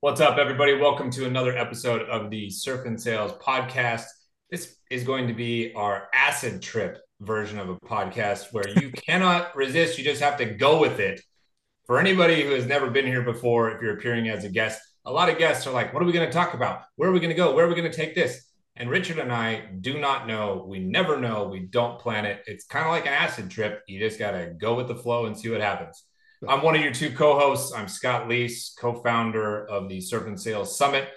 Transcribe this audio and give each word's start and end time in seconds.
What's 0.00 0.20
up, 0.20 0.38
everybody? 0.38 0.74
Welcome 0.74 1.10
to 1.10 1.26
another 1.26 1.58
episode 1.58 2.02
of 2.02 2.30
the 2.30 2.50
Surf 2.50 2.86
and 2.86 3.02
Sales 3.02 3.32
podcast. 3.32 4.04
This 4.48 4.76
is 4.92 5.02
going 5.02 5.26
to 5.26 5.34
be 5.34 5.72
our 5.74 6.06
acid 6.14 6.62
trip 6.62 7.00
version 7.18 7.58
of 7.58 7.68
a 7.68 7.74
podcast 7.80 8.52
where 8.52 8.68
you 8.78 8.92
cannot 9.08 9.56
resist. 9.56 9.98
You 9.98 10.04
just 10.04 10.22
have 10.22 10.36
to 10.36 10.44
go 10.44 10.78
with 10.80 11.00
it. 11.00 11.20
For 11.84 11.98
anybody 11.98 12.44
who 12.44 12.50
has 12.50 12.64
never 12.64 12.90
been 12.90 13.06
here 13.06 13.22
before, 13.22 13.72
if 13.72 13.82
you're 13.82 13.98
appearing 13.98 14.28
as 14.28 14.44
a 14.44 14.48
guest, 14.48 14.80
a 15.04 15.10
lot 15.10 15.30
of 15.30 15.36
guests 15.36 15.66
are 15.66 15.72
like, 15.72 15.92
What 15.92 16.00
are 16.00 16.06
we 16.06 16.12
going 16.12 16.28
to 16.28 16.32
talk 16.32 16.54
about? 16.54 16.82
Where 16.94 17.08
are 17.08 17.12
we 17.12 17.18
going 17.18 17.30
to 17.30 17.34
go? 17.34 17.52
Where 17.52 17.66
are 17.66 17.68
we 17.68 17.74
going 17.74 17.90
to 17.90 17.96
take 17.96 18.14
this? 18.14 18.52
And 18.76 18.88
Richard 18.88 19.18
and 19.18 19.32
I 19.32 19.64
do 19.80 19.98
not 19.98 20.28
know. 20.28 20.64
We 20.64 20.78
never 20.78 21.18
know. 21.18 21.48
We 21.48 21.58
don't 21.58 21.98
plan 21.98 22.24
it. 22.24 22.44
It's 22.46 22.66
kind 22.66 22.86
of 22.86 22.92
like 22.92 23.06
an 23.06 23.14
acid 23.14 23.50
trip. 23.50 23.82
You 23.88 23.98
just 23.98 24.20
got 24.20 24.30
to 24.30 24.54
go 24.56 24.74
with 24.74 24.86
the 24.86 24.94
flow 24.94 25.26
and 25.26 25.36
see 25.36 25.50
what 25.50 25.60
happens. 25.60 26.04
I'm 26.46 26.62
one 26.62 26.76
of 26.76 26.82
your 26.82 26.92
two 26.92 27.10
co-hosts. 27.10 27.72
I'm 27.74 27.88
Scott 27.88 28.28
Leese, 28.28 28.76
co-founder 28.78 29.66
of 29.66 29.88
the 29.88 30.00
Surf 30.00 30.26
and 30.28 30.40
Sales 30.40 30.78
Summit 30.78 31.08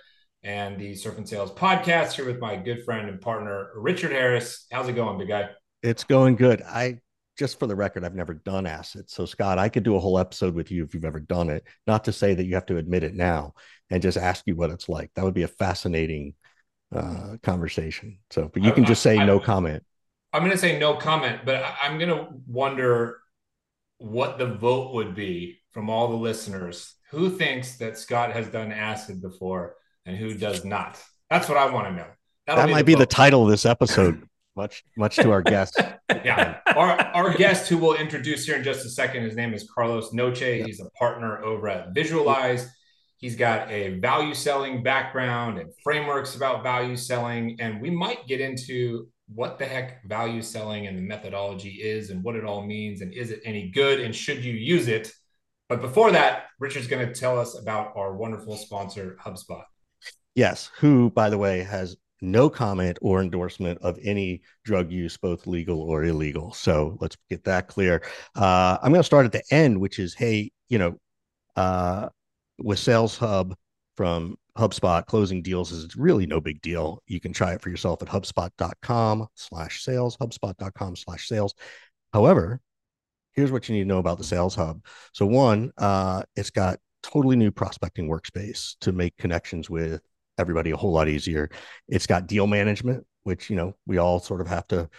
and 0.42 0.80
the 0.80 0.96
Surf 0.96 1.18
and 1.18 1.30
Sales 1.30 1.52
podcast 1.52 2.14
here 2.14 2.26
with 2.26 2.40
my 2.40 2.56
good 2.56 2.84
friend 2.84 3.08
and 3.08 3.22
partner 3.22 3.70
Richard 3.76 4.12
Harris. 4.12 4.66
How's 4.72 4.88
it 4.88 4.94
going, 4.94 5.20
big 5.20 5.28
guy? 5.28 5.50
It's 5.84 6.04
going 6.04 6.38
good. 6.38 6.64
I 6.64 7.02
just 7.38 7.60
for 7.60 7.68
the 7.68 7.76
record, 7.76 8.04
I've 8.04 8.16
never 8.16 8.34
done 8.34 8.66
acid. 8.66 9.12
So 9.12 9.28
Scott, 9.28 9.60
I 9.60 9.70
could 9.70 9.84
do 9.84 9.96
a 9.96 10.00
whole 10.00 10.18
episode 10.18 10.56
with 10.56 10.72
you 10.72 10.84
if 10.84 10.96
you've 10.96 11.06
ever 11.06 11.20
done 11.20 11.52
it. 11.52 11.68
Not 11.86 12.04
to 12.06 12.12
say 12.12 12.34
that 12.34 12.46
you 12.46 12.56
have 12.56 12.66
to 12.68 12.78
admit 12.78 13.04
it 13.04 13.14
now 13.14 13.54
and 13.92 14.02
just 14.02 14.18
ask 14.18 14.44
you 14.48 14.56
what 14.56 14.72
it's 14.72 14.90
like. 14.90 15.12
That 15.14 15.24
would 15.24 15.36
be 15.36 15.44
a 15.44 15.48
fascinating 15.48 16.34
uh, 16.96 17.38
conversation. 17.44 18.18
So, 18.32 18.50
but 18.52 18.64
you 18.64 18.72
can 18.72 18.86
just 18.86 19.04
say 19.04 19.20
I, 19.20 19.26
no 19.26 19.40
comment. 19.40 19.84
I'm 20.34 20.42
going 20.42 20.52
to 20.52 20.58
say 20.58 20.80
no 20.80 20.96
comment, 20.96 21.42
but 21.46 21.64
I'm 21.84 22.00
going 22.00 22.10
to 22.10 22.28
wonder 22.48 23.21
what 24.02 24.38
the 24.38 24.48
vote 24.48 24.94
would 24.94 25.16
be 25.16 25.60
from 25.72 25.90
all 25.90 26.10
the 26.10 26.16
listeners. 26.16 26.96
Who 27.12 27.30
thinks 27.30 27.78
that 27.78 27.98
Scott 27.98 28.32
has 28.34 28.48
done 28.48 28.72
acid 28.72 29.22
before 29.22 29.76
and 30.06 30.18
who 30.18 30.34
does 30.34 30.66
not? 30.66 31.02
That's 31.30 31.48
what 31.48 31.58
I 31.58 31.70
want 31.70 31.88
to 31.88 31.94
know. 31.94 32.08
That'll 32.48 32.62
that 32.62 32.68
be 32.68 32.72
might 32.74 32.80
the 32.80 32.86
be 32.86 32.94
vote. 32.94 33.00
the 33.00 33.06
title 33.06 33.44
of 33.44 33.50
this 33.50 33.66
episode. 33.66 34.24
much, 34.56 34.84
much 34.98 35.16
to 35.18 35.32
our 35.32 35.42
guest. 35.42 35.80
yeah, 36.26 36.60
our 36.76 37.00
our 37.00 37.34
guest, 37.34 37.70
who 37.70 37.78
we'll 37.78 37.96
introduce 37.96 38.46
here 38.46 38.58
in 38.58 38.64
just 38.64 38.86
a 38.86 38.90
second. 38.90 39.24
His 39.24 39.36
name 39.36 39.54
is 39.54 39.70
Carlos 39.74 40.12
Nouche. 40.14 40.42
Yeah. 40.42 40.66
He's 40.66 40.82
a 40.82 40.90
partner 40.92 41.44
over 41.44 41.70
at 41.70 41.94
Visualize. 41.94 42.70
He's 43.18 43.36
got 43.36 43.70
a 43.70 44.00
value 44.00 44.34
selling 44.34 44.82
background 44.82 45.60
and 45.60 45.72
frameworks 45.84 46.36
about 46.36 46.64
value 46.64 46.96
selling, 46.96 47.58
and 47.60 47.80
we 47.80 47.92
might 47.92 48.28
get 48.28 48.42
into 48.42 49.08
what 49.34 49.58
the 49.58 49.66
heck 49.66 50.04
value 50.06 50.42
selling 50.42 50.88
and 50.88 50.98
the 50.98 51.02
methodology 51.02 51.82
is 51.82 52.10
and 52.10 52.24
what 52.24 52.36
it 52.36 52.44
all 52.44 52.66
means 52.66 53.02
and 53.02 53.14
is 53.14 53.32
it 53.32 53.42
any 53.46 53.70
good 53.70 54.00
and 54.00 54.16
should 54.16 54.44
you 54.44 54.54
use 54.54 54.88
it? 54.88 55.12
But 55.70 55.82
before 55.82 56.12
that 56.12 56.46
richard's 56.60 56.88
going 56.88 57.06
to 57.06 57.14
tell 57.14 57.40
us 57.40 57.58
about 57.58 57.94
our 57.96 58.16
wonderful 58.16 58.58
sponsor 58.58 59.18
hubspot. 59.24 59.64
Yes 60.36 60.70
who 60.78 61.10
by 61.12 61.30
the 61.30 61.38
way 61.38 61.64
has 61.64 61.96
no 62.22 62.50
comment 62.50 63.00
or 63.02 63.22
endorsement 63.22 63.80
of 63.82 63.98
any 64.04 64.42
drug 64.64 64.92
use 64.92 65.18
both 65.18 65.48
legal 65.48 65.82
or 65.82 66.04
illegal. 66.04 66.54
So 66.54 66.98
let's 67.02 67.18
get 67.30 67.44
that 67.46 67.68
clear. 67.68 68.04
Uh, 68.36 68.78
i'm 68.82 68.92
going 68.92 69.00
to 69.00 69.06
start 69.06 69.26
at 69.26 69.32
the 69.32 69.44
end 69.52 69.80
which 69.80 70.00
is 70.00 70.14
hey 70.14 70.52
you 70.70 70.78
know 70.78 70.98
uh, 71.56 72.10
with 72.60 72.80
sales 72.80 73.18
hub 73.18 73.56
from 73.98 74.38
HubSpot 74.58 75.06
closing 75.06 75.42
deals 75.42 75.72
is 75.72 75.96
really 75.96 76.26
no 76.26 76.42
big 76.42 76.62
deal. 76.62 77.02
You 77.08 77.20
can 77.20 77.34
try 77.34 77.54
it 77.54 77.62
for 77.62 77.70
yourself 77.70 78.02
at 78.02 78.10
HubSpot.com 78.10 79.28
slash 79.36 79.84
sales, 79.84 80.18
HubSpot.com 80.18 80.96
slash 80.96 81.28
sales. 81.28 81.54
However, 82.14 82.60
here's 83.34 83.52
what 83.52 83.70
you 83.70 83.76
need 83.76 83.84
to 83.84 83.88
know 83.88 84.00
about 84.00 84.18
the 84.18 84.24
Sales 84.24 84.56
Hub. 84.56 84.84
So 85.14 85.26
one, 85.26 85.72
uh, 85.78 86.24
it's 86.36 86.50
got 86.50 86.80
totally 87.02 87.36
new 87.36 87.52
prospecting 87.52 88.10
workspace 88.10 88.76
to 88.82 88.92
make 88.92 89.18
connections 89.18 89.70
with 89.70 90.02
everybody 90.38 90.72
a 90.72 90.78
whole 90.78 90.92
lot 90.92 91.08
easier. 91.08 91.50
It's 91.88 92.08
got 92.08 92.28
deal 92.28 92.48
management, 92.48 93.06
which 93.24 93.50
you 93.50 93.56
know 93.56 93.76
we 93.86 93.98
all 93.98 94.20
sort 94.20 94.42
of 94.42 94.48
have 94.48 94.68
to 94.68 94.90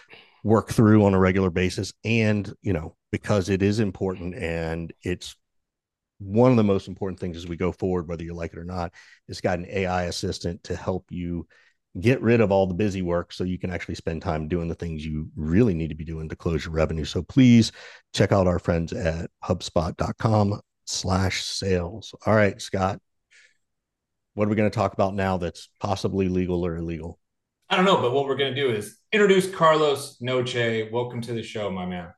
work 0.44 0.70
through 0.70 1.04
on 1.04 1.14
a 1.14 1.18
regular 1.18 1.50
basis, 1.50 1.92
and 2.04 2.52
you 2.62 2.72
know 2.72 2.96
because 3.10 3.50
it 3.50 3.62
is 3.62 3.78
important 3.78 4.34
and 4.34 4.92
it's 5.02 5.36
one 6.22 6.50
of 6.50 6.56
the 6.56 6.64
most 6.64 6.88
important 6.88 7.18
things 7.18 7.36
as 7.36 7.46
we 7.46 7.56
go 7.56 7.72
forward, 7.72 8.08
whether 8.08 8.24
you 8.24 8.34
like 8.34 8.52
it 8.52 8.58
or 8.58 8.64
not, 8.64 8.92
it's 9.28 9.40
got 9.40 9.58
an 9.58 9.66
AI 9.68 10.04
assistant 10.04 10.62
to 10.64 10.76
help 10.76 11.06
you 11.10 11.46
get 12.00 12.22
rid 12.22 12.40
of 12.40 12.50
all 12.50 12.66
the 12.66 12.74
busy 12.74 13.02
work 13.02 13.32
so 13.32 13.44
you 13.44 13.58
can 13.58 13.70
actually 13.70 13.94
spend 13.94 14.22
time 14.22 14.48
doing 14.48 14.68
the 14.68 14.74
things 14.74 15.04
you 15.04 15.28
really 15.36 15.74
need 15.74 15.88
to 15.88 15.94
be 15.94 16.04
doing 16.04 16.28
to 16.28 16.36
close 16.36 16.64
your 16.64 16.72
revenue. 16.72 17.04
So 17.04 17.22
please 17.22 17.72
check 18.14 18.32
out 18.32 18.46
our 18.46 18.58
friends 18.58 18.92
at 18.92 19.30
hubspot.com 19.44 20.60
slash 20.86 21.44
sales. 21.44 22.14
All 22.24 22.34
right, 22.34 22.60
Scott, 22.60 23.00
what 24.34 24.46
are 24.46 24.50
we 24.50 24.56
going 24.56 24.70
to 24.70 24.74
talk 24.74 24.94
about 24.94 25.14
now 25.14 25.36
that's 25.36 25.68
possibly 25.80 26.28
legal 26.28 26.64
or 26.64 26.76
illegal? 26.76 27.18
I 27.68 27.76
don't 27.76 27.84
know, 27.84 28.00
but 28.00 28.12
what 28.12 28.26
we're 28.26 28.36
going 28.36 28.54
to 28.54 28.60
do 28.60 28.70
is 28.70 28.96
introduce 29.12 29.50
Carlos 29.50 30.18
Nouche. 30.20 30.90
Welcome 30.90 31.20
to 31.22 31.32
the 31.32 31.42
show, 31.42 31.70
my 31.70 31.86
man. 31.86 32.12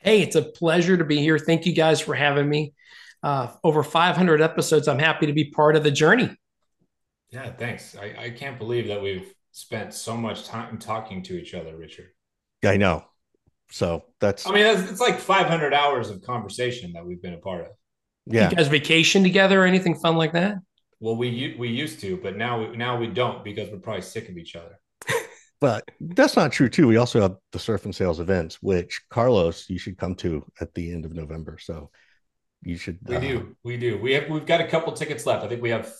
Hey, 0.00 0.22
it's 0.22 0.36
a 0.36 0.42
pleasure 0.42 0.96
to 0.96 1.04
be 1.04 1.18
here. 1.18 1.38
Thank 1.38 1.66
you 1.66 1.74
guys 1.74 2.00
for 2.00 2.14
having 2.14 2.48
me 2.48 2.72
uh, 3.22 3.48
over 3.62 3.82
500 3.82 4.40
episodes. 4.40 4.88
I'm 4.88 4.98
happy 4.98 5.26
to 5.26 5.32
be 5.32 5.50
part 5.50 5.76
of 5.76 5.84
the 5.84 5.90
journey. 5.90 6.34
Yeah, 7.30 7.50
thanks. 7.52 7.94
I, 7.96 8.14
I 8.18 8.30
can't 8.30 8.58
believe 8.58 8.88
that 8.88 9.02
we've 9.02 9.32
spent 9.52 9.92
so 9.92 10.16
much 10.16 10.46
time 10.46 10.78
talking 10.78 11.22
to 11.24 11.38
each 11.38 11.54
other, 11.54 11.76
Richard. 11.76 12.08
I 12.64 12.78
know. 12.78 13.04
So 13.70 14.04
that's. 14.20 14.46
I 14.46 14.52
mean, 14.52 14.66
it's, 14.66 14.90
it's 14.90 15.00
like 15.00 15.20
500 15.20 15.74
hours 15.74 16.10
of 16.10 16.22
conversation 16.22 16.92
that 16.94 17.06
we've 17.06 17.22
been 17.22 17.34
a 17.34 17.38
part 17.38 17.62
of. 17.62 17.72
Yeah. 18.26 18.50
You 18.50 18.56
guys 18.56 18.68
vacation 18.68 19.22
together 19.22 19.62
or 19.62 19.66
anything 19.66 19.94
fun 19.96 20.16
like 20.16 20.32
that? 20.32 20.56
Well, 20.98 21.16
we 21.16 21.56
we 21.58 21.68
used 21.68 22.00
to, 22.00 22.18
but 22.22 22.36
now 22.36 22.60
we 22.60 22.76
now 22.76 22.98
we 22.98 23.06
don't 23.06 23.42
because 23.44 23.70
we're 23.70 23.78
probably 23.78 24.02
sick 24.02 24.28
of 24.28 24.36
each 24.36 24.56
other. 24.56 24.78
But 25.60 25.90
that's 26.00 26.36
not 26.36 26.52
true 26.52 26.68
too. 26.68 26.86
We 26.86 26.96
also 26.96 27.20
have 27.20 27.36
the 27.52 27.58
surf 27.58 27.84
and 27.84 27.94
sales 27.94 28.18
events, 28.18 28.62
which 28.62 29.02
Carlos, 29.10 29.68
you 29.68 29.78
should 29.78 29.98
come 29.98 30.14
to 30.16 30.44
at 30.60 30.74
the 30.74 30.92
end 30.92 31.04
of 31.04 31.14
November. 31.14 31.58
So 31.58 31.90
you 32.62 32.76
should. 32.76 32.98
We 33.06 33.16
uh, 33.16 33.20
do. 33.20 33.56
We 33.62 33.76
do. 33.76 33.98
We 33.98 34.14
have. 34.14 34.28
We've 34.28 34.46
got 34.46 34.60
a 34.60 34.66
couple 34.66 34.92
tickets 34.92 35.26
left. 35.26 35.44
I 35.44 35.48
think 35.48 35.62
we 35.62 35.70
have 35.70 35.92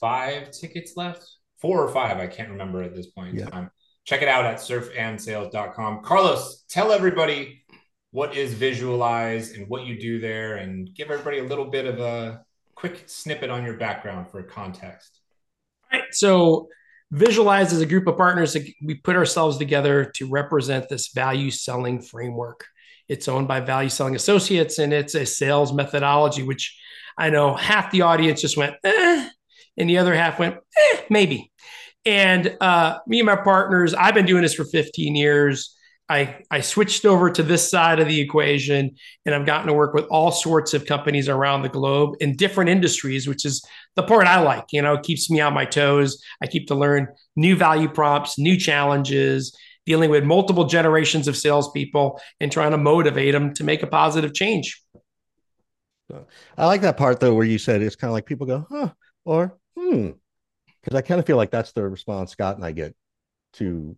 five 0.00 0.50
tickets 0.50 0.92
left. 0.96 1.24
Four 1.60 1.82
or 1.82 1.88
five. 1.88 2.18
I 2.18 2.26
can't 2.26 2.50
remember 2.50 2.82
at 2.82 2.94
this 2.94 3.06
point 3.06 3.30
in 3.30 3.38
yeah. 3.40 3.46
time. 3.46 3.70
Check 4.04 4.22
it 4.22 4.28
out 4.28 4.44
at 4.44 4.58
surfandsales.com. 4.58 6.02
Carlos, 6.02 6.64
tell 6.68 6.92
everybody 6.92 7.64
what 8.10 8.36
is 8.36 8.54
Visualize 8.54 9.52
and 9.52 9.68
what 9.68 9.84
you 9.84 9.98
do 9.98 10.20
there, 10.20 10.56
and 10.56 10.92
give 10.94 11.10
everybody 11.10 11.38
a 11.38 11.44
little 11.44 11.64
bit 11.66 11.86
of 11.86 11.98
a 12.00 12.44
quick 12.74 13.04
snippet 13.06 13.50
on 13.50 13.64
your 13.64 13.76
background 13.76 14.28
for 14.30 14.42
context. 14.42 15.20
All 15.92 15.98
right. 15.98 16.08
So 16.12 16.68
Visualize 17.12 17.72
as 17.72 17.80
a 17.80 17.86
group 17.86 18.06
of 18.08 18.16
partners 18.16 18.56
we 18.84 18.94
put 18.94 19.16
ourselves 19.16 19.58
together 19.58 20.10
to 20.16 20.28
represent 20.28 20.88
this 20.88 21.08
value 21.08 21.50
selling 21.50 22.02
framework. 22.02 22.64
It's 23.08 23.28
owned 23.28 23.46
by 23.46 23.60
Value 23.60 23.88
Selling 23.88 24.16
Associates, 24.16 24.78
and 24.78 24.92
it's 24.92 25.14
a 25.14 25.24
sales 25.24 25.72
methodology, 25.72 26.42
which 26.42 26.76
I 27.16 27.30
know 27.30 27.54
half 27.54 27.92
the 27.92 28.02
audience 28.02 28.40
just 28.40 28.56
went, 28.56 28.74
eh, 28.82 29.28
and 29.76 29.88
the 29.88 29.98
other 29.98 30.14
half 30.14 30.40
went, 30.40 30.56
eh, 30.76 31.00
maybe. 31.08 31.52
And 32.04 32.56
uh, 32.60 32.98
me 33.06 33.20
and 33.20 33.26
my 33.26 33.36
partners, 33.36 33.94
I've 33.94 34.14
been 34.14 34.26
doing 34.26 34.42
this 34.42 34.54
for 34.54 34.64
15 34.64 35.14
years. 35.14 35.75
I, 36.08 36.42
I 36.50 36.60
switched 36.60 37.04
over 37.04 37.30
to 37.30 37.42
this 37.42 37.68
side 37.68 37.98
of 37.98 38.06
the 38.06 38.20
equation 38.20 38.96
and 39.24 39.34
I've 39.34 39.46
gotten 39.46 39.66
to 39.66 39.72
work 39.72 39.92
with 39.92 40.04
all 40.04 40.30
sorts 40.30 40.72
of 40.72 40.86
companies 40.86 41.28
around 41.28 41.62
the 41.62 41.68
globe 41.68 42.14
in 42.20 42.36
different 42.36 42.70
industries, 42.70 43.26
which 43.26 43.44
is 43.44 43.64
the 43.96 44.04
part 44.04 44.26
I 44.26 44.40
like. 44.40 44.66
You 44.70 44.82
know, 44.82 44.94
it 44.94 45.02
keeps 45.02 45.28
me 45.30 45.40
on 45.40 45.52
my 45.52 45.64
toes. 45.64 46.22
I 46.40 46.46
keep 46.46 46.68
to 46.68 46.76
learn 46.76 47.08
new 47.34 47.56
value 47.56 47.88
props, 47.88 48.38
new 48.38 48.56
challenges, 48.56 49.56
dealing 49.84 50.10
with 50.10 50.22
multiple 50.22 50.64
generations 50.64 51.26
of 51.26 51.36
salespeople 51.36 52.20
and 52.40 52.52
trying 52.52 52.70
to 52.70 52.78
motivate 52.78 53.32
them 53.32 53.52
to 53.54 53.64
make 53.64 53.82
a 53.82 53.86
positive 53.88 54.32
change. 54.32 54.80
I 56.56 56.66
like 56.66 56.82
that 56.82 56.96
part 56.96 57.18
though, 57.18 57.34
where 57.34 57.46
you 57.46 57.58
said 57.58 57.82
it's 57.82 57.96
kind 57.96 58.10
of 58.10 58.12
like 58.12 58.26
people 58.26 58.46
go, 58.46 58.64
huh, 58.70 58.92
or 59.24 59.58
hmm, 59.76 60.10
because 60.80 60.96
I 60.96 61.02
kind 61.02 61.18
of 61.18 61.26
feel 61.26 61.36
like 61.36 61.50
that's 61.50 61.72
the 61.72 61.82
response 61.82 62.30
Scott 62.30 62.56
and 62.56 62.64
I 62.64 62.70
get 62.70 62.94
to, 63.54 63.96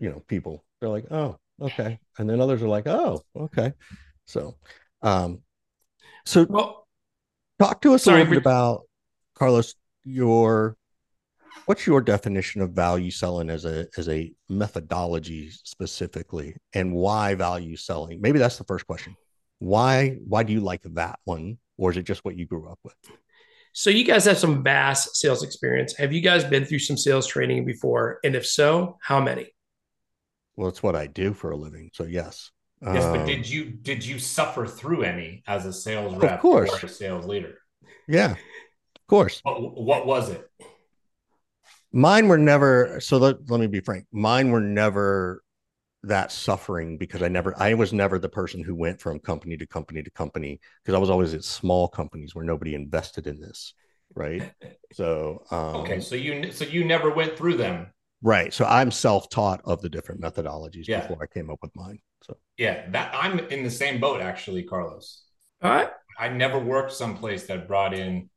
you 0.00 0.10
know, 0.10 0.20
people. 0.26 0.64
They're 0.80 0.90
like, 0.90 1.06
oh, 1.10 1.36
okay, 1.60 1.98
and 2.18 2.28
then 2.28 2.40
others 2.40 2.62
are 2.62 2.68
like, 2.68 2.86
oh, 2.86 3.22
okay. 3.36 3.72
So, 4.26 4.56
um, 5.02 5.40
so 6.26 6.46
well, 6.48 6.86
talk 7.58 7.80
to 7.82 7.94
us 7.94 8.04
sorry, 8.04 8.20
a 8.20 8.24
little 8.24 8.34
bit 8.34 8.42
about 8.42 8.82
Carlos 9.34 9.74
your 10.04 10.76
what's 11.66 11.86
your 11.86 12.00
definition 12.00 12.60
of 12.60 12.70
value 12.72 13.10
selling 13.10 13.50
as 13.50 13.64
a 13.64 13.86
as 13.96 14.08
a 14.08 14.32
methodology 14.48 15.50
specifically 15.50 16.56
and 16.74 16.94
why 16.94 17.34
value 17.34 17.76
selling? 17.76 18.20
Maybe 18.20 18.38
that's 18.38 18.58
the 18.58 18.64
first 18.64 18.86
question. 18.86 19.16
Why 19.58 20.18
why 20.26 20.42
do 20.42 20.52
you 20.52 20.60
like 20.60 20.82
that 20.82 21.18
one 21.24 21.58
or 21.76 21.90
is 21.90 21.96
it 21.96 22.04
just 22.04 22.24
what 22.24 22.36
you 22.36 22.46
grew 22.46 22.68
up 22.68 22.78
with? 22.84 22.94
So 23.72 23.90
you 23.90 24.04
guys 24.04 24.24
have 24.24 24.38
some 24.38 24.64
vast 24.64 25.16
sales 25.16 25.42
experience. 25.42 25.96
Have 25.96 26.12
you 26.12 26.20
guys 26.20 26.42
been 26.42 26.64
through 26.64 26.80
some 26.80 26.96
sales 26.96 27.26
training 27.26 27.64
before? 27.64 28.18
And 28.24 28.34
if 28.34 28.46
so 28.46 28.96
how 29.02 29.20
many 29.20 29.48
well 30.58 30.68
it's 30.68 30.82
what 30.82 30.94
i 30.94 31.06
do 31.06 31.32
for 31.32 31.52
a 31.52 31.56
living 31.56 31.88
so 31.94 32.04
yes 32.04 32.50
yes 32.82 33.04
um, 33.04 33.16
but 33.16 33.26
did 33.26 33.48
you 33.48 33.64
did 33.64 34.04
you 34.04 34.18
suffer 34.18 34.66
through 34.66 35.02
any 35.02 35.42
as 35.46 35.64
a 35.64 35.72
sales 35.72 36.14
rep 36.16 36.34
of 36.34 36.40
course. 36.40 36.82
or 36.82 36.86
a 36.86 36.88
sales 36.88 37.24
leader 37.24 37.58
yeah 38.06 38.34
of 39.08 39.10
course. 39.10 39.40
What, 39.42 39.80
what 39.80 40.06
was 40.06 40.28
it? 40.28 40.50
Mine 41.92 42.28
were 42.28 42.36
never. 42.36 43.00
So 43.00 43.16
let, 43.16 43.50
let 43.50 43.58
me 43.58 43.66
be 43.66 43.80
frank. 43.80 44.04
Mine 44.12 44.50
were 44.50 44.60
never 44.60 45.42
that 46.02 46.30
suffering 46.30 46.98
because 46.98 47.22
I 47.22 47.28
never, 47.28 47.54
I 47.58 47.72
was 47.72 47.94
never 47.94 48.18
the 48.18 48.28
person 48.28 48.62
who 48.62 48.74
went 48.74 49.00
from 49.00 49.18
company 49.18 49.56
to 49.56 49.66
company 49.66 50.02
to 50.02 50.10
company 50.10 50.60
because 50.84 50.94
I 50.94 50.98
was 50.98 51.08
always 51.08 51.32
at 51.32 51.42
small 51.42 51.88
companies 51.88 52.34
where 52.34 52.44
nobody 52.44 52.74
invested 52.74 53.26
in 53.26 53.40
this. 53.40 53.72
Right. 54.14 54.52
So, 54.94 55.44
um, 55.50 55.76
okay. 55.82 56.00
So 56.00 56.14
you, 56.14 56.50
so 56.50 56.64
you 56.64 56.82
never 56.82 57.12
went 57.12 57.36
through 57.36 57.58
them. 57.58 57.88
Right. 58.22 58.52
So 58.52 58.64
I'm 58.64 58.90
self-taught 58.90 59.60
of 59.64 59.80
the 59.80 59.88
different 59.88 60.20
methodologies 60.20 60.88
Yeah. 60.88 61.02
before 61.02 61.22
I 61.22 61.26
came 61.26 61.50
up 61.50 61.58
with 61.62 61.74
mine. 61.76 61.98
So 62.22 62.36
Yeah. 62.56 62.88
That 62.90 63.14
I'm 63.14 63.38
in 63.38 63.62
the 63.62 63.70
same 63.70 64.00
boat, 64.00 64.20
actually, 64.20 64.64
Carlos. 64.64 65.24
All 65.62 65.70
right. 65.70 65.90
I 66.18 66.28
never 66.28 66.58
worked 66.58 66.92
someplace 66.92 67.46
that 67.46 67.68
brought 67.68 67.94
in 67.94 68.28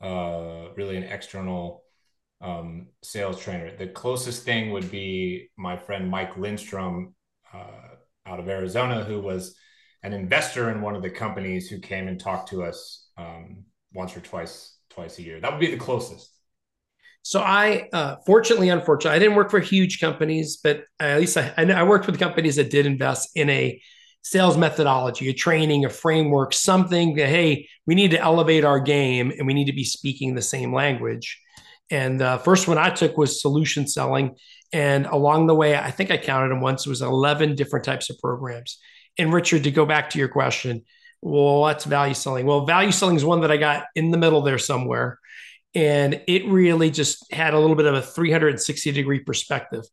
uh, 0.00 0.68
really 0.76 0.96
an 0.96 1.02
external 1.04 1.82
um, 2.40 2.88
sales 3.02 3.40
trainer. 3.40 3.76
The 3.76 3.88
closest 3.88 4.44
thing 4.44 4.70
would 4.70 4.90
be 4.90 5.50
my 5.56 5.76
friend 5.76 6.08
Mike 6.10 6.36
Lindstrom 6.36 7.14
uh, 7.52 7.96
out 8.26 8.38
of 8.38 8.48
Arizona, 8.48 9.02
who 9.04 9.20
was 9.20 9.56
an 10.02 10.12
investor 10.12 10.70
in 10.70 10.82
one 10.82 10.94
of 10.94 11.02
the 11.02 11.10
companies 11.10 11.68
who 11.68 11.78
came 11.78 12.06
and 12.06 12.20
talked 12.20 12.50
to 12.50 12.62
us 12.62 13.08
um, 13.16 13.64
once 13.92 14.16
or 14.16 14.20
twice 14.20 14.76
twice 14.90 15.18
a 15.18 15.22
year. 15.22 15.40
That 15.40 15.50
would 15.50 15.60
be 15.60 15.70
the 15.70 15.76
closest. 15.76 16.30
So 17.28 17.40
I, 17.40 17.88
uh, 17.92 18.16
fortunately, 18.24 18.68
unfortunately, 18.68 19.16
I 19.16 19.18
didn't 19.18 19.34
work 19.34 19.50
for 19.50 19.58
huge 19.58 19.98
companies, 19.98 20.58
but 20.62 20.84
at 21.00 21.18
least 21.18 21.36
I, 21.36 21.52
I 21.56 21.82
worked 21.82 22.06
with 22.06 22.20
companies 22.20 22.54
that 22.54 22.70
did 22.70 22.86
invest 22.86 23.30
in 23.34 23.50
a 23.50 23.82
sales 24.22 24.56
methodology, 24.56 25.28
a 25.28 25.32
training, 25.32 25.84
a 25.84 25.88
framework, 25.88 26.54
something 26.54 27.16
that 27.16 27.26
hey, 27.26 27.68
we 27.84 27.96
need 27.96 28.12
to 28.12 28.20
elevate 28.20 28.64
our 28.64 28.78
game 28.78 29.32
and 29.36 29.44
we 29.44 29.54
need 29.54 29.64
to 29.64 29.72
be 29.72 29.82
speaking 29.82 30.36
the 30.36 30.40
same 30.40 30.72
language. 30.72 31.42
And 31.90 32.20
the 32.20 32.40
first 32.44 32.68
one 32.68 32.78
I 32.78 32.90
took 32.90 33.16
was 33.16 33.42
solution 33.42 33.88
selling, 33.88 34.36
and 34.72 35.06
along 35.06 35.48
the 35.48 35.54
way, 35.56 35.76
I 35.76 35.90
think 35.90 36.12
I 36.12 36.18
counted 36.18 36.50
them 36.50 36.60
once. 36.60 36.86
It 36.86 36.90
was 36.90 37.02
eleven 37.02 37.56
different 37.56 37.84
types 37.84 38.08
of 38.08 38.20
programs. 38.20 38.78
And 39.18 39.34
Richard, 39.34 39.64
to 39.64 39.72
go 39.72 39.84
back 39.84 40.10
to 40.10 40.20
your 40.20 40.28
question, 40.28 40.84
well, 41.22 41.58
what's 41.62 41.86
value 41.86 42.14
selling? 42.14 42.46
Well, 42.46 42.66
value 42.66 42.92
selling 42.92 43.16
is 43.16 43.24
one 43.24 43.40
that 43.40 43.50
I 43.50 43.56
got 43.56 43.86
in 43.96 44.12
the 44.12 44.18
middle 44.18 44.42
there 44.42 44.58
somewhere 44.58 45.18
and 45.76 46.22
it 46.26 46.46
really 46.46 46.90
just 46.90 47.30
had 47.30 47.52
a 47.52 47.58
little 47.60 47.76
bit 47.76 47.84
of 47.84 47.94
a 47.94 48.00
360 48.00 48.92
degree 48.92 49.20
perspective. 49.20 49.84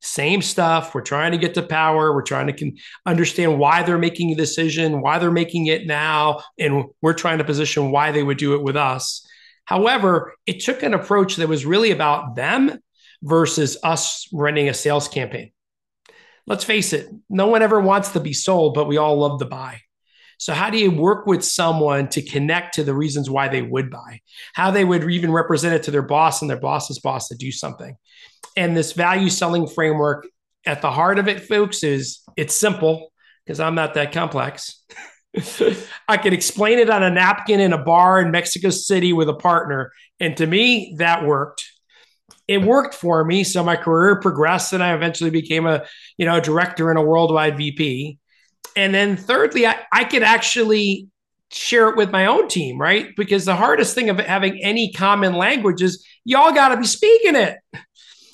Same 0.00 0.40
stuff. 0.40 0.94
We're 0.94 1.00
trying 1.02 1.32
to 1.32 1.38
get 1.38 1.54
to 1.54 1.62
power. 1.62 2.14
We're 2.14 2.22
trying 2.22 2.46
to 2.54 2.72
understand 3.06 3.58
why 3.58 3.82
they're 3.82 3.98
making 3.98 4.30
a 4.30 4.36
decision 4.36 5.02
why 5.02 5.18
they're 5.18 5.32
making 5.32 5.66
it 5.66 5.86
now 5.86 6.42
and 6.58 6.84
we're 7.02 7.12
trying 7.12 7.38
to 7.38 7.44
position 7.44 7.90
why 7.90 8.12
they 8.12 8.22
would 8.22 8.38
do 8.38 8.54
it 8.54 8.62
with 8.62 8.76
us. 8.76 9.26
However 9.64 10.34
it 10.46 10.60
took 10.60 10.84
an 10.84 10.94
approach 10.94 11.36
that 11.36 11.48
was 11.48 11.66
really 11.66 11.90
about 11.90 12.36
them 12.36 12.78
versus 13.22 13.76
us 13.82 14.28
running 14.32 14.68
a 14.68 14.74
sales 14.74 15.08
campaign. 15.08 15.50
Let's 16.46 16.64
face 16.64 16.92
it 16.92 17.08
no 17.28 17.48
one 17.48 17.62
ever 17.62 17.80
wants 17.80 18.10
to 18.10 18.20
be 18.20 18.32
sold 18.32 18.74
but 18.74 18.86
we 18.86 18.96
all 18.96 19.18
love 19.18 19.40
to 19.40 19.46
buy 19.46 19.80
so, 20.42 20.54
how 20.54 20.70
do 20.70 20.76
you 20.76 20.90
work 20.90 21.24
with 21.24 21.44
someone 21.44 22.08
to 22.08 22.20
connect 22.20 22.74
to 22.74 22.82
the 22.82 22.96
reasons 22.96 23.30
why 23.30 23.46
they 23.46 23.62
would 23.62 23.92
buy? 23.92 24.22
How 24.54 24.72
they 24.72 24.84
would 24.84 25.08
even 25.08 25.30
represent 25.30 25.72
it 25.72 25.84
to 25.84 25.92
their 25.92 26.02
boss 26.02 26.42
and 26.42 26.50
their 26.50 26.58
boss's 26.58 26.98
boss 26.98 27.28
to 27.28 27.36
do 27.36 27.52
something? 27.52 27.94
And 28.56 28.76
this 28.76 28.90
value 28.90 29.30
selling 29.30 29.68
framework 29.68 30.26
at 30.66 30.82
the 30.82 30.90
heart 30.90 31.20
of 31.20 31.28
it, 31.28 31.44
folks, 31.44 31.84
is 31.84 32.22
it's 32.36 32.56
simple 32.56 33.12
because 33.46 33.60
I'm 33.60 33.76
not 33.76 33.94
that 33.94 34.10
complex. 34.10 34.84
I 36.08 36.16
could 36.16 36.32
explain 36.32 36.80
it 36.80 36.90
on 36.90 37.04
a 37.04 37.10
napkin 37.10 37.60
in 37.60 37.72
a 37.72 37.78
bar 37.78 38.20
in 38.20 38.32
Mexico 38.32 38.70
City 38.70 39.12
with 39.12 39.28
a 39.28 39.34
partner. 39.34 39.92
And 40.18 40.36
to 40.38 40.46
me, 40.48 40.96
that 40.98 41.24
worked. 41.24 41.64
It 42.48 42.62
worked 42.62 42.96
for 42.96 43.24
me. 43.24 43.44
So 43.44 43.62
my 43.62 43.76
career 43.76 44.18
progressed 44.18 44.72
and 44.72 44.82
I 44.82 44.92
eventually 44.92 45.30
became 45.30 45.68
a, 45.68 45.84
you 46.18 46.26
know, 46.26 46.40
director 46.40 46.90
and 46.90 46.98
a 46.98 47.02
worldwide 47.02 47.56
VP 47.56 48.18
and 48.76 48.94
then 48.94 49.16
thirdly, 49.16 49.66
I, 49.66 49.76
I 49.92 50.04
could 50.04 50.22
actually 50.22 51.08
share 51.50 51.88
it 51.88 51.96
with 51.96 52.10
my 52.10 52.26
own 52.26 52.48
team, 52.48 52.80
right? 52.80 53.14
Because 53.16 53.44
the 53.44 53.56
hardest 53.56 53.94
thing 53.94 54.08
of 54.08 54.18
having 54.18 54.62
any 54.62 54.92
common 54.92 55.34
language 55.34 55.82
is 55.82 56.04
y'all 56.24 56.52
got 56.52 56.68
to 56.68 56.78
be 56.78 56.86
speaking 56.86 57.36
it. 57.36 57.58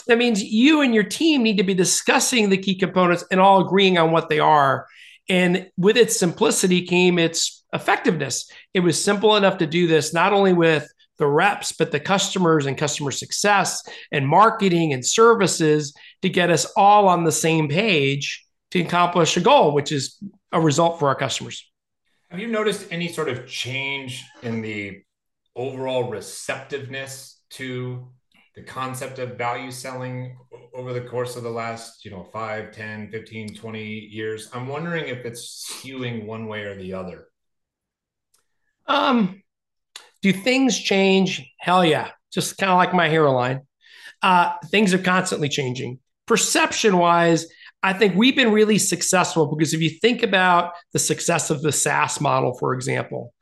That 0.06 0.18
means 0.18 0.42
you 0.42 0.80
and 0.80 0.94
your 0.94 1.04
team 1.04 1.42
need 1.42 1.58
to 1.58 1.64
be 1.64 1.74
discussing 1.74 2.48
the 2.48 2.56
key 2.56 2.76
components 2.76 3.24
and 3.30 3.40
all 3.40 3.60
agreeing 3.60 3.98
on 3.98 4.10
what 4.10 4.28
they 4.28 4.38
are. 4.38 4.86
And 5.28 5.68
with 5.76 5.96
its 5.96 6.18
simplicity 6.18 6.86
came 6.86 7.18
its 7.18 7.64
effectiveness. 7.74 8.50
It 8.72 8.80
was 8.80 9.02
simple 9.02 9.36
enough 9.36 9.58
to 9.58 9.66
do 9.66 9.86
this 9.86 10.14
not 10.14 10.32
only 10.32 10.54
with 10.54 10.88
the 11.18 11.26
reps, 11.26 11.72
but 11.72 11.90
the 11.90 12.00
customers 12.00 12.64
and 12.64 12.78
customer 12.78 13.10
success 13.10 13.82
and 14.12 14.26
marketing 14.26 14.92
and 14.92 15.04
services 15.04 15.92
to 16.22 16.28
get 16.30 16.48
us 16.48 16.64
all 16.76 17.08
on 17.08 17.24
the 17.24 17.32
same 17.32 17.68
page 17.68 18.46
to 18.70 18.80
accomplish 18.80 19.36
a 19.36 19.40
goal, 19.40 19.72
which 19.72 19.92
is 19.92 20.18
a 20.52 20.60
result 20.60 20.98
for 20.98 21.08
our 21.08 21.14
customers. 21.14 21.64
Have 22.30 22.40
you 22.40 22.48
noticed 22.48 22.86
any 22.90 23.08
sort 23.08 23.28
of 23.28 23.46
change 23.46 24.24
in 24.42 24.60
the 24.60 25.02
overall 25.56 26.10
receptiveness 26.10 27.40
to 27.50 28.08
the 28.54 28.62
concept 28.62 29.18
of 29.18 29.38
value 29.38 29.70
selling 29.70 30.36
over 30.74 30.92
the 30.92 31.00
course 31.00 31.36
of 31.36 31.42
the 31.42 31.50
last, 31.50 32.04
you 32.04 32.10
know, 32.10 32.28
5, 32.32 32.72
10, 32.72 33.10
15, 33.10 33.54
20 33.54 33.84
years? 33.84 34.50
I'm 34.52 34.68
wondering 34.68 35.08
if 35.08 35.24
it's 35.24 35.70
skewing 35.70 36.26
one 36.26 36.46
way 36.46 36.62
or 36.62 36.76
the 36.76 36.92
other. 36.94 37.28
Um, 38.86 39.42
do 40.22 40.32
things 40.32 40.78
change? 40.78 41.50
Hell 41.58 41.84
yeah. 41.84 42.10
Just 42.32 42.58
kind 42.58 42.70
of 42.70 42.76
like 42.76 42.92
my 42.92 43.08
hairline. 43.08 43.60
Uh, 44.22 44.54
things 44.66 44.92
are 44.92 44.98
constantly 44.98 45.48
changing. 45.48 45.98
Perception 46.26 46.98
wise, 46.98 47.46
I 47.82 47.92
think 47.92 48.16
we've 48.16 48.34
been 48.34 48.52
really 48.52 48.78
successful 48.78 49.46
because 49.46 49.72
if 49.72 49.80
you 49.80 49.90
think 49.90 50.22
about 50.22 50.72
the 50.92 50.98
success 50.98 51.50
of 51.50 51.62
the 51.62 51.72
SaaS 51.72 52.20
model, 52.20 52.56
for 52.58 52.74
example, 52.74 53.32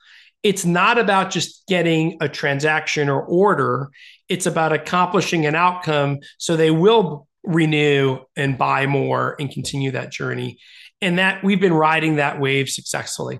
it's 0.42 0.64
not 0.64 0.98
about 0.98 1.30
just 1.30 1.66
getting 1.66 2.18
a 2.20 2.28
transaction 2.28 3.08
or 3.08 3.22
order, 3.22 3.88
it's 4.28 4.46
about 4.46 4.72
accomplishing 4.72 5.46
an 5.46 5.54
outcome 5.54 6.18
so 6.38 6.56
they 6.56 6.70
will 6.70 7.26
renew 7.42 8.18
and 8.36 8.58
buy 8.58 8.86
more 8.86 9.36
and 9.40 9.50
continue 9.50 9.92
that 9.92 10.12
journey. 10.12 10.58
And 11.00 11.18
that 11.18 11.42
we've 11.42 11.60
been 11.60 11.74
riding 11.74 12.16
that 12.16 12.38
wave 12.38 12.68
successfully. 12.68 13.38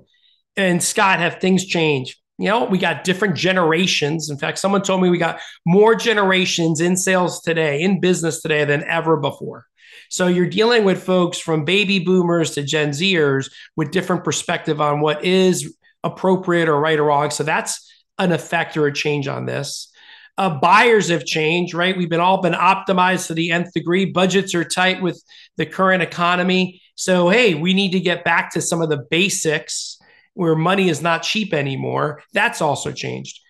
And 0.56 0.82
Scott, 0.82 1.18
have 1.18 1.40
things 1.40 1.66
changed? 1.66 2.16
You 2.38 2.48
know, 2.48 2.64
we 2.64 2.78
got 2.78 3.04
different 3.04 3.34
generations. 3.34 4.30
In 4.30 4.38
fact, 4.38 4.58
someone 4.58 4.82
told 4.82 5.02
me 5.02 5.10
we 5.10 5.18
got 5.18 5.40
more 5.64 5.94
generations 5.94 6.80
in 6.80 6.96
sales 6.96 7.40
today, 7.40 7.80
in 7.80 8.00
business 8.00 8.42
today 8.42 8.64
than 8.64 8.84
ever 8.84 9.16
before. 9.16 9.66
So 10.08 10.26
you're 10.26 10.46
dealing 10.46 10.84
with 10.84 11.02
folks 11.02 11.38
from 11.38 11.64
baby 11.64 11.98
boomers 11.98 12.52
to 12.52 12.62
Gen 12.62 12.90
Zers 12.90 13.50
with 13.76 13.90
different 13.90 14.24
perspective 14.24 14.80
on 14.80 15.00
what 15.00 15.24
is 15.24 15.76
appropriate 16.04 16.68
or 16.68 16.78
right 16.78 16.98
or 16.98 17.04
wrong. 17.04 17.30
So 17.30 17.44
that's 17.44 17.90
an 18.18 18.32
effect 18.32 18.76
or 18.76 18.86
a 18.86 18.92
change 18.92 19.28
on 19.28 19.46
this. 19.46 19.90
Uh, 20.38 20.50
buyers 20.50 21.08
have 21.08 21.24
changed, 21.24 21.74
right? 21.74 21.96
We've 21.96 22.10
been 22.10 22.20
all 22.20 22.42
been 22.42 22.52
optimized 22.52 23.28
to 23.28 23.34
the 23.34 23.50
nth 23.52 23.72
degree. 23.72 24.04
Budgets 24.04 24.54
are 24.54 24.64
tight 24.64 25.00
with 25.00 25.22
the 25.56 25.64
current 25.64 26.02
economy. 26.02 26.82
So, 26.94 27.28
hey, 27.30 27.54
we 27.54 27.72
need 27.72 27.92
to 27.92 28.00
get 28.00 28.24
back 28.24 28.52
to 28.52 28.60
some 28.60 28.82
of 28.82 28.90
the 28.90 29.04
basics 29.10 29.98
where 30.34 30.54
money 30.54 30.90
is 30.90 31.00
not 31.00 31.22
cheap 31.22 31.54
anymore. 31.54 32.22
That's 32.34 32.60
also 32.60 32.92
changed. 32.92 33.40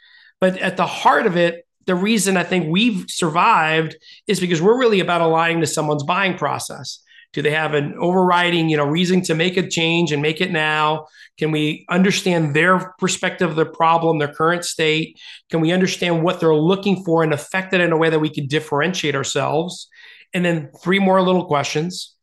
But 0.41 0.59
at 0.59 0.77
the 0.77 0.87
heart 0.87 1.27
of 1.27 1.37
it, 1.37 1.66
the 1.87 1.95
reason 1.95 2.37
I 2.37 2.43
think 2.43 2.69
we've 2.69 3.05
survived 3.09 3.97
is 4.27 4.41
because 4.41 4.61
we're 4.61 4.79
really 4.79 5.01
about 5.01 5.21
aligning 5.21 5.61
to 5.61 5.67
someone's 5.67 6.05
buying 6.05 6.37
process. 6.37 7.03
Do 7.33 7.43
they 7.43 7.51
have 7.51 7.75
an 7.75 7.95
overriding, 7.99 8.69
you 8.69 8.77
know, 8.77 8.87
reason 8.87 9.21
to 9.23 9.35
make 9.35 9.57
a 9.57 9.69
change 9.69 10.11
and 10.11 10.23
make 10.23 10.41
it 10.41 10.51
now? 10.51 11.07
Can 11.39 11.51
we 11.51 11.85
understand 11.91 12.55
their 12.55 12.95
perspective 12.99 13.51
of 13.51 13.57
the 13.57 13.67
problem, 13.67 14.19
their 14.19 14.33
current 14.33 14.65
state? 14.65 15.19
Can 15.51 15.61
we 15.61 15.71
understand 15.71 16.23
what 16.23 16.41
they're 16.41 16.55
looking 16.55 17.05
for 17.05 17.23
and 17.23 17.35
affect 17.35 17.75
it 17.75 17.81
in 17.81 17.93
a 17.93 17.97
way 17.97 18.11
that 18.11 18.21
we 18.21 18.31
can 18.31 18.47
differentiate 18.47 19.15
ourselves? 19.15 19.89
And 20.33 20.45
then 20.45 20.71
three 20.83 20.99
more 20.99 21.21
little 21.23 21.45
questions. 21.45 22.15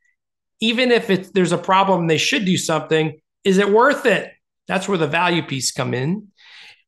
Even 0.60 0.92
if 0.92 1.10
it's, 1.10 1.30
there's 1.32 1.52
a 1.52 1.58
problem, 1.58 2.08
they 2.08 2.18
should 2.18 2.46
do 2.46 2.58
something. 2.58 3.20
Is 3.44 3.60
it 3.60 3.70
worth 3.70 4.06
it? 4.06 4.32
That's 4.68 4.88
where 4.88 4.98
the 4.98 5.08
value 5.08 5.44
piece 5.44 5.72
come 5.72 5.94
in 5.94 6.30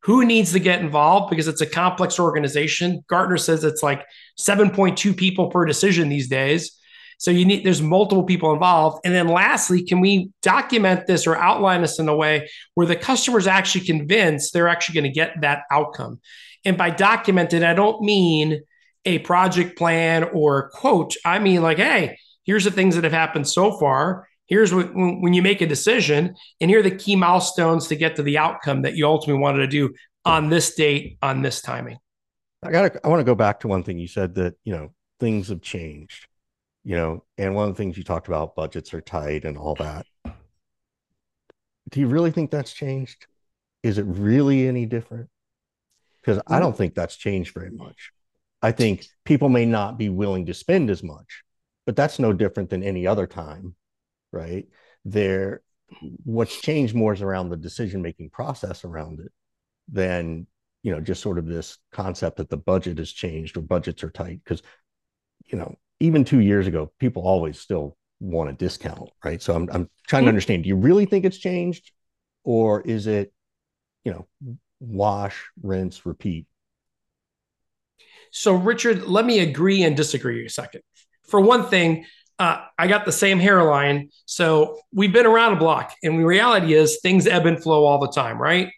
who 0.05 0.23
needs 0.23 0.51
to 0.51 0.59
get 0.59 0.81
involved 0.81 1.31
because 1.31 1.47
it's 1.47 1.61
a 1.61 1.65
complex 1.65 2.19
organization. 2.19 3.03
Gartner 3.07 3.37
says 3.37 3.63
it's 3.63 3.81
like 3.81 4.05
7.2 4.39 5.17
people 5.17 5.49
per 5.49 5.65
decision 5.65 6.09
these 6.09 6.27
days. 6.27 6.79
So 7.17 7.31
you 7.31 7.43
need 7.43 7.65
there's 7.65 7.81
multiple 7.81 8.23
people 8.23 8.53
involved. 8.53 8.99
And 9.03 9.15
then 9.15 9.27
lastly, 9.27 9.83
can 9.83 10.01
we 10.01 10.29
document 10.43 11.07
this 11.07 11.25
or 11.25 11.35
outline 11.35 11.81
this 11.81 11.97
in 11.97 12.07
a 12.07 12.15
way 12.15 12.47
where 12.75 12.85
the 12.85 12.95
customer 12.95 13.39
is 13.39 13.47
actually 13.47 13.85
convinced 13.85 14.53
they're 14.53 14.67
actually 14.67 14.93
going 15.01 15.11
to 15.11 15.19
get 15.19 15.41
that 15.41 15.63
outcome? 15.71 16.19
And 16.63 16.77
by 16.77 16.91
documented, 16.91 17.63
I 17.63 17.73
don't 17.73 18.03
mean 18.03 18.61
a 19.05 19.19
project 19.19 19.75
plan 19.75 20.23
or 20.23 20.69
quote. 20.69 21.15
I 21.25 21.39
mean 21.39 21.63
like, 21.63 21.77
hey, 21.77 22.19
here's 22.43 22.65
the 22.65 22.69
things 22.69 22.93
that 22.93 23.05
have 23.05 23.13
happened 23.13 23.47
so 23.47 23.71
far 23.79 24.27
here's 24.47 24.73
what 24.73 24.93
when 24.93 25.33
you 25.33 25.41
make 25.41 25.61
a 25.61 25.67
decision 25.67 26.35
and 26.61 26.69
here 26.69 26.79
are 26.79 26.83
the 26.83 26.95
key 26.95 27.15
milestones 27.15 27.87
to 27.87 27.95
get 27.95 28.15
to 28.15 28.23
the 28.23 28.37
outcome 28.37 28.83
that 28.83 28.95
you 28.95 29.05
ultimately 29.05 29.41
wanted 29.41 29.59
to 29.59 29.67
do 29.67 29.93
on 30.23 30.49
this 30.49 30.73
date, 30.75 31.17
on 31.21 31.41
this 31.41 31.61
timing. 31.61 31.97
I 32.63 32.71
got 32.71 32.95
I 33.03 33.07
want 33.07 33.19
to 33.19 33.25
go 33.25 33.35
back 33.35 33.59
to 33.61 33.67
one 33.67 33.83
thing 33.83 33.99
you 33.99 34.07
said 34.07 34.35
that, 34.35 34.55
you 34.63 34.73
know, 34.73 34.93
things 35.19 35.49
have 35.49 35.61
changed, 35.61 36.27
you 36.83 36.95
know, 36.95 37.23
and 37.37 37.53
one 37.53 37.69
of 37.69 37.75
the 37.75 37.77
things 37.77 37.97
you 37.97 38.03
talked 38.03 38.27
about 38.27 38.55
budgets 38.55 38.93
are 38.93 39.01
tight 39.01 39.45
and 39.45 39.57
all 39.57 39.75
that. 39.75 40.05
Do 41.89 41.99
you 41.99 42.07
really 42.07 42.31
think 42.31 42.49
that's 42.49 42.73
changed? 42.73 43.27
Is 43.83 43.99
it 43.99 44.05
really 44.07 44.67
any 44.67 44.87
different? 44.87 45.29
Because 46.19 46.41
I 46.47 46.59
don't 46.59 46.75
think 46.75 46.95
that's 46.95 47.15
changed 47.15 47.53
very 47.53 47.69
much. 47.69 48.11
I 48.63 48.71
think 48.71 49.05
people 49.25 49.47
may 49.47 49.67
not 49.67 49.99
be 49.99 50.09
willing 50.09 50.47
to 50.47 50.55
spend 50.55 50.89
as 50.89 51.03
much, 51.03 51.43
but 51.85 51.95
that's 51.95 52.17
no 52.17 52.33
different 52.33 52.71
than 52.71 52.81
any 52.81 53.05
other 53.05 53.27
time, 53.27 53.75
right? 54.35 54.67
There, 55.05 55.61
what's 56.23 56.59
changed 56.59 56.95
more 56.95 57.13
is 57.13 57.21
around 57.21 57.49
the 57.49 57.57
decision 57.57 58.01
making 58.01 58.29
process 58.29 58.83
around 58.83 59.19
it 59.19 59.31
than 59.91 60.47
you 60.85 60.91
know 60.91 61.01
just 61.01 61.21
sort 61.21 61.37
of 61.37 61.45
this 61.45 61.77
concept 61.91 62.37
that 62.37 62.49
the 62.49 62.57
budget 62.57 62.97
has 62.97 63.11
changed 63.11 63.57
or 63.57 63.61
budgets 63.61 64.03
are 64.03 64.09
tight 64.09 64.39
because 64.43 64.61
you 65.45 65.57
know 65.57 65.75
even 65.99 66.23
two 66.23 66.39
years 66.39 66.67
ago 66.67 66.91
people 66.99 67.23
always 67.23 67.59
still 67.59 67.97
want 68.19 68.49
a 68.49 68.53
discount 68.53 69.09
right 69.23 69.41
so 69.41 69.55
i'm, 69.55 69.69
I'm 69.71 69.89
trying 70.07 70.23
to 70.23 70.25
hmm. 70.25 70.29
understand 70.29 70.63
do 70.63 70.69
you 70.69 70.75
really 70.75 71.05
think 71.05 71.25
it's 71.25 71.37
changed 71.37 71.91
or 72.43 72.81
is 72.81 73.07
it 73.07 73.33
you 74.03 74.11
know 74.11 74.27
wash 74.79 75.49
rinse 75.61 76.05
repeat 76.05 76.45
so 78.31 78.53
richard 78.53 79.03
let 79.03 79.25
me 79.25 79.39
agree 79.39 79.83
and 79.83 79.97
disagree 79.97 80.45
a 80.45 80.49
second 80.49 80.81
for 81.27 81.39
one 81.41 81.65
thing 81.65 82.05
uh, 82.39 82.65
I 82.77 82.87
got 82.87 83.05
the 83.05 83.11
same 83.11 83.39
hairline. 83.39 84.09
So 84.25 84.79
we've 84.91 85.13
been 85.13 85.25
around 85.25 85.53
a 85.53 85.55
block. 85.57 85.95
And 86.03 86.19
the 86.19 86.25
reality 86.25 86.73
is 86.73 86.99
things 87.01 87.27
ebb 87.27 87.45
and 87.45 87.61
flow 87.61 87.85
all 87.85 87.99
the 87.99 88.11
time, 88.11 88.41
right? 88.41 88.71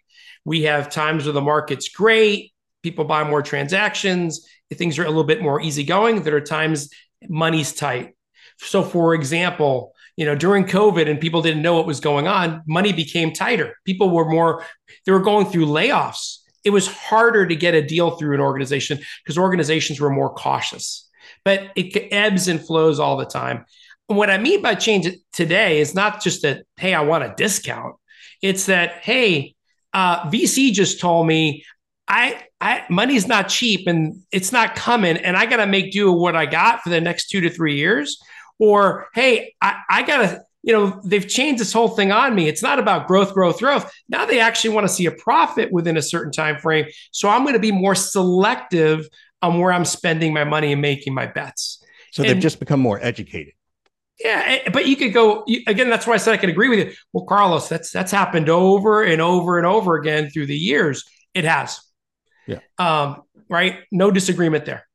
We 0.44 0.62
have 0.62 0.90
times 0.90 1.24
where 1.24 1.32
the 1.32 1.40
market's 1.40 1.88
great, 1.88 2.52
people 2.82 3.04
buy 3.04 3.24
more 3.24 3.42
transactions, 3.42 4.46
things 4.72 4.98
are 4.98 5.04
a 5.04 5.08
little 5.08 5.24
bit 5.24 5.42
more 5.42 5.60
easygoing. 5.60 6.22
There 6.22 6.36
are 6.36 6.40
times 6.40 6.90
money's 7.28 7.72
tight. 7.72 8.14
So, 8.58 8.82
for 8.82 9.14
example, 9.14 9.92
you 10.16 10.24
know, 10.24 10.34
during 10.34 10.64
COVID 10.64 11.08
and 11.08 11.20
people 11.20 11.42
didn't 11.42 11.62
know 11.62 11.74
what 11.74 11.86
was 11.86 12.00
going 12.00 12.26
on, 12.26 12.62
money 12.66 12.92
became 12.92 13.32
tighter. 13.32 13.74
People 13.84 14.10
were 14.10 14.28
more, 14.28 14.64
they 15.06 15.12
were 15.12 15.20
going 15.20 15.46
through 15.46 15.66
layoffs. 15.66 16.38
It 16.64 16.70
was 16.70 16.88
harder 16.88 17.46
to 17.46 17.56
get 17.56 17.74
a 17.74 17.86
deal 17.86 18.12
through 18.12 18.34
an 18.34 18.40
organization 18.40 18.98
because 19.22 19.38
organizations 19.38 20.00
were 20.00 20.10
more 20.10 20.32
cautious. 20.34 21.07
But 21.44 21.70
it 21.76 22.08
ebbs 22.12 22.48
and 22.48 22.64
flows 22.64 22.98
all 22.98 23.16
the 23.16 23.26
time. 23.26 23.64
what 24.06 24.30
I 24.30 24.38
mean 24.38 24.62
by 24.62 24.74
change 24.74 25.08
today 25.32 25.80
is 25.80 25.94
not 25.94 26.22
just 26.22 26.42
that, 26.42 26.64
hey, 26.76 26.94
I 26.94 27.02
want 27.02 27.24
a 27.24 27.34
discount. 27.36 27.96
It's 28.42 28.66
that, 28.66 28.92
hey, 29.02 29.54
uh, 29.92 30.28
VC 30.30 30.72
just 30.72 31.00
told 31.00 31.26
me 31.26 31.64
I, 32.06 32.42
I 32.60 32.84
money's 32.88 33.28
not 33.28 33.48
cheap 33.48 33.86
and 33.86 34.22
it's 34.32 34.50
not 34.52 34.74
coming, 34.74 35.16
and 35.18 35.36
I 35.36 35.46
got 35.46 35.58
to 35.58 35.66
make 35.66 35.92
do 35.92 36.10
with 36.10 36.20
what 36.20 36.36
I 36.36 36.46
got 36.46 36.82
for 36.82 36.88
the 36.88 37.00
next 37.00 37.28
two 37.28 37.42
to 37.42 37.50
three 37.50 37.76
years. 37.76 38.18
Or 38.58 39.08
hey, 39.14 39.54
I, 39.60 39.76
I 39.88 40.02
got 40.02 40.18
to 40.18 40.42
you 40.62 40.72
know 40.72 41.00
they've 41.04 41.28
changed 41.28 41.60
this 41.60 41.72
whole 41.72 41.88
thing 41.88 42.10
on 42.10 42.34
me 42.34 42.48
it's 42.48 42.62
not 42.62 42.80
about 42.80 43.06
growth 43.06 43.32
growth 43.32 43.60
growth 43.60 43.90
now 44.08 44.26
they 44.26 44.40
actually 44.40 44.74
want 44.74 44.86
to 44.86 44.92
see 44.92 45.06
a 45.06 45.12
profit 45.12 45.70
within 45.72 45.96
a 45.96 46.02
certain 46.02 46.32
time 46.32 46.58
frame 46.58 46.84
so 47.12 47.28
i'm 47.28 47.42
going 47.42 47.54
to 47.54 47.60
be 47.60 47.70
more 47.70 47.94
selective 47.94 49.08
on 49.42 49.58
where 49.58 49.72
i'm 49.72 49.84
spending 49.84 50.32
my 50.32 50.44
money 50.44 50.72
and 50.72 50.82
making 50.82 51.14
my 51.14 51.26
bets 51.26 51.82
so 52.12 52.22
they've 52.22 52.38
just 52.38 52.58
become 52.58 52.80
more 52.80 52.98
educated 53.02 53.52
yeah, 54.20 54.42
eh, 54.46 54.70
but 54.70 54.86
you 54.86 54.96
could 54.96 55.12
go 55.12 55.44
again. 55.66 55.88
That's 55.88 56.06
why 56.06 56.14
I 56.14 56.16
said 56.16 56.34
I 56.34 56.38
could 56.38 56.48
agree 56.48 56.68
with 56.68 56.78
you. 56.80 56.92
Well, 57.12 57.24
Carlos, 57.24 57.68
that's 57.68 57.92
that's 57.92 58.10
happened 58.10 58.48
over 58.48 59.02
and 59.02 59.20
over 59.22 59.58
and 59.58 59.66
over 59.66 59.96
again 59.96 60.30
through 60.30 60.46
the 60.46 60.56
years. 60.56 61.04
It 61.34 61.44
has. 61.44 61.80
Yeah. 62.46 62.58
Um, 62.78 63.22
right. 63.48 63.80
No 63.92 64.10
disagreement 64.10 64.64
there. 64.64 64.86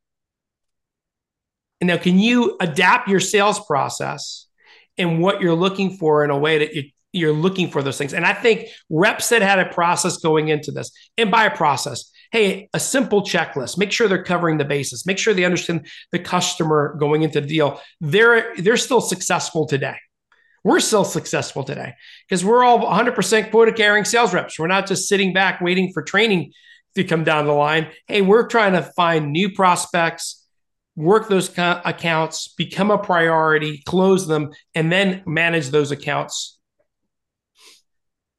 And 1.79 1.87
now, 1.87 1.97
can 1.97 2.19
you 2.19 2.57
adapt 2.59 3.07
your 3.07 3.19
sales 3.19 3.63
process 3.65 4.47
and 4.97 5.21
what 5.21 5.41
you're 5.41 5.55
looking 5.55 5.97
for 5.97 6.23
in 6.23 6.29
a 6.29 6.37
way 6.37 6.59
that 6.59 6.75
you, 6.75 6.83
you're 7.13 7.33
looking 7.33 7.69
for 7.69 7.81
those 7.81 7.97
things? 7.97 8.13
And 8.13 8.25
I 8.25 8.33
think 8.33 8.67
reps 8.89 9.29
that 9.29 9.41
had 9.41 9.59
a 9.59 9.65
process 9.65 10.17
going 10.17 10.49
into 10.49 10.71
this, 10.71 10.91
and 11.17 11.31
by 11.31 11.45
a 11.45 11.55
process, 11.55 12.11
hey, 12.33 12.67
a 12.73 12.79
simple 12.79 13.21
checklist, 13.21 13.77
make 13.77 13.91
sure 13.91 14.07
they're 14.07 14.23
covering 14.23 14.57
the 14.57 14.65
bases, 14.65 15.05
make 15.05 15.19
sure 15.19 15.35
they 15.35 15.45
understand 15.45 15.87
the 16.11 16.17
customer 16.17 16.95
going 16.99 17.21
into 17.21 17.39
the 17.39 17.47
deal. 17.47 17.79
They're 18.01 18.55
they're 18.57 18.75
still 18.75 19.01
successful 19.01 19.67
today. 19.67 19.95
We're 20.63 20.79
still 20.79 21.05
successful 21.05 21.63
today 21.63 21.93
because 22.27 22.43
we're 22.43 22.63
all 22.63 22.79
100% 22.79 23.51
quota 23.51 23.71
carrying 23.71 24.05
sales 24.05 24.33
reps. 24.33 24.57
We're 24.57 24.67
not 24.67 24.87
just 24.87 25.07
sitting 25.07 25.31
back 25.31 25.61
waiting 25.61 25.91
for 25.93 26.01
training 26.01 26.53
to 26.95 27.03
come 27.03 27.23
down 27.23 27.45
the 27.45 27.53
line. 27.53 27.89
Hey, 28.07 28.21
we're 28.21 28.47
trying 28.47 28.73
to 28.73 28.81
find 28.81 29.31
new 29.31 29.51
prospects, 29.51 30.43
work 30.95 31.27
those 31.27 31.49
accounts, 31.55 32.53
become 32.57 32.91
a 32.91 32.97
priority, 32.97 33.83
close 33.85 34.25
them, 34.25 34.51
and 34.73 34.91
then 34.91 35.21
manage 35.27 35.69
those 35.69 35.91
accounts. 35.91 36.57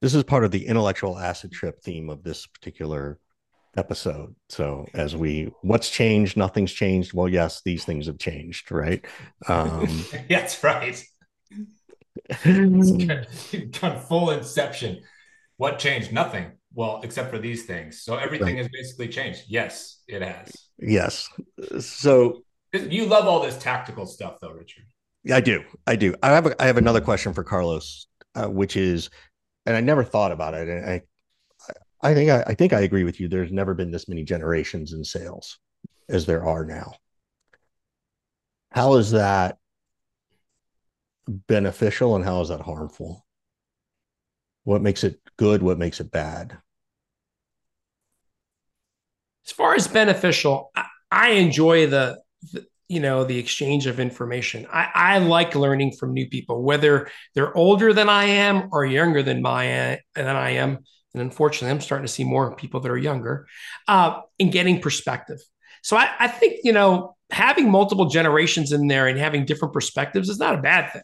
This 0.00 0.14
is 0.14 0.24
part 0.24 0.44
of 0.44 0.50
the 0.50 0.66
intellectual 0.66 1.18
asset 1.18 1.52
trip 1.52 1.82
theme 1.82 2.08
of 2.08 2.22
this 2.22 2.46
particular 2.46 3.18
episode. 3.76 4.34
So 4.48 4.86
as 4.94 5.16
we 5.16 5.52
what's 5.62 5.90
changed, 5.90 6.36
nothing's 6.36 6.72
changed. 6.72 7.12
Well, 7.12 7.28
yes, 7.28 7.62
these 7.64 7.84
things 7.84 8.06
have 8.06 8.18
changed, 8.18 8.70
right? 8.70 9.04
Um 9.48 10.04
that's 10.28 10.62
right. 10.62 11.02
done 12.44 14.00
full 14.00 14.30
inception. 14.30 15.02
What 15.56 15.78
changed? 15.78 16.12
Nothing. 16.12 16.52
Well, 16.72 17.00
except 17.04 17.30
for 17.30 17.38
these 17.38 17.64
things. 17.66 18.02
So 18.02 18.16
everything 18.16 18.56
right. 18.56 18.58
has 18.58 18.68
basically 18.68 19.08
changed. 19.08 19.44
Yes, 19.48 20.02
it 20.08 20.22
has. 20.22 20.50
Yes. 20.78 21.28
So 21.80 22.42
you 22.72 23.06
love 23.06 23.26
all 23.26 23.40
this 23.40 23.56
tactical 23.58 24.06
stuff 24.06 24.38
though, 24.40 24.50
Richard. 24.50 24.84
I 25.32 25.40
do. 25.40 25.64
I 25.86 25.96
do. 25.96 26.14
I 26.22 26.30
have 26.30 26.46
a, 26.46 26.62
I 26.62 26.66
have 26.66 26.76
another 26.76 27.00
question 27.00 27.32
for 27.32 27.44
Carlos, 27.44 28.06
uh, 28.34 28.46
which 28.46 28.76
is 28.76 29.10
and 29.66 29.76
I 29.76 29.80
never 29.80 30.04
thought 30.04 30.32
about 30.32 30.54
it. 30.54 30.68
And 30.68 30.84
I 30.84 31.02
I 32.00 32.14
think 32.14 32.30
I, 32.30 32.44
I 32.46 32.54
think 32.54 32.72
I 32.72 32.80
agree 32.80 33.04
with 33.04 33.20
you. 33.20 33.28
There's 33.28 33.52
never 33.52 33.74
been 33.74 33.90
this 33.90 34.08
many 34.08 34.24
generations 34.24 34.92
in 34.92 35.04
sales 35.04 35.58
as 36.08 36.26
there 36.26 36.44
are 36.44 36.64
now. 36.64 36.94
How 38.70 38.94
is 38.94 39.12
that 39.12 39.58
beneficial 41.26 42.16
and 42.16 42.24
how 42.24 42.40
is 42.40 42.48
that 42.48 42.60
harmful? 42.60 43.24
What 44.64 44.82
makes 44.82 45.04
it 45.04 45.20
good? 45.36 45.62
What 45.62 45.78
makes 45.78 46.00
it 46.00 46.10
bad? 46.10 46.58
As 49.46 49.52
far 49.52 49.74
as 49.74 49.86
beneficial, 49.86 50.70
I, 50.74 50.86
I 51.10 51.28
enjoy 51.30 51.86
the, 51.86 52.20
the, 52.52 52.66
you 52.88 53.00
know 53.00 53.24
the 53.24 53.38
exchange 53.38 53.86
of 53.86 54.00
information. 54.00 54.66
I, 54.72 54.88
I 54.94 55.18
like 55.18 55.54
learning 55.54 55.92
from 55.92 56.12
new 56.12 56.28
people, 56.28 56.62
whether 56.62 57.08
they're 57.34 57.56
older 57.56 57.92
than 57.92 58.08
I 58.08 58.24
am 58.24 58.68
or 58.72 58.84
younger 58.84 59.22
than 59.22 59.42
my 59.42 60.00
than 60.14 60.26
I 60.26 60.50
am 60.50 60.80
and 61.14 61.22
unfortunately, 61.22 61.70
I'm 61.70 61.80
starting 61.80 62.06
to 62.06 62.12
see 62.12 62.24
more 62.24 62.54
people 62.56 62.80
that 62.80 62.90
are 62.90 62.98
younger 62.98 63.46
uh, 63.88 64.20
in 64.38 64.50
getting 64.50 64.80
perspective. 64.80 65.38
So 65.82 65.96
I, 65.96 66.10
I 66.18 66.28
think 66.28 66.60
you 66.64 66.72
know 66.72 67.16
having 67.30 67.70
multiple 67.70 68.06
generations 68.06 68.72
in 68.72 68.88
there 68.88 69.06
and 69.06 69.18
having 69.18 69.44
different 69.44 69.72
perspectives 69.72 70.28
is 70.28 70.38
not 70.38 70.54
a 70.54 70.62
bad 70.62 70.92
thing. 70.92 71.02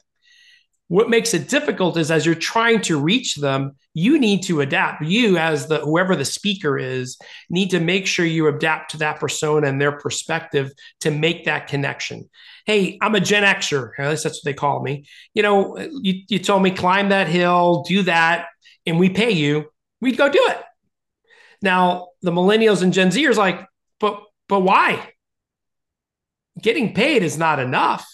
What 0.89 1.09
makes 1.09 1.35
it 1.35 1.49
difficult 1.49 1.97
is 1.97 2.11
as 2.11 2.27
you're 2.27 2.35
trying 2.35 2.81
to 2.83 2.99
reach 2.99 3.37
them, 3.37 3.77
you 3.95 4.19
need 4.19 4.43
to 4.45 4.61
adapt. 4.61 5.05
You, 5.05 5.39
as 5.39 5.69
the 5.69 5.79
whoever 5.79 6.17
the 6.17 6.25
speaker 6.25 6.77
is, 6.79 7.17
need 7.49 7.71
to 7.71 7.79
make 7.79 8.09
sure 8.09 8.27
you 8.27 8.49
adapt 8.49 8.91
to 8.91 8.97
that 8.99 9.21
persona 9.21 9.69
and 9.69 9.81
their 9.81 9.93
perspective 9.93 10.73
to 11.01 11.13
make 11.13 11.45
that 11.45 11.69
connection. 11.69 12.29
Hey, 12.67 12.99
I'm 13.01 13.15
a 13.15 13.21
Gen 13.21 13.45
Xer. 13.45 13.93
At 13.99 14.11
least 14.11 14.25
that's 14.25 14.39
what 14.39 14.45
they 14.45 14.55
call 14.55 14.83
me. 14.83 15.07
You 15.33 15.45
know, 15.45 15.79
you, 15.79 16.23
you 16.29 16.41
told 16.41 16.65
me 16.65 16.73
climb 16.73 17.11
that 17.11 17.29
hill, 17.29 17.85
do 17.87 18.03
that, 18.03 18.47
and 18.85 18.99
we 18.99 19.11
pay 19.11 19.31
you 19.31 19.67
we'd 20.01 20.17
go 20.17 20.29
do 20.29 20.47
it. 20.51 20.63
Now, 21.63 22.09
the 22.23 22.31
millennials 22.31 22.83
and 22.83 22.93
Gen 22.93 23.11
Zers 23.11 23.37
like, 23.37 23.67
but 23.99 24.23
but 24.49 24.61
why? 24.61 25.13
Getting 26.61 26.95
paid 26.95 27.23
is 27.23 27.39
not 27.39 27.59
enough. 27.59 28.07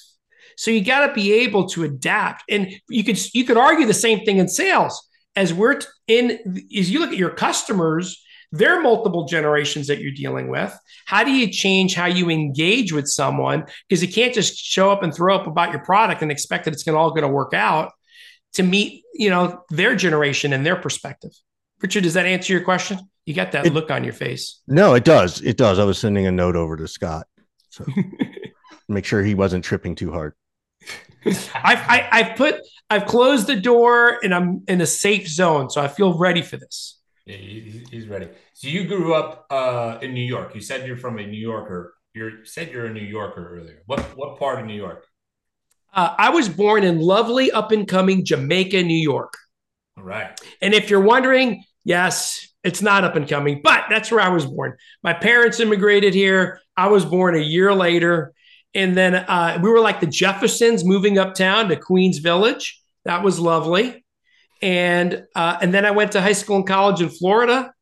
So 0.57 0.71
you 0.71 0.85
got 0.85 1.07
to 1.07 1.12
be 1.12 1.33
able 1.33 1.69
to 1.71 1.85
adapt. 1.85 2.45
And 2.49 2.73
you 2.88 3.05
could 3.05 3.19
you 3.35 3.45
could 3.45 3.57
argue 3.57 3.87
the 3.87 3.95
same 3.95 4.25
thing 4.25 4.38
in 4.38 4.49
sales. 4.49 5.07
As 5.35 5.52
we're 5.52 5.81
in 6.09 6.31
as 6.76 6.90
you 6.90 6.99
look 6.99 7.11
at 7.11 7.19
your 7.19 7.31
customers, 7.31 8.23
there 8.52 8.78
are 8.78 8.83
multiple 8.83 9.26
generations 9.26 9.87
that 9.88 10.00
you're 10.00 10.12
dealing 10.12 10.49
with. 10.49 10.76
How 11.05 11.25
do 11.25 11.31
you 11.31 11.50
change 11.50 11.95
how 11.95 12.07
you 12.07 12.31
engage 12.31 12.93
with 12.93 13.07
someone? 13.07 13.66
Because 13.88 14.02
you 14.02 14.12
can't 14.12 14.35
just 14.35 14.57
show 14.57 14.90
up 14.90 15.02
and 15.02 15.14
throw 15.14 15.35
up 15.37 15.47
about 15.47 15.73
your 15.73 15.85
product 15.85 16.23
and 16.23 16.31
expect 16.31 16.64
that 16.64 16.75
it's 16.75 16.85
going 16.85 16.97
all 16.97 17.11
going 17.11 17.23
to 17.23 17.28
work 17.28 17.55
out 17.55 17.93
to 18.55 18.62
meet, 18.62 19.05
you 19.14 19.28
know, 19.28 19.62
their 19.71 19.95
generation 19.95 20.52
and 20.52 20.64
their 20.64 20.76
perspective. 20.76 21.33
Richard, 21.80 22.02
does 22.02 22.14
that 22.14 22.26
answer 22.26 22.52
your 22.52 22.62
question? 22.62 22.99
You 23.26 23.35
got 23.35 23.52
that 23.52 23.66
it, 23.66 23.73
look 23.73 23.90
on 23.90 24.04
your 24.04 24.12
face. 24.12 24.61
No, 24.66 24.95
it 24.95 25.04
does. 25.04 25.42
It 25.42 25.56
does. 25.56 25.78
I 25.78 25.85
was 25.85 25.99
sending 25.99 26.26
a 26.26 26.33
note 26.33 26.56
over 26.56 26.76
to 26.76 26.87
Scott. 26.87 27.26
So 27.71 27.85
make 28.88 29.04
sure 29.04 29.23
he 29.23 29.35
wasn't 29.35 29.64
tripping 29.64 29.95
too 29.95 30.12
hard. 30.12 30.35
I've, 31.26 31.45
I, 31.54 32.09
I've 32.12 32.37
put, 32.37 32.61
I've 32.88 33.06
closed 33.06 33.49
the 33.49 33.56
door 33.56 34.18
and 34.23 34.33
I'm 34.33 34.62
in 34.68 34.80
a 34.80 34.87
safe 34.87 35.26
zone. 35.28 35.71
So 35.71 35.80
I 35.80 35.88
feel 35.88 36.16
ready 36.16 36.42
for 36.42 36.56
this. 36.56 37.00
he's 37.25 38.06
ready. 38.06 38.28
So 38.54 38.68
you 38.68 38.87
grew 38.87 39.12
up 39.14 39.47
uh, 39.50 39.99
in 40.02 40.14
New 40.14 40.25
York. 40.25 40.54
You 40.54 40.61
said 40.61 40.87
you're 40.87 40.97
from 40.97 41.18
a 41.18 41.26
New 41.26 41.40
Yorker. 41.40 41.95
You 42.14 42.45
said 42.45 42.71
you're 42.71 42.87
a 42.87 42.92
New 42.92 43.00
Yorker 43.00 43.59
earlier. 43.59 43.83
What 43.85 44.00
what 44.16 44.38
part 44.38 44.61
of 44.61 44.66
New 44.66 44.75
York? 44.75 45.04
Uh, 45.92 46.14
I 46.16 46.30
was 46.30 46.49
born 46.49 46.85
in 46.85 47.00
lovely 47.00 47.50
up 47.50 47.73
and 47.73 47.87
coming 47.87 48.25
Jamaica, 48.25 48.83
New 48.83 48.95
York. 48.95 49.35
Right. 50.06 50.40
And 50.62 50.72
if 50.72 50.88
you're 50.88 51.00
wondering, 51.00 51.64
yes, 51.82 52.48
it's 52.62 52.80
not 52.80 53.02
up 53.02 53.16
and 53.16 53.28
coming, 53.28 53.60
but 53.60 53.86
that's 53.90 54.12
where 54.12 54.20
I 54.20 54.28
was 54.28 54.46
born. 54.46 54.76
My 55.02 55.12
parents 55.12 55.58
immigrated 55.58 56.14
here. 56.14 56.60
I 56.76 56.86
was 56.86 57.04
born 57.04 57.34
a 57.34 57.40
year 57.40 57.75
later. 57.75 58.32
And 58.72 58.96
then 58.96 59.16
uh, 59.16 59.58
we 59.60 59.68
were 59.68 59.80
like 59.80 59.98
the 59.98 60.06
Jeffersons 60.06 60.84
moving 60.84 61.18
uptown 61.18 61.68
to 61.70 61.76
Queens 61.76 62.18
Village. 62.18 62.80
That 63.04 63.25
was 63.25 63.40
lovely. 63.40 64.04
And 64.62 65.26
uh, 65.34 65.58
and 65.60 65.75
then 65.75 65.84
I 65.84 65.90
went 65.90 66.12
to 66.12 66.20
high 66.20 66.34
school 66.34 66.56
and 66.56 66.66
college 66.66 67.00
in 67.00 67.08
Florida. 67.08 67.72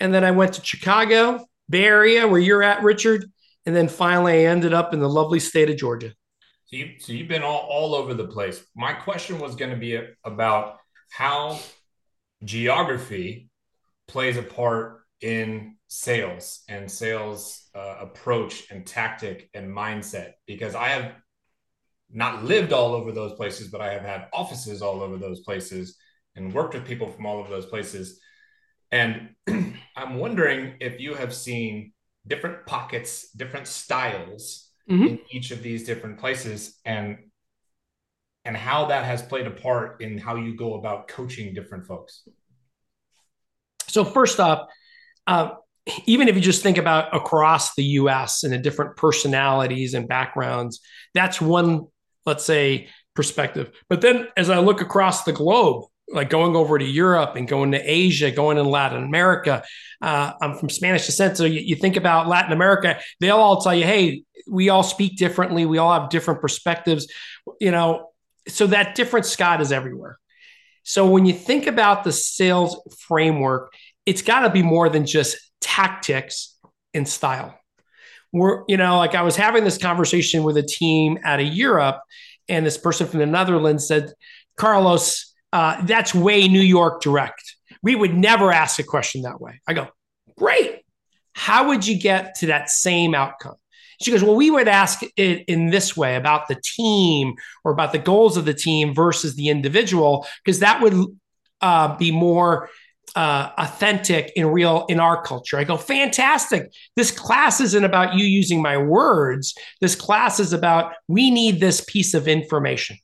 And 0.00 0.12
then 0.12 0.24
I 0.24 0.30
went 0.30 0.54
to 0.54 0.64
Chicago, 0.64 1.44
Bay 1.68 1.84
Area, 1.84 2.26
where 2.26 2.40
you're 2.40 2.62
at, 2.62 2.82
Richard. 2.82 3.30
And 3.66 3.76
then 3.76 3.88
finally 3.88 4.32
I 4.32 4.50
ended 4.50 4.72
up 4.72 4.94
in 4.94 5.00
the 5.00 5.08
lovely 5.08 5.38
state 5.38 5.68
of 5.68 5.76
Georgia. 5.76 6.14
So, 6.64 6.76
you, 6.76 6.92
so 6.98 7.12
you've 7.12 7.28
been 7.28 7.42
all, 7.42 7.66
all 7.68 7.94
over 7.94 8.14
the 8.14 8.26
place. 8.26 8.64
My 8.74 8.94
question 8.94 9.38
was 9.38 9.54
going 9.54 9.70
to 9.70 9.76
be 9.76 10.00
about 10.24 10.78
how 11.10 11.58
geography 12.42 13.50
plays 14.08 14.36
a 14.36 14.42
part 14.42 15.00
in 15.20 15.76
sales 15.88 16.62
and 16.68 16.90
sales 16.90 17.68
uh, 17.74 17.96
approach 18.00 18.70
and 18.70 18.86
tactic 18.86 19.48
and 19.54 19.68
mindset 19.68 20.32
because 20.46 20.74
I 20.74 20.88
have 20.88 21.12
not 22.10 22.44
lived 22.44 22.72
all 22.72 22.94
over 22.94 23.12
those 23.12 23.32
places, 23.34 23.68
but 23.68 23.80
I 23.80 23.92
have 23.92 24.02
had 24.02 24.28
offices 24.32 24.82
all 24.82 25.02
over 25.02 25.16
those 25.16 25.40
places 25.40 25.96
and 26.36 26.52
worked 26.52 26.74
with 26.74 26.86
people 26.86 27.08
from 27.08 27.26
all 27.26 27.38
over 27.38 27.48
those 27.48 27.66
places. 27.66 28.20
And 28.90 29.30
I'm 29.96 30.16
wondering 30.16 30.74
if 30.80 31.00
you 31.00 31.14
have 31.14 31.34
seen 31.34 31.92
different 32.26 32.66
pockets, 32.66 33.30
different 33.32 33.66
styles 33.66 34.70
mm-hmm. 34.88 35.06
in 35.06 35.18
each 35.30 35.50
of 35.50 35.62
these 35.62 35.84
different 35.84 36.18
places 36.18 36.78
and 36.84 37.18
and 38.44 38.56
how 38.56 38.86
that 38.86 39.04
has 39.04 39.22
played 39.22 39.46
a 39.46 39.50
part 39.50 40.00
in 40.00 40.18
how 40.18 40.36
you 40.36 40.56
go 40.56 40.74
about 40.74 41.08
coaching 41.08 41.54
different 41.54 41.86
folks. 41.86 42.28
So 43.88 44.04
first 44.04 44.40
off, 44.40 44.68
uh, 45.26 45.52
even 46.06 46.28
if 46.28 46.34
you 46.34 46.40
just 46.40 46.62
think 46.62 46.78
about 46.78 47.14
across 47.14 47.74
the 47.74 47.84
US 47.84 48.44
and 48.44 48.52
the 48.52 48.58
different 48.58 48.96
personalities 48.96 49.94
and 49.94 50.08
backgrounds, 50.08 50.80
that's 51.14 51.40
one, 51.40 51.86
let's 52.26 52.44
say, 52.44 52.88
perspective. 53.14 53.70
But 53.88 54.00
then 54.00 54.28
as 54.36 54.50
I 54.50 54.58
look 54.58 54.80
across 54.80 55.24
the 55.24 55.32
globe, 55.32 55.84
like 56.08 56.28
going 56.28 56.54
over 56.54 56.78
to 56.78 56.84
Europe 56.84 57.36
and 57.36 57.48
going 57.48 57.72
to 57.72 57.78
Asia, 57.78 58.30
going 58.30 58.58
in 58.58 58.66
Latin 58.66 59.02
America. 59.04 59.62
Uh, 60.02 60.32
I'm 60.40 60.58
from 60.58 60.68
Spanish 60.68 61.06
descent. 61.06 61.36
So 61.36 61.44
you, 61.44 61.60
you, 61.60 61.76
think 61.76 61.96
about 61.96 62.28
Latin 62.28 62.52
America, 62.52 63.00
they'll 63.20 63.38
all 63.38 63.62
tell 63.62 63.74
you, 63.74 63.84
hey, 63.84 64.22
we 64.46 64.68
all 64.68 64.82
speak 64.82 65.16
differently. 65.16 65.64
We 65.64 65.78
all 65.78 65.98
have 65.98 66.10
different 66.10 66.42
perspectives. 66.42 67.08
You 67.58 67.70
know, 67.70 68.10
so 68.48 68.66
that 68.68 68.94
different 68.94 69.26
Scott 69.26 69.60
is 69.60 69.72
everywhere. 69.72 70.18
So 70.82 71.08
when 71.08 71.24
you 71.24 71.32
think 71.32 71.66
about 71.66 72.04
the 72.04 72.12
sales 72.12 72.80
framework, 72.98 73.72
it's 74.04 74.22
got 74.22 74.40
to 74.40 74.50
be 74.50 74.62
more 74.62 74.88
than 74.88 75.06
just 75.06 75.38
tactics 75.60 76.58
and 76.92 77.08
style. 77.08 77.58
We're, 78.32 78.64
you 78.68 78.76
know, 78.76 78.98
like 78.98 79.14
I 79.14 79.22
was 79.22 79.36
having 79.36 79.64
this 79.64 79.78
conversation 79.78 80.42
with 80.42 80.56
a 80.56 80.62
team 80.62 81.18
out 81.24 81.40
of 81.40 81.46
Europe, 81.46 82.00
and 82.48 82.66
this 82.66 82.76
person 82.76 83.06
from 83.06 83.20
the 83.20 83.26
Netherlands 83.26 83.86
said, 83.86 84.12
Carlos, 84.56 85.34
uh, 85.52 85.84
that's 85.86 86.14
way 86.14 86.48
New 86.48 86.60
York 86.60 87.00
direct. 87.00 87.56
We 87.82 87.94
would 87.94 88.14
never 88.14 88.52
ask 88.52 88.78
a 88.78 88.82
question 88.82 89.22
that 89.22 89.40
way. 89.40 89.60
I 89.66 89.72
go, 89.72 89.88
great. 90.36 90.82
How 91.32 91.68
would 91.68 91.86
you 91.86 91.98
get 91.98 92.36
to 92.36 92.46
that 92.46 92.68
same 92.68 93.14
outcome? 93.14 93.54
She 94.00 94.10
goes, 94.10 94.22
Well, 94.22 94.36
we 94.36 94.50
would 94.50 94.68
ask 94.68 95.02
it 95.16 95.44
in 95.46 95.70
this 95.70 95.96
way 95.96 96.16
about 96.16 96.48
the 96.48 96.60
team 96.62 97.34
or 97.64 97.72
about 97.72 97.92
the 97.92 97.98
goals 97.98 98.36
of 98.36 98.44
the 98.44 98.54
team 98.54 98.94
versus 98.94 99.34
the 99.34 99.48
individual, 99.48 100.26
because 100.44 100.60
that 100.60 100.80
would 100.80 100.94
uh, 101.60 101.96
be 101.96 102.10
more 102.10 102.68
uh, 103.16 103.50
authentic 103.58 104.32
and 104.36 104.52
real 104.52 104.86
in 104.88 104.98
our 104.98 105.22
culture. 105.22 105.58
I 105.58 105.64
go, 105.64 105.76
fantastic. 105.76 106.72
This 106.96 107.10
class 107.10 107.60
isn't 107.60 107.84
about 107.84 108.14
you 108.14 108.24
using 108.24 108.60
my 108.60 108.76
words. 108.76 109.54
This 109.80 109.94
class 109.94 110.40
is 110.40 110.52
about 110.52 110.92
we 111.06 111.30
need 111.30 111.60
this 111.60 111.80
piece 111.82 112.14
of 112.14 112.26
information. 112.26 112.98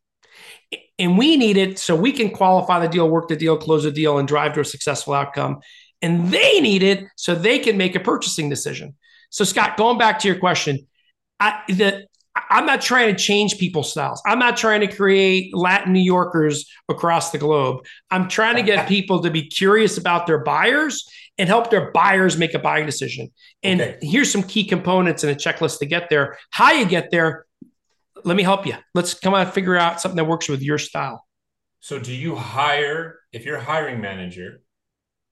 And 0.98 1.16
we 1.16 1.36
need 1.36 1.56
it 1.56 1.78
so 1.78 1.96
we 1.96 2.12
can 2.12 2.30
qualify 2.30 2.80
the 2.80 2.88
deal, 2.88 3.08
work 3.08 3.28
the 3.28 3.36
deal, 3.36 3.56
close 3.56 3.84
the 3.84 3.90
deal, 3.90 4.18
and 4.18 4.28
drive 4.28 4.52
to 4.54 4.60
a 4.60 4.64
successful 4.64 5.14
outcome. 5.14 5.60
And 6.02 6.30
they 6.30 6.60
need 6.60 6.82
it 6.82 7.04
so 7.16 7.34
they 7.34 7.58
can 7.58 7.76
make 7.76 7.94
a 7.94 8.00
purchasing 8.00 8.50
decision. 8.50 8.94
So, 9.30 9.44
Scott, 9.44 9.76
going 9.76 9.98
back 9.98 10.18
to 10.20 10.28
your 10.28 10.38
question, 10.38 10.86
I, 11.38 11.62
the, 11.68 12.06
I'm 12.48 12.66
not 12.66 12.80
trying 12.80 13.14
to 13.14 13.20
change 13.20 13.58
people's 13.58 13.90
styles. 13.90 14.22
I'm 14.24 14.38
not 14.38 14.56
trying 14.56 14.80
to 14.80 14.86
create 14.86 15.54
Latin 15.54 15.92
New 15.92 16.00
Yorkers 16.00 16.70
across 16.88 17.30
the 17.30 17.38
globe. 17.38 17.84
I'm 18.10 18.28
trying 18.28 18.56
to 18.56 18.62
get 18.62 18.88
people 18.88 19.22
to 19.22 19.30
be 19.30 19.46
curious 19.48 19.98
about 19.98 20.26
their 20.26 20.42
buyers 20.42 21.08
and 21.38 21.48
help 21.48 21.70
their 21.70 21.90
buyers 21.92 22.36
make 22.36 22.54
a 22.54 22.58
buying 22.58 22.86
decision. 22.86 23.30
And 23.62 23.80
okay. 23.80 23.98
here's 24.02 24.30
some 24.30 24.42
key 24.42 24.64
components 24.64 25.24
and 25.24 25.32
a 25.32 25.34
checklist 25.34 25.78
to 25.78 25.86
get 25.86 26.10
there. 26.10 26.38
How 26.50 26.72
you 26.72 26.86
get 26.86 27.10
there, 27.10 27.46
let 28.24 28.36
me 28.36 28.42
help 28.42 28.66
you. 28.66 28.74
Let's 28.94 29.14
come 29.14 29.34
out 29.34 29.46
and 29.46 29.52
figure 29.52 29.76
out 29.76 30.00
something 30.00 30.16
that 30.16 30.26
works 30.26 30.48
with 30.48 30.62
your 30.62 30.78
style. 30.78 31.26
So, 31.80 31.98
do 31.98 32.12
you 32.12 32.36
hire, 32.36 33.20
if 33.32 33.46
you're 33.46 33.56
a 33.56 33.64
hiring 33.64 34.02
manager, 34.02 34.60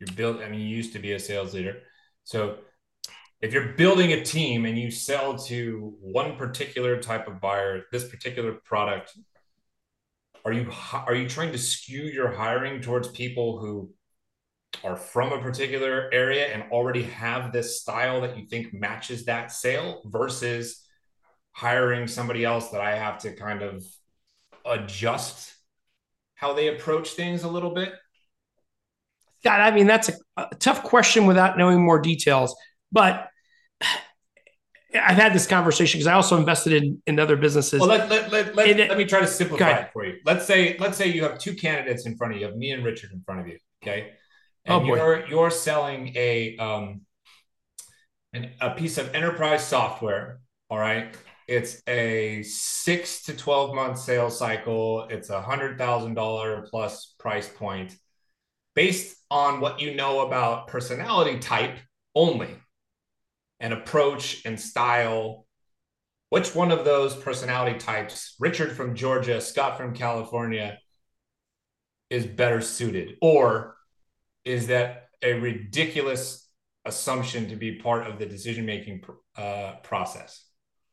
you're 0.01 0.15
built, 0.15 0.41
I 0.41 0.49
mean, 0.49 0.61
you 0.61 0.69
used 0.69 0.95
to 0.95 0.99
be 0.99 1.13
a 1.13 1.19
sales 1.19 1.53
leader. 1.53 1.83
So, 2.25 2.59
if 3.41 3.53
you're 3.53 3.73
building 3.75 4.13
a 4.13 4.25
team 4.25 4.67
and 4.67 4.79
you 4.79 4.91
sell 4.91 5.39
to 5.39 5.95
one 6.01 6.37
particular 6.37 7.01
type 7.01 7.29
of 7.29 7.41
buyer 7.41 7.83
this 7.93 8.09
particular 8.09 8.53
product 8.65 9.17
are 10.45 10.53
you 10.53 10.71
are 10.93 11.15
you 11.15 11.29
trying 11.29 11.53
to 11.53 11.59
skew 11.59 12.03
your 12.03 12.33
hiring 12.33 12.81
towards 12.81 13.09
people 13.09 13.59
who 13.59 13.91
are 14.85 14.97
from 14.97 15.33
a 15.33 15.41
particular 15.41 16.09
area 16.13 16.47
and 16.47 16.71
already 16.71 17.03
have 17.03 17.53
this 17.53 17.81
style 17.81 18.21
that 18.21 18.37
you 18.37 18.47
think 18.47 18.73
matches 18.73 19.25
that 19.25 19.51
sale 19.51 20.03
versus 20.07 20.85
hiring 21.53 22.07
somebody 22.07 22.45
else 22.45 22.69
that 22.69 22.81
I 22.81 22.97
have 22.97 23.19
to 23.19 23.35
kind 23.35 23.63
of 23.63 23.85
adjust 24.65 25.55
how 26.35 26.53
they 26.53 26.69
approach 26.69 27.11
things 27.11 27.43
a 27.43 27.49
little 27.49 27.75
bit? 27.75 27.93
God, 29.43 29.61
I 29.61 29.71
mean, 29.73 29.87
that's 29.87 30.09
a, 30.09 30.13
a 30.37 30.55
tough 30.55 30.85
question 30.85 31.27
without 31.27 31.59
knowing 31.59 31.83
more 31.83 32.01
details. 32.01 32.55
But 32.93 33.28
I've 34.95 35.17
had 35.17 35.35
this 35.35 35.47
conversation 35.47 35.99
because 35.99 36.07
I 36.07 36.15
also 36.15 36.39
invested 36.39 36.73
in, 36.73 37.03
in 37.07 37.19
other 37.19 37.37
businesses. 37.37 37.81
Well, 37.81 37.89
let, 37.89 38.09
let, 38.09 38.33
let, 38.33 38.55
let, 38.57 38.77
let 38.77 38.97
me 38.97 39.05
try 39.05 39.21
to 39.21 39.27
simplify 39.27 39.81
it 39.81 39.91
for 39.93 40.07
you. 40.07 40.17
Let's 40.25 40.47
say 40.47 40.77
let's 40.79 40.97
say 40.97 41.09
you 41.09 41.25
have 41.25 41.39
two 41.39 41.55
candidates 41.55 42.07
in 42.07 42.17
front 42.17 42.33
of 42.33 42.39
you. 42.39 42.47
You 42.47 42.51
have 42.51 42.59
me 42.59 42.73
and 42.73 42.85
Richard 42.85 43.13
in 43.13 43.21
front 43.21 43.41
of 43.41 43.49
you. 43.49 43.59
Okay. 43.83 44.13
And 44.65 44.83
oh, 44.83 44.87
you're 44.87 45.27
you're 45.27 45.51
selling 45.51 46.13
a 46.17 46.57
um 46.57 47.03
an, 48.33 48.51
a 48.61 48.71
piece 48.71 48.97
of 48.97 49.15
enterprise 49.15 49.67
software. 49.67 50.41
All 50.71 50.79
right. 50.79 51.15
It's 51.47 51.83
a 51.87 52.43
six 52.43 53.23
to 53.23 53.37
12 53.37 53.75
month 53.75 53.99
sales 53.99 54.39
cycle. 54.39 55.07
It's 55.11 55.29
a 55.31 55.41
hundred 55.41 55.77
thousand 55.77 56.15
dollar 56.15 56.67
plus 56.71 57.15
price 57.19 57.49
point 57.49 57.95
based 58.75 59.17
on 59.31 59.61
what 59.61 59.81
you 59.81 59.95
know 59.95 60.21
about 60.21 60.69
personality 60.69 61.39
type 61.39 61.79
only 62.15 62.57
and 63.61 63.73
approach 63.73 64.45
and 64.45 64.59
style. 64.59 65.47
Which 66.31 66.55
one 66.55 66.71
of 66.71 66.85
those 66.85 67.17
personality 67.17 67.79
types? 67.79 68.35
Richard 68.39 68.73
from 68.73 68.95
georgia 68.95 69.41
scott 69.41 69.77
from 69.77 69.95
california 69.95 70.79
is 72.11 72.27
better 72.27 72.61
suited 72.61 73.17
or 73.21 73.77
is 74.45 74.69
that 74.69 75.09
a 75.23 75.35
ridiculous 75.35 76.49
assumption 76.85 77.49
to 77.49 77.57
be 77.57 77.77
part 77.77 78.07
of 78.07 78.19
the 78.19 78.25
decision 78.25 78.65
making 78.65 79.03
uh, 79.37 79.75
process? 79.83 80.45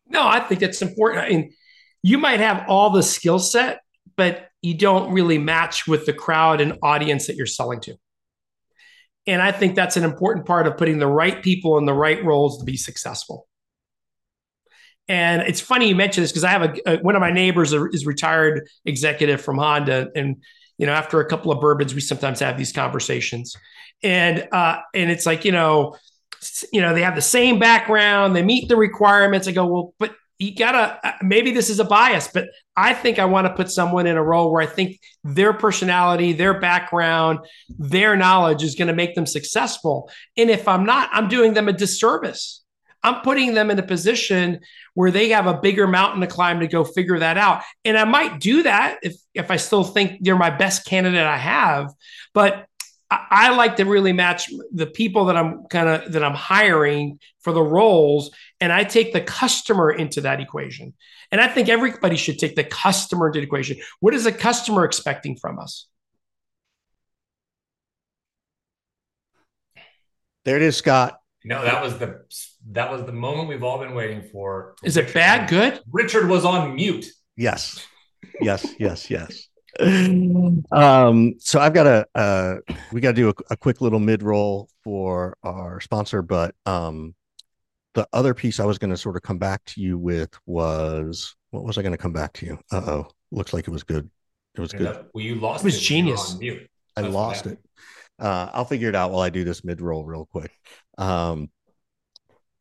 No 0.08 0.26
i 0.26 0.40
think 0.40 0.62
it's 0.62 0.82
important. 0.82 1.26
I 1.26 1.30
mean 1.30 1.54
you 2.02 2.18
might 2.18 2.40
have 2.40 2.66
all 2.68 2.92
the 2.92 3.04
skill 3.04 3.40
set 3.40 3.82
but 4.16 4.50
you 4.62 4.74
don't 4.74 5.12
really 5.12 5.38
match 5.38 5.88
with 5.88 6.06
the 6.06 6.14
crowd 6.14 6.62
and 6.62 6.78
audience 6.82 7.28
that 7.28 7.36
you're 7.36 7.46
selling 7.46 7.80
to 7.82 7.96
and 9.28 9.42
I 9.42 9.52
think 9.52 9.76
that's 9.76 9.98
an 9.98 10.04
important 10.04 10.46
part 10.46 10.68
of 10.68 10.78
putting 10.78 11.00
the 11.00 11.08
right 11.08 11.42
people 11.42 11.78
in 11.78 11.86
the 11.86 11.94
right 11.94 12.24
roles 12.24 12.60
to 12.60 12.66
be 12.66 12.78
successful. 12.78 13.48
And 15.08 15.44
it's 15.44 15.62
funny 15.62 15.88
you 15.90 15.96
mentioned 15.96 16.24
this 16.24 16.32
because 16.32 16.44
I 16.44 16.50
have 16.50 16.64
a, 16.64 16.74
a, 16.86 16.98
one 16.98 17.16
of 17.16 17.22
my 17.22 17.32
neighbors 17.32 17.74
is 17.74 18.06
retired 18.06 18.68
executive 18.86 19.42
from 19.42 19.58
Honda, 19.58 20.10
and 20.16 20.38
you 20.78 20.88
know 20.88 20.94
after 20.94 21.20
a 21.20 21.26
couple 21.30 21.52
of 21.52 21.62
bourbons, 21.62 21.94
we 21.94 22.02
sometimes 22.02 22.40
have 22.40 22.58
these 22.58 22.72
conversations, 22.72 23.56
and 24.02 24.48
uh, 24.52 24.78
and 24.96 25.12
it's 25.12 25.28
like 25.28 25.46
you 25.46 25.52
know, 25.52 25.96
you 26.74 26.82
know 26.82 26.96
they 26.96 27.04
have 27.04 27.14
the 27.14 27.22
same 27.22 27.60
background, 27.60 28.36
they 28.36 28.42
meet 28.42 28.68
the 28.68 28.76
requirements. 28.76 29.48
I 29.48 29.52
go 29.52 29.68
well, 29.68 29.94
but 30.00 30.16
you 30.40 30.54
gotta 30.56 31.00
uh, 31.04 31.14
maybe 31.22 31.52
this 31.52 31.70
is 31.70 31.80
a 31.80 31.86
bias, 31.86 32.30
but 32.34 32.50
I 32.76 32.94
think 32.94 33.20
I 33.20 33.26
want 33.26 33.48
to 33.48 33.54
put 33.54 33.72
someone 33.72 34.08
in 34.08 34.18
a 34.18 34.24
role 34.24 34.52
where 34.52 34.62
I 34.62 34.66
think 34.66 35.00
their 35.24 35.54
personality, 35.54 36.34
their 36.34 36.60
background, 36.60 37.40
their 37.70 38.16
knowledge 38.16 38.64
is 38.64 38.76
going 38.76 38.90
to 38.90 38.94
make 38.94 39.16
them 39.16 39.26
successful. 39.26 40.10
And 40.36 40.50
if 40.50 40.68
I'm 40.68 40.86
not, 40.86 41.10
I'm 41.14 41.30
doing 41.30 41.54
them 41.54 41.70
a 41.70 41.74
disservice. 41.74 42.62
I'm 43.02 43.22
putting 43.22 43.54
them 43.54 43.70
in 43.70 43.78
a 43.78 43.84
position 43.84 44.62
where 44.96 45.12
they 45.12 45.30
have 45.30 45.46
a 45.46 45.54
bigger 45.54 45.88
mountain 45.88 46.22
to 46.22 46.28
climb 46.28 46.60
to 46.60 46.68
go 46.68 46.84
figure 46.84 47.20
that 47.20 47.38
out. 47.38 47.62
And 47.86 47.98
I 47.98 48.04
might 48.04 48.40
do 48.40 48.64
that 48.64 48.98
if 49.04 49.16
if 49.34 49.52
I 49.52 49.58
still 49.58 49.84
think 49.84 50.24
they're 50.24 50.36
my 50.36 50.50
best 50.50 50.86
candidate 50.86 51.26
I 51.26 51.38
have. 51.38 51.94
But 52.34 52.68
I, 53.12 53.56
like 53.56 53.76
to 53.76 53.86
really 53.86 54.14
match 54.14 54.50
the 54.74 54.88
people 54.88 55.26
that 55.26 55.38
I'm 55.38 55.66
kind 55.66 55.88
of 55.88 56.14
that 56.14 56.24
I'm 56.24 56.34
hiring 56.34 57.20
for 57.42 57.54
the 57.54 57.62
roles, 57.62 58.32
and 58.62 58.72
I 58.72 58.84
take 58.84 59.14
the 59.14 59.22
customer 59.22 59.92
into 59.92 60.22
that 60.22 60.40
equation. 60.40 60.94
And 61.32 61.42
I 61.42 61.48
think 61.48 61.70
everybody 61.70 62.16
should 62.16 62.40
take 62.40 62.56
the 62.56 62.64
customer 62.64 63.28
into 63.28 63.40
the 63.40 63.46
equation. 63.46 63.78
What 64.00 64.14
is 64.14 64.24
the 64.24 64.32
customer 64.32 64.86
expecting 64.86 65.36
from 65.36 65.60
us? 65.60 65.88
There 70.46 70.56
it 70.56 70.62
is, 70.62 70.78
Scott. 70.78 71.20
No, 71.44 71.64
that 71.64 71.82
was 71.84 71.98
the 71.98 72.22
that 72.72 72.92
was 72.92 73.04
the 73.06 73.12
moment 73.12 73.50
we've 73.50 73.64
all 73.64 73.80
been 73.80 73.94
waiting 73.94 74.24
for. 74.32 74.76
Is 74.84 74.98
it 74.98 75.14
bad? 75.14 75.50
Good. 75.50 75.80
Richard 75.92 76.28
was 76.28 76.46
on 76.46 76.76
mute. 76.76 77.06
Yes, 77.36 77.86
yes, 78.42 78.66
yes, 78.80 79.10
yes. 79.10 79.48
um, 80.72 81.36
so 81.40 81.60
I've 81.60 81.74
got 81.74 81.86
a 81.86 82.08
uh, 82.16 82.56
we 82.92 83.02
got 83.02 83.10
to 83.10 83.16
do 83.16 83.30
a, 83.30 83.34
a, 83.52 83.58
quick 83.58 83.82
little 83.82 84.00
mid 84.00 84.24
roll 84.24 84.70
for 84.84 85.36
our 85.44 85.82
sponsor, 85.82 86.22
but 86.22 86.56
um, 86.66 87.14
the 87.96 88.08
other 88.14 88.34
piece 88.34 88.60
I 88.60 88.66
was 88.66 88.78
going 88.78 88.92
to 88.92 88.98
sort 88.98 89.16
of 89.16 89.24
come 89.24 89.38
back 89.38 89.64
to 89.66 89.82
you 89.82 89.98
with 89.98 90.38
was 90.46 91.36
what 91.50 91.64
was 91.64 91.78
I 91.78 91.82
going 91.82 91.94
to 91.94 91.98
come 91.98 92.14
back 92.14 92.34
to 92.34 92.46
you? 92.46 92.60
Uh 92.72 92.82
oh, 92.86 93.08
looks 93.32 93.54
like 93.54 93.68
it 93.68 93.72
was 93.72 93.84
good. 93.84 94.10
It 94.54 94.62
was 94.62 94.72
good. 94.72 95.06
well, 95.14 95.24
you 95.24 95.36
lost. 95.36 95.64
It 95.64 95.68
was 95.68 95.78
it 95.78 95.82
genius. 95.82 96.38
I 96.96 97.02
lost 97.02 97.48
it. 97.48 97.60
Uh, 98.20 98.50
I'll 98.54 98.66
figure 98.66 98.88
it 98.88 98.96
out 98.96 99.12
while 99.12 99.22
I 99.22 99.30
do 99.30 99.44
this 99.44 99.64
mid 99.64 99.82
roll 99.82 100.06
real 100.06 100.26
quick. 100.26 100.52
Um, 100.98 101.50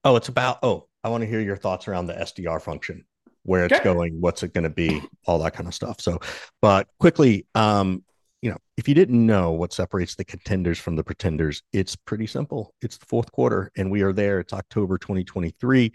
oh, 0.04 0.16
it's 0.16 0.28
about. 0.28 0.60
Oh, 0.62 0.88
I 1.04 1.08
want 1.08 1.22
to 1.22 1.28
hear 1.28 1.40
your 1.40 1.56
thoughts 1.56 1.86
around 1.86 2.06
the 2.06 2.14
SDR 2.14 2.60
function 2.60 3.04
where 3.44 3.66
it's 3.66 3.80
going, 3.80 4.20
what's 4.20 4.42
it 4.42 4.54
going 4.54 4.64
to 4.64 4.70
be, 4.70 5.02
all 5.26 5.38
that 5.38 5.52
kind 5.52 5.68
of 5.68 5.74
stuff. 5.74 6.00
So, 6.00 6.18
but 6.62 6.88
quickly, 6.98 7.46
um, 7.54 8.02
you 8.44 8.50
know, 8.50 8.58
if 8.76 8.86
you 8.86 8.94
didn't 8.94 9.24
know 9.24 9.52
what 9.52 9.72
separates 9.72 10.16
the 10.16 10.24
contenders 10.24 10.78
from 10.78 10.96
the 10.96 11.02
pretenders, 11.02 11.62
it's 11.72 11.96
pretty 11.96 12.26
simple. 12.26 12.74
It's 12.82 12.98
the 12.98 13.06
fourth 13.06 13.32
quarter, 13.32 13.72
and 13.74 13.90
we 13.90 14.02
are 14.02 14.12
there. 14.12 14.38
It's 14.38 14.52
October 14.52 14.98
2023. 14.98 15.90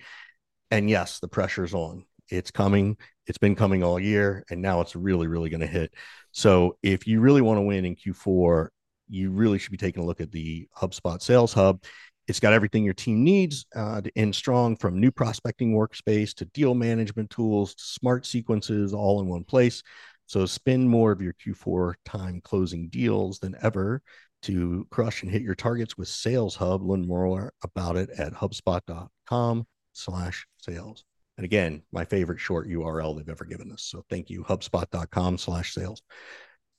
And 0.71 0.89
yes, 0.89 1.19
the 1.19 1.27
pressure's 1.27 1.75
on. 1.75 2.05
It's 2.27 2.49
coming. 2.49 2.97
It's 3.27 3.37
been 3.37 3.55
coming 3.55 3.83
all 3.83 3.99
year, 3.99 4.43
and 4.49 4.63
now 4.63 4.81
it's 4.81 4.95
really, 4.95 5.27
really 5.27 5.51
going 5.51 5.61
to 5.61 5.67
hit. 5.67 5.93
So, 6.31 6.75
if 6.81 7.05
you 7.05 7.21
really 7.21 7.43
want 7.43 7.59
to 7.59 7.61
win 7.61 7.85
in 7.85 7.95
Q4, 7.95 8.69
you 9.09 9.29
really 9.29 9.59
should 9.59 9.71
be 9.71 9.77
taking 9.77 10.01
a 10.01 10.05
look 10.07 10.19
at 10.19 10.31
the 10.31 10.67
HubSpot 10.75 11.21
Sales 11.21 11.53
Hub. 11.53 11.83
It's 12.27 12.39
got 12.39 12.53
everything 12.53 12.83
your 12.83 12.95
team 12.95 13.23
needs 13.23 13.67
uh, 13.75 14.01
to 14.01 14.11
end 14.15 14.33
strong 14.33 14.75
from 14.75 14.99
new 14.99 15.11
prospecting 15.11 15.75
workspace 15.75 16.33
to 16.37 16.45
deal 16.45 16.73
management 16.73 17.29
tools 17.29 17.75
to 17.75 17.83
smart 17.83 18.25
sequences 18.25 18.91
all 18.91 19.21
in 19.21 19.27
one 19.27 19.43
place. 19.43 19.83
So 20.29 20.45
spend 20.45 20.89
more 20.89 21.11
of 21.11 21.21
your 21.21 21.33
Q4 21.33 21.95
time 22.05 22.39
closing 22.43 22.87
deals 22.89 23.39
than 23.39 23.55
ever 23.61 24.01
to 24.43 24.87
crush 24.91 25.23
and 25.23 25.31
hit 25.31 25.41
your 25.41 25.55
targets 25.55 25.97
with 25.97 26.07
Sales 26.07 26.55
Hub. 26.55 26.83
Learn 26.83 27.07
more 27.07 27.51
about 27.63 27.97
it 27.97 28.09
at 28.11 28.33
hubspot.com 28.33 29.67
slash 29.93 30.45
sales. 30.57 31.03
And 31.37 31.45
again, 31.45 31.81
my 31.91 32.05
favorite 32.05 32.39
short 32.39 32.67
URL 32.67 33.17
they've 33.17 33.27
ever 33.27 33.45
given 33.45 33.71
us. 33.71 33.81
So 33.81 34.05
thank 34.09 34.29
you, 34.29 34.43
hubspot.com 34.43 35.39
slash 35.39 35.73
sales. 35.73 36.03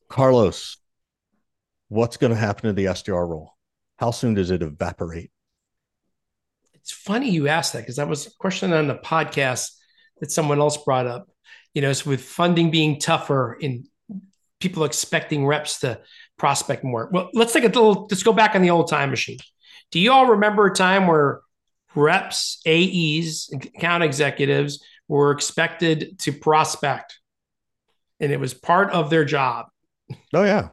Carlos, 0.08 0.76
what's 1.88 2.16
going 2.16 2.32
to 2.32 2.38
happen 2.38 2.68
to 2.68 2.72
the 2.72 2.84
SDR 2.84 3.28
role? 3.28 3.56
How 3.98 4.12
soon 4.12 4.34
does 4.34 4.50
it 4.50 4.62
evaporate? 4.62 5.32
it's 6.80 6.92
funny 6.92 7.30
you 7.30 7.48
asked 7.48 7.72
that 7.74 7.80
because 7.80 7.96
that 7.96 8.08
was 8.08 8.26
a 8.26 8.30
question 8.38 8.72
on 8.72 8.88
the 8.88 8.94
podcast 8.94 9.72
that 10.20 10.30
someone 10.30 10.60
else 10.60 10.76
brought 10.78 11.06
up. 11.06 11.28
You 11.74 11.82
know, 11.82 11.92
so 11.92 12.10
with 12.10 12.22
funding 12.22 12.70
being 12.70 12.98
tougher 12.98 13.56
and 13.62 13.86
people 14.60 14.84
expecting 14.84 15.46
reps 15.46 15.80
to 15.80 16.00
prospect 16.36 16.84
more. 16.84 17.08
Well, 17.12 17.30
let's 17.32 17.52
take 17.52 17.64
a 17.64 17.68
little, 17.68 18.06
let's 18.10 18.22
go 18.22 18.32
back 18.32 18.54
on 18.54 18.62
the 18.62 18.70
old 18.70 18.88
time 18.88 19.10
machine. 19.10 19.38
Do 19.90 19.98
you 20.00 20.12
all 20.12 20.26
remember 20.26 20.66
a 20.66 20.74
time 20.74 21.06
where 21.06 21.40
reps, 21.94 22.60
AEs, 22.66 23.50
account 23.52 24.02
executives 24.02 24.82
were 25.08 25.32
expected 25.32 26.18
to 26.20 26.32
prospect 26.32 27.18
and 28.20 28.30
it 28.32 28.38
was 28.38 28.52
part 28.54 28.90
of 28.90 29.10
their 29.10 29.24
job? 29.24 29.66
Oh, 30.34 30.44
yeah. 30.44 30.68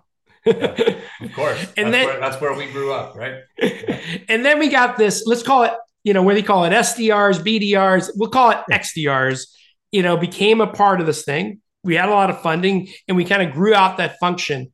yeah 0.45 0.99
of 1.21 1.33
course. 1.33 1.60
and 1.77 1.88
that's 1.88 1.91
then 1.91 2.05
where, 2.05 2.19
that's 2.19 2.41
where 2.41 2.53
we 2.53 2.71
grew 2.71 2.91
up, 2.91 3.15
right? 3.15 3.36
Yeah. 3.60 4.01
And 4.29 4.43
then 4.43 4.60
we 4.60 4.69
got 4.69 4.97
this, 4.97 5.23
let's 5.25 5.43
call 5.43 5.63
it 5.63 5.73
you 6.07 6.13
know, 6.13 6.23
what 6.23 6.33
do 6.33 6.39
you 6.39 6.45
call 6.45 6.63
it 6.63 6.69
SDRs, 6.69 7.41
BDRs, 7.41 8.12
we'll 8.15 8.29
call 8.29 8.51
it 8.51 8.60
XDRs, 8.71 9.47
you 9.97 10.03
know, 10.03 10.15
became 10.15 10.62
a 10.62 10.67
part 10.67 11.01
of 11.01 11.07
this 11.07 11.25
thing. 11.25 11.60
We 11.83 11.95
had 11.95 12.07
a 12.07 12.12
lot 12.12 12.29
of 12.29 12.39
funding 12.41 12.89
and 13.07 13.17
we 13.17 13.25
kind 13.25 13.41
of 13.41 13.51
grew 13.51 13.73
out 13.73 13.97
that 13.97 14.19
function. 14.19 14.71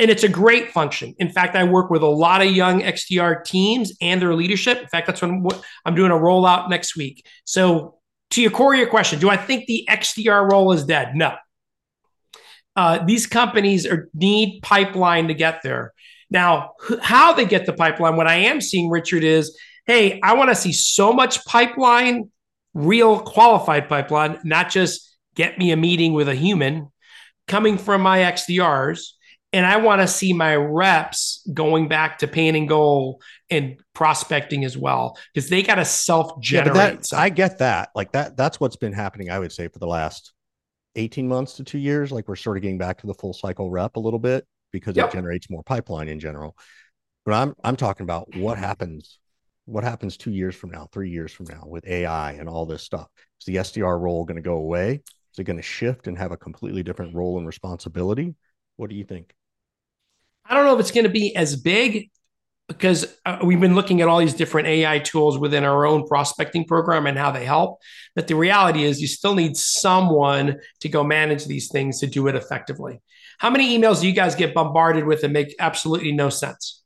And 0.00 0.10
it's 0.10 0.24
a 0.24 0.28
great 0.28 0.72
function. 0.72 1.14
In 1.20 1.30
fact, 1.30 1.54
I 1.54 1.62
work 1.62 1.88
with 1.88 2.02
a 2.02 2.08
lot 2.08 2.42
of 2.42 2.50
young 2.50 2.80
XDR 2.80 3.44
teams 3.44 3.92
and 4.00 4.20
their 4.20 4.34
leadership. 4.34 4.82
In 4.82 4.88
fact, 4.88 5.06
that's 5.06 5.22
when 5.22 5.46
I'm 5.84 5.94
doing 5.94 6.10
a 6.10 6.16
rollout 6.16 6.68
next 6.68 6.96
week. 6.96 7.24
So, 7.44 8.00
to 8.30 8.42
your 8.42 8.50
core 8.50 8.74
your 8.74 8.88
question, 8.88 9.20
do 9.20 9.30
I 9.30 9.36
think 9.36 9.66
the 9.66 9.86
XDR 9.88 10.50
role 10.50 10.72
is 10.72 10.82
dead? 10.82 11.14
No. 11.14 11.36
Uh, 12.74 13.04
these 13.04 13.28
companies 13.28 13.86
are, 13.86 14.10
need 14.14 14.62
pipeline 14.62 15.28
to 15.28 15.34
get 15.34 15.62
there. 15.62 15.92
Now, 16.28 16.72
how 17.00 17.34
they 17.34 17.44
get 17.44 17.66
the 17.66 17.72
pipeline, 17.72 18.16
what 18.16 18.26
I 18.26 18.34
am 18.34 18.60
seeing, 18.60 18.90
Richard, 18.90 19.22
is 19.22 19.56
hey, 19.86 20.18
I 20.24 20.34
want 20.34 20.50
to 20.50 20.56
see 20.56 20.72
so 20.72 21.12
much 21.12 21.44
pipeline, 21.44 22.30
real 22.76 23.18
qualified 23.18 23.88
pipeline, 23.88 24.38
not 24.44 24.68
just 24.68 25.16
get 25.34 25.58
me 25.58 25.72
a 25.72 25.76
meeting 25.76 26.12
with 26.12 26.28
a 26.28 26.34
human 26.34 26.92
coming 27.48 27.78
from 27.78 28.02
my 28.02 28.18
XDRs. 28.18 29.12
And 29.52 29.64
I 29.64 29.78
want 29.78 30.02
to 30.02 30.08
see 30.08 30.34
my 30.34 30.54
reps 30.54 31.48
going 31.54 31.88
back 31.88 32.18
to 32.18 32.28
pain 32.28 32.54
and 32.54 32.68
goal 32.68 33.22
and 33.48 33.80
prospecting 33.94 34.64
as 34.64 34.76
well 34.76 35.16
because 35.32 35.48
they 35.48 35.62
got 35.62 35.76
to 35.76 35.84
self 35.84 36.38
generate. 36.42 37.06
Yeah, 37.10 37.18
I 37.18 37.30
get 37.30 37.58
that. 37.58 37.88
Like 37.94 38.12
that, 38.12 38.36
that's 38.36 38.60
what's 38.60 38.76
been 38.76 38.92
happening, 38.92 39.30
I 39.30 39.38
would 39.38 39.52
say, 39.52 39.68
for 39.68 39.78
the 39.78 39.86
last 39.86 40.34
18 40.96 41.26
months 41.26 41.54
to 41.54 41.64
two 41.64 41.78
years. 41.78 42.12
Like 42.12 42.28
we're 42.28 42.36
sort 42.36 42.58
of 42.58 42.62
getting 42.62 42.76
back 42.76 42.98
to 42.98 43.06
the 43.06 43.14
full 43.14 43.32
cycle 43.32 43.70
rep 43.70 43.96
a 43.96 44.00
little 44.00 44.18
bit 44.18 44.44
because 44.72 44.96
yep. 44.96 45.08
it 45.08 45.12
generates 45.12 45.48
more 45.48 45.62
pipeline 45.62 46.08
in 46.08 46.20
general. 46.20 46.54
But 47.24 47.34
I'm 47.34 47.54
I'm 47.64 47.76
talking 47.76 48.04
about 48.04 48.36
what 48.36 48.58
happens 48.58 49.18
what 49.66 49.84
happens 49.84 50.16
two 50.16 50.30
years 50.30 50.54
from 50.54 50.70
now, 50.70 50.88
three 50.92 51.10
years 51.10 51.32
from 51.32 51.46
now 51.48 51.64
with 51.66 51.86
AI 51.86 52.32
and 52.32 52.48
all 52.48 52.66
this 52.66 52.82
stuff? 52.82 53.08
Is 53.40 53.46
the 53.46 53.56
SDR 53.56 54.00
role 54.00 54.24
going 54.24 54.36
to 54.36 54.42
go 54.42 54.56
away? 54.56 55.02
Is 55.32 55.38
it 55.38 55.44
going 55.44 55.58
to 55.58 55.62
shift 55.62 56.06
and 56.06 56.16
have 56.16 56.32
a 56.32 56.36
completely 56.36 56.82
different 56.82 57.14
role 57.14 57.36
and 57.36 57.46
responsibility? 57.46 58.34
What 58.76 58.90
do 58.90 58.96
you 58.96 59.04
think? 59.04 59.34
I 60.48 60.54
don't 60.54 60.64
know 60.64 60.74
if 60.74 60.80
it's 60.80 60.92
going 60.92 61.04
to 61.04 61.10
be 61.10 61.34
as 61.34 61.56
big 61.56 62.10
because 62.68 63.06
uh, 63.24 63.38
we've 63.44 63.60
been 63.60 63.74
looking 63.74 64.00
at 64.00 64.08
all 64.08 64.18
these 64.18 64.34
different 64.34 64.68
AI 64.68 64.98
tools 65.00 65.38
within 65.38 65.64
our 65.64 65.86
own 65.86 66.06
prospecting 66.06 66.64
program 66.64 67.06
and 67.06 67.18
how 67.18 67.30
they 67.30 67.44
help. 67.44 67.78
But 68.14 68.28
the 68.28 68.34
reality 68.34 68.84
is, 68.84 69.00
you 69.00 69.06
still 69.06 69.34
need 69.34 69.56
someone 69.56 70.58
to 70.80 70.88
go 70.88 71.04
manage 71.04 71.44
these 71.44 71.68
things 71.70 72.00
to 72.00 72.06
do 72.06 72.26
it 72.28 72.34
effectively. 72.34 73.00
How 73.38 73.50
many 73.50 73.76
emails 73.76 74.00
do 74.00 74.08
you 74.08 74.12
guys 74.14 74.34
get 74.34 74.54
bombarded 74.54 75.04
with 75.04 75.20
that 75.20 75.30
make 75.30 75.54
absolutely 75.60 76.12
no 76.12 76.28
sense? 76.28 76.82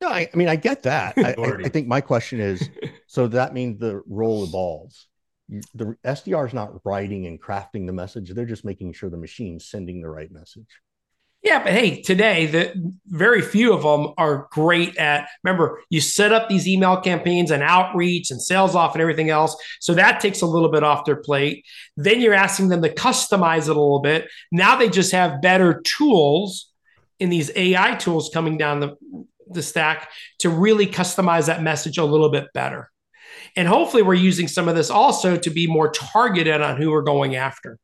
No, 0.00 0.08
I, 0.08 0.28
I 0.32 0.36
mean 0.36 0.48
I 0.48 0.56
get 0.56 0.84
that. 0.84 1.14
I, 1.16 1.34
I, 1.38 1.56
I, 1.64 1.68
think 1.68 1.88
my 1.88 2.00
question 2.00 2.40
is, 2.40 2.68
so 3.06 3.26
that 3.28 3.52
means 3.52 3.78
the 3.78 4.02
role 4.06 4.44
evolves. 4.44 5.06
The 5.74 5.96
SDR 6.04 6.46
is 6.46 6.54
not 6.54 6.84
writing 6.84 7.26
and 7.26 7.40
crafting 7.40 7.86
the 7.86 7.92
message; 7.92 8.30
they're 8.30 8.44
just 8.44 8.64
making 8.64 8.92
sure 8.92 9.10
the 9.10 9.16
machine's 9.16 9.66
sending 9.66 10.02
the 10.02 10.10
right 10.10 10.30
message. 10.30 10.68
Yeah, 11.42 11.62
but 11.62 11.72
hey, 11.72 12.02
today 12.02 12.46
the 12.46 12.92
very 13.06 13.40
few 13.40 13.72
of 13.72 13.82
them 13.82 14.12
are 14.18 14.48
great 14.50 14.96
at. 14.96 15.28
Remember, 15.44 15.80
you 15.88 16.00
set 16.00 16.32
up 16.32 16.48
these 16.48 16.68
email 16.68 17.00
campaigns 17.00 17.50
and 17.50 17.62
outreach 17.62 18.30
and 18.30 18.40
Salesloft 18.40 18.92
and 18.92 19.00
everything 19.00 19.30
else, 19.30 19.56
so 19.80 19.94
that 19.94 20.20
takes 20.20 20.42
a 20.42 20.46
little 20.46 20.70
bit 20.70 20.82
off 20.82 21.04
their 21.04 21.16
plate. 21.16 21.64
Then 21.96 22.20
you're 22.20 22.34
asking 22.34 22.68
them 22.68 22.82
to 22.82 22.92
customize 22.92 23.62
it 23.62 23.76
a 23.76 23.80
little 23.80 24.00
bit. 24.02 24.28
Now 24.52 24.76
they 24.76 24.88
just 24.88 25.12
have 25.12 25.40
better 25.40 25.80
tools 25.80 26.70
in 27.18 27.30
these 27.30 27.50
AI 27.56 27.94
tools 27.94 28.30
coming 28.32 28.58
down 28.58 28.80
the 28.80 28.96
the 29.50 29.62
stack 29.62 30.10
to 30.40 30.50
really 30.50 30.86
customize 30.86 31.46
that 31.46 31.62
message 31.62 31.98
a 31.98 32.04
little 32.04 32.30
bit 32.30 32.46
better. 32.54 32.90
And 33.56 33.68
hopefully, 33.68 34.02
we're 34.02 34.14
using 34.14 34.48
some 34.48 34.68
of 34.68 34.76
this 34.76 34.90
also 34.90 35.36
to 35.36 35.50
be 35.50 35.66
more 35.66 35.90
targeted 35.90 36.60
on 36.60 36.80
who 36.80 36.90
we're 36.90 37.02
going 37.02 37.36
after. 37.36 37.78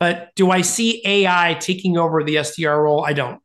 But 0.00 0.30
do 0.34 0.50
I 0.50 0.60
see 0.60 1.02
AI 1.04 1.56
taking 1.60 1.96
over 1.96 2.22
the 2.22 2.36
SDR 2.36 2.82
role? 2.82 3.04
I 3.04 3.12
don't. 3.12 3.40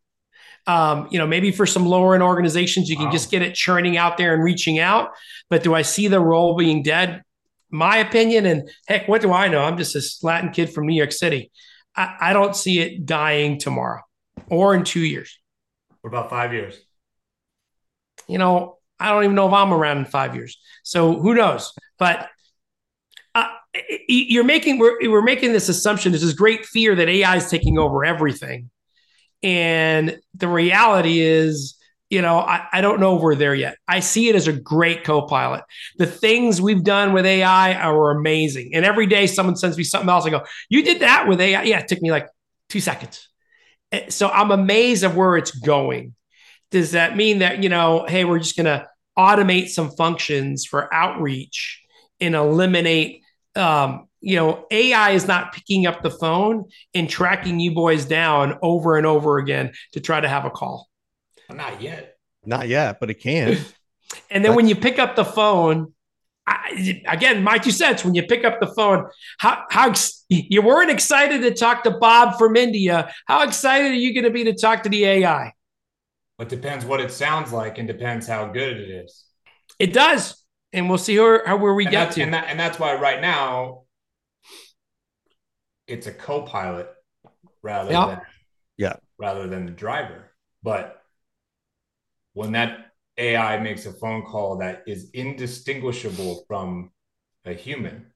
Um, 0.67 1.07
you 1.09 1.17
know, 1.17 1.25
maybe 1.25 1.51
for 1.51 1.65
some 1.65 1.85
lower 1.85 2.13
end 2.13 2.23
organizations, 2.23 2.89
you 2.89 2.95
can 2.95 3.05
wow. 3.05 3.11
just 3.11 3.31
get 3.31 3.41
it 3.41 3.55
churning 3.55 3.97
out 3.97 4.17
there 4.17 4.33
and 4.33 4.43
reaching 4.43 4.79
out. 4.79 5.11
But 5.49 5.63
do 5.63 5.73
I 5.73 5.81
see 5.81 6.07
the 6.07 6.19
role 6.19 6.55
being 6.55 6.83
dead? 6.83 7.23
my 7.71 7.97
opinion, 7.97 8.45
and 8.45 8.69
heck, 8.87 9.07
what 9.07 9.21
do 9.21 9.31
I 9.31 9.47
know? 9.47 9.63
I'm 9.63 9.77
just 9.77 9.95
a 9.95 10.25
Latin 10.25 10.51
kid 10.51 10.71
from 10.71 10.87
New 10.87 10.95
York 10.95 11.11
City. 11.11 11.51
I, 11.95 12.15
I 12.21 12.33
don't 12.33 12.55
see 12.55 12.79
it 12.79 13.05
dying 13.05 13.59
tomorrow 13.59 14.01
or 14.49 14.73
in 14.75 14.83
two 14.83 15.01
years. 15.01 15.39
What 16.01 16.09
about 16.09 16.29
five 16.29 16.53
years? 16.53 16.79
You 18.29 18.37
know, 18.37 18.77
I 18.99 19.09
don't 19.09 19.23
even 19.23 19.35
know 19.35 19.47
if 19.47 19.53
I'm 19.53 19.73
around 19.73 19.97
in 19.99 20.05
five 20.05 20.35
years. 20.35 20.57
So 20.83 21.19
who 21.19 21.33
knows? 21.33 21.73
But 21.97 22.29
uh, 23.35 23.47
you're 24.07 24.43
making 24.43 24.79
we're, 24.79 24.97
we're 25.09 25.21
making 25.21 25.53
this 25.53 25.69
assumption. 25.69 26.11
There's 26.11 26.21
this 26.23 26.33
great 26.33 26.65
fear 26.65 26.95
that 26.95 27.07
AI 27.07 27.35
is 27.37 27.49
taking 27.49 27.77
over 27.77 28.03
everything, 28.03 28.69
and 29.43 30.19
the 30.35 30.47
reality 30.47 31.19
is, 31.19 31.77
you 32.09 32.21
know, 32.21 32.39
I, 32.39 32.67
I 32.73 32.81
don't 32.81 32.99
know 32.99 33.17
if 33.17 33.21
we're 33.23 33.35
there 33.35 33.55
yet. 33.55 33.77
I 33.87 34.01
see 34.01 34.29
it 34.29 34.35
as 34.35 34.47
a 34.47 34.53
great 34.53 35.03
co-pilot. 35.03 35.63
The 35.97 36.07
things 36.07 36.61
we've 36.61 36.83
done 36.83 37.13
with 37.13 37.25
AI 37.25 37.75
are 37.75 38.11
amazing, 38.11 38.71
and 38.75 38.85
every 38.85 39.07
day 39.07 39.27
someone 39.27 39.55
sends 39.57 39.77
me 39.77 39.83
something 39.83 40.09
else. 40.09 40.25
I 40.25 40.31
go, 40.31 40.43
"You 40.69 40.83
did 40.83 41.01
that 41.01 41.27
with 41.27 41.41
AI? 41.41 41.63
Yeah, 41.63 41.79
it 41.79 41.87
took 41.87 42.01
me 42.01 42.11
like 42.11 42.27
two 42.69 42.81
seconds." 42.81 43.27
Eh, 43.91 44.09
so 44.09 44.29
I'm 44.29 44.51
amazed 44.51 45.03
of 45.03 45.15
where 45.15 45.37
it's 45.37 45.51
going. 45.51 46.15
Does 46.71 46.91
that 46.91 47.17
mean 47.17 47.39
that 47.39 47.63
you 47.63 47.69
know, 47.69 48.05
hey, 48.07 48.25
we're 48.25 48.39
just 48.39 48.57
gonna 48.57 48.87
automate 49.19 49.67
some 49.67 49.91
functions 49.91 50.65
for 50.65 50.93
outreach 50.93 51.83
and 52.21 52.35
eliminate 52.35 53.23
um, 53.55 54.07
you 54.21 54.35
know 54.35 54.65
ai 54.71 55.11
is 55.11 55.27
not 55.27 55.53
picking 55.53 55.85
up 55.85 56.01
the 56.01 56.09
phone 56.09 56.65
and 56.93 57.09
tracking 57.09 57.59
you 57.59 57.73
boys 57.73 58.05
down 58.05 58.57
over 58.61 58.97
and 58.97 59.05
over 59.05 59.37
again 59.37 59.71
to 59.93 59.99
try 59.99 60.19
to 60.19 60.27
have 60.27 60.45
a 60.45 60.49
call? 60.49 60.89
Not 61.49 61.81
yet. 61.81 62.17
Not 62.45 62.67
yet 62.67 62.99
but 62.99 63.09
it 63.09 63.15
can. 63.15 63.57
And 64.31 64.43
then 64.43 64.53
That's... 64.53 64.55
when 64.55 64.67
you 64.67 64.75
pick 64.75 64.97
up 64.97 65.15
the 65.15 65.23
phone 65.23 65.93
I, 66.47 67.03
again 67.07 67.43
my 67.43 67.59
two 67.59 67.69
cents 67.69 68.03
when 68.03 68.15
you 68.15 68.23
pick 68.23 68.43
up 68.43 68.59
the 68.59 68.65
phone 68.65 69.07
how, 69.37 69.65
how 69.69 69.93
you 70.29 70.63
weren't 70.63 70.89
excited 70.89 71.43
to 71.43 71.53
talk 71.53 71.83
to 71.83 71.91
bob 71.91 72.39
from 72.39 72.55
india. 72.55 73.13
How 73.27 73.43
excited 73.43 73.91
are 73.91 73.93
you 73.93 74.15
going 74.15 74.23
to 74.23 74.31
be 74.31 74.45
to 74.45 74.53
talk 74.53 74.81
to 74.83 74.89
the 74.89 75.05
ai 75.05 75.53
it 76.39 76.49
depends 76.49 76.85
what 76.85 77.01
it 77.01 77.11
sounds 77.11 77.51
like 77.51 77.77
and 77.77 77.87
depends 77.87 78.27
how 78.27 78.47
good 78.47 78.77
it 78.77 78.89
is. 78.89 79.25
It 79.77 79.93
does. 79.93 80.43
And 80.71 80.87
we'll 80.87 80.97
see 80.97 81.19
where, 81.19 81.45
how, 81.45 81.57
where 81.57 81.73
we 81.73 81.85
and 81.85 81.91
get 81.91 82.11
to. 82.13 82.21
And, 82.21 82.33
that, 82.33 82.47
and 82.49 82.59
that's 82.59 82.79
why 82.79 82.95
right 82.95 83.21
now 83.21 83.83
it's 85.87 86.07
a 86.07 86.11
co-pilot 86.11 86.87
rather 87.61 87.91
yeah. 87.91 88.05
than 88.05 88.21
yeah 88.77 88.95
rather 89.17 89.47
than 89.47 89.65
the 89.65 89.71
driver. 89.71 90.31
But 90.63 91.01
when 92.33 92.53
that 92.53 92.91
AI 93.17 93.59
makes 93.59 93.85
a 93.85 93.91
phone 93.91 94.23
call 94.23 94.57
that 94.57 94.83
is 94.87 95.09
indistinguishable 95.13 96.45
from 96.47 96.91
a 97.45 97.53
human 97.53 98.07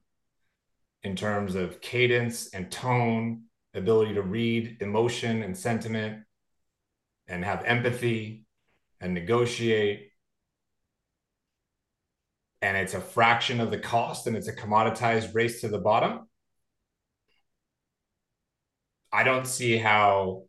in 1.02 1.14
terms 1.14 1.54
of 1.54 1.80
cadence 1.80 2.48
and 2.54 2.70
tone, 2.70 3.42
ability 3.74 4.14
to 4.14 4.22
read 4.22 4.78
emotion 4.80 5.42
and 5.42 5.56
sentiment, 5.56 6.24
and 7.28 7.44
have 7.44 7.64
empathy 7.64 8.44
and 9.00 9.14
negotiate. 9.14 10.10
And 12.62 12.76
it's 12.76 12.94
a 12.94 13.00
fraction 13.00 13.60
of 13.60 13.70
the 13.70 13.78
cost 13.78 14.26
and 14.26 14.36
it's 14.36 14.48
a 14.48 14.54
commoditized 14.54 15.34
race 15.34 15.60
to 15.60 15.68
the 15.68 15.78
bottom. 15.78 16.28
I 19.12 19.22
don't 19.22 19.46
see 19.46 19.76
how 19.76 20.44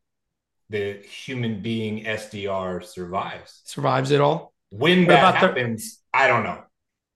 the 0.69 0.93
human 0.93 1.61
being 1.61 2.03
sdr 2.05 2.83
survives. 2.83 3.61
Survives 3.65 4.11
it 4.11 4.21
all? 4.21 4.53
When 4.69 5.05
that 5.05 5.35
happens 5.35 6.01
the, 6.11 6.19
i 6.19 6.27
don't 6.27 6.43
know. 6.43 6.63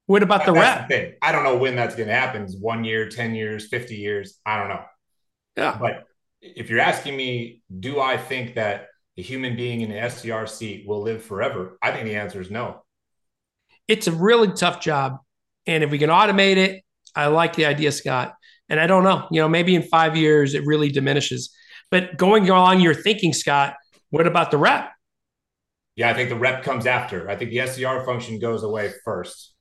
What 0.06 0.22
about 0.22 0.46
the 0.46 0.54
rep 0.54 0.88
the 0.90 1.16
i 1.22 1.32
don't 1.32 1.44
know 1.44 1.58
when 1.58 1.76
that's 1.76 1.96
going 1.96 2.08
to 2.10 2.14
happen 2.14 2.48
one 2.60 2.84
year 2.84 3.10
10 3.10 3.34
years 3.34 3.68
50 3.68 3.96
years. 3.96 4.40
I 4.46 4.60
don't 4.60 4.70
know. 4.70 4.84
Yeah. 5.56 5.78
But 5.80 6.04
if 6.42 6.70
you're 6.70 6.80
asking 6.80 7.18
me 7.18 7.64
do 7.80 8.00
i 8.00 8.16
think 8.16 8.56
that 8.56 8.89
a 9.20 9.22
human 9.22 9.56
being 9.56 9.82
in 9.82 9.92
an 9.92 10.10
SDR 10.10 10.48
seat 10.48 10.88
will 10.88 11.02
live 11.02 11.22
forever? 11.24 11.78
I 11.82 11.92
think 11.92 12.06
the 12.06 12.16
answer 12.16 12.40
is 12.40 12.50
no. 12.50 12.84
It's 13.88 14.08
a 14.08 14.12
really 14.12 14.54
tough 14.54 14.80
job. 14.80 15.18
And 15.68 15.84
if 15.84 15.92
we 15.92 16.00
can 16.00 16.10
automate 16.10 16.58
it, 16.58 16.84
I 17.16 17.28
like 17.28 17.56
the 17.56 17.66
idea, 17.66 17.92
Scott. 17.92 18.34
And 18.70 18.80
I 18.80 18.88
don't 18.88 19.04
know, 19.04 19.28
you 19.32 19.42
know, 19.42 19.50
maybe 19.50 19.76
in 19.76 19.84
five 19.84 20.16
years 20.16 20.54
it 20.54 20.66
really 20.66 20.90
diminishes. 20.90 21.54
But 21.92 22.18
going 22.18 22.50
along 22.50 22.82
your 22.82 22.94
thinking, 22.94 23.34
Scott, 23.34 23.76
what 24.10 24.26
about 24.26 24.52
the 24.52 24.58
rep? 24.58 24.92
Yeah, 25.96 26.10
I 26.10 26.14
think 26.14 26.30
the 26.30 26.36
rep 26.36 26.64
comes 26.64 26.86
after. 26.86 27.30
I 27.30 27.36
think 27.36 27.52
the 27.52 27.58
SDR 27.58 28.06
function 28.06 28.40
goes 28.40 28.64
away 28.64 28.92
first. 29.04 29.54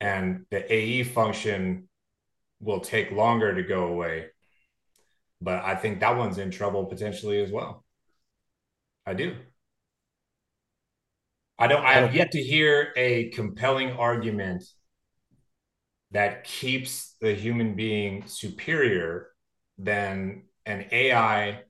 And 0.00 0.46
the 0.50 0.72
AE 0.72 1.04
function 1.04 1.88
will 2.60 2.80
take 2.80 3.12
longer 3.12 3.54
to 3.54 3.62
go 3.62 3.84
away. 3.84 4.30
But 5.40 5.62
I 5.64 5.76
think 5.76 6.00
that 6.00 6.16
one's 6.16 6.38
in 6.38 6.50
trouble 6.50 6.86
potentially 6.86 7.40
as 7.40 7.52
well. 7.52 7.84
I 9.06 9.14
do. 9.14 9.36
I 11.58 11.66
don't. 11.66 11.84
I 11.84 11.94
have 11.94 12.14
yet 12.14 12.32
to 12.32 12.42
hear 12.42 12.92
a 12.96 13.30
compelling 13.30 13.92
argument 13.92 14.64
that 16.10 16.44
keeps 16.44 17.16
the 17.20 17.32
human 17.34 17.74
being 17.74 18.26
superior 18.26 19.28
than 19.78 20.42
an 20.66 20.86
AI 20.92 21.62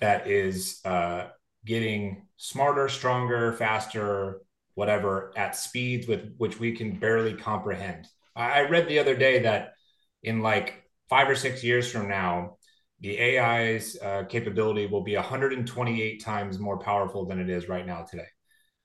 that 0.00 0.26
is 0.26 0.80
uh, 0.84 1.28
getting 1.64 2.26
smarter, 2.36 2.88
stronger, 2.88 3.52
faster, 3.52 4.40
whatever, 4.74 5.32
at 5.36 5.54
speeds 5.54 6.08
with 6.08 6.34
which 6.38 6.58
we 6.58 6.72
can 6.72 6.98
barely 6.98 7.34
comprehend. 7.34 8.08
I 8.34 8.62
read 8.62 8.88
the 8.88 8.98
other 8.98 9.14
day 9.14 9.40
that 9.40 9.74
in 10.22 10.40
like 10.40 10.82
five 11.08 11.28
or 11.28 11.36
six 11.36 11.62
years 11.62 11.90
from 11.90 12.08
now, 12.08 12.56
the 13.02 13.18
AI's 13.18 13.96
uh, 14.00 14.22
capability 14.28 14.86
will 14.86 15.02
be 15.02 15.16
128 15.16 16.22
times 16.22 16.58
more 16.60 16.78
powerful 16.78 17.26
than 17.26 17.40
it 17.40 17.50
is 17.50 17.68
right 17.68 17.84
now 17.84 18.02
today. 18.02 18.28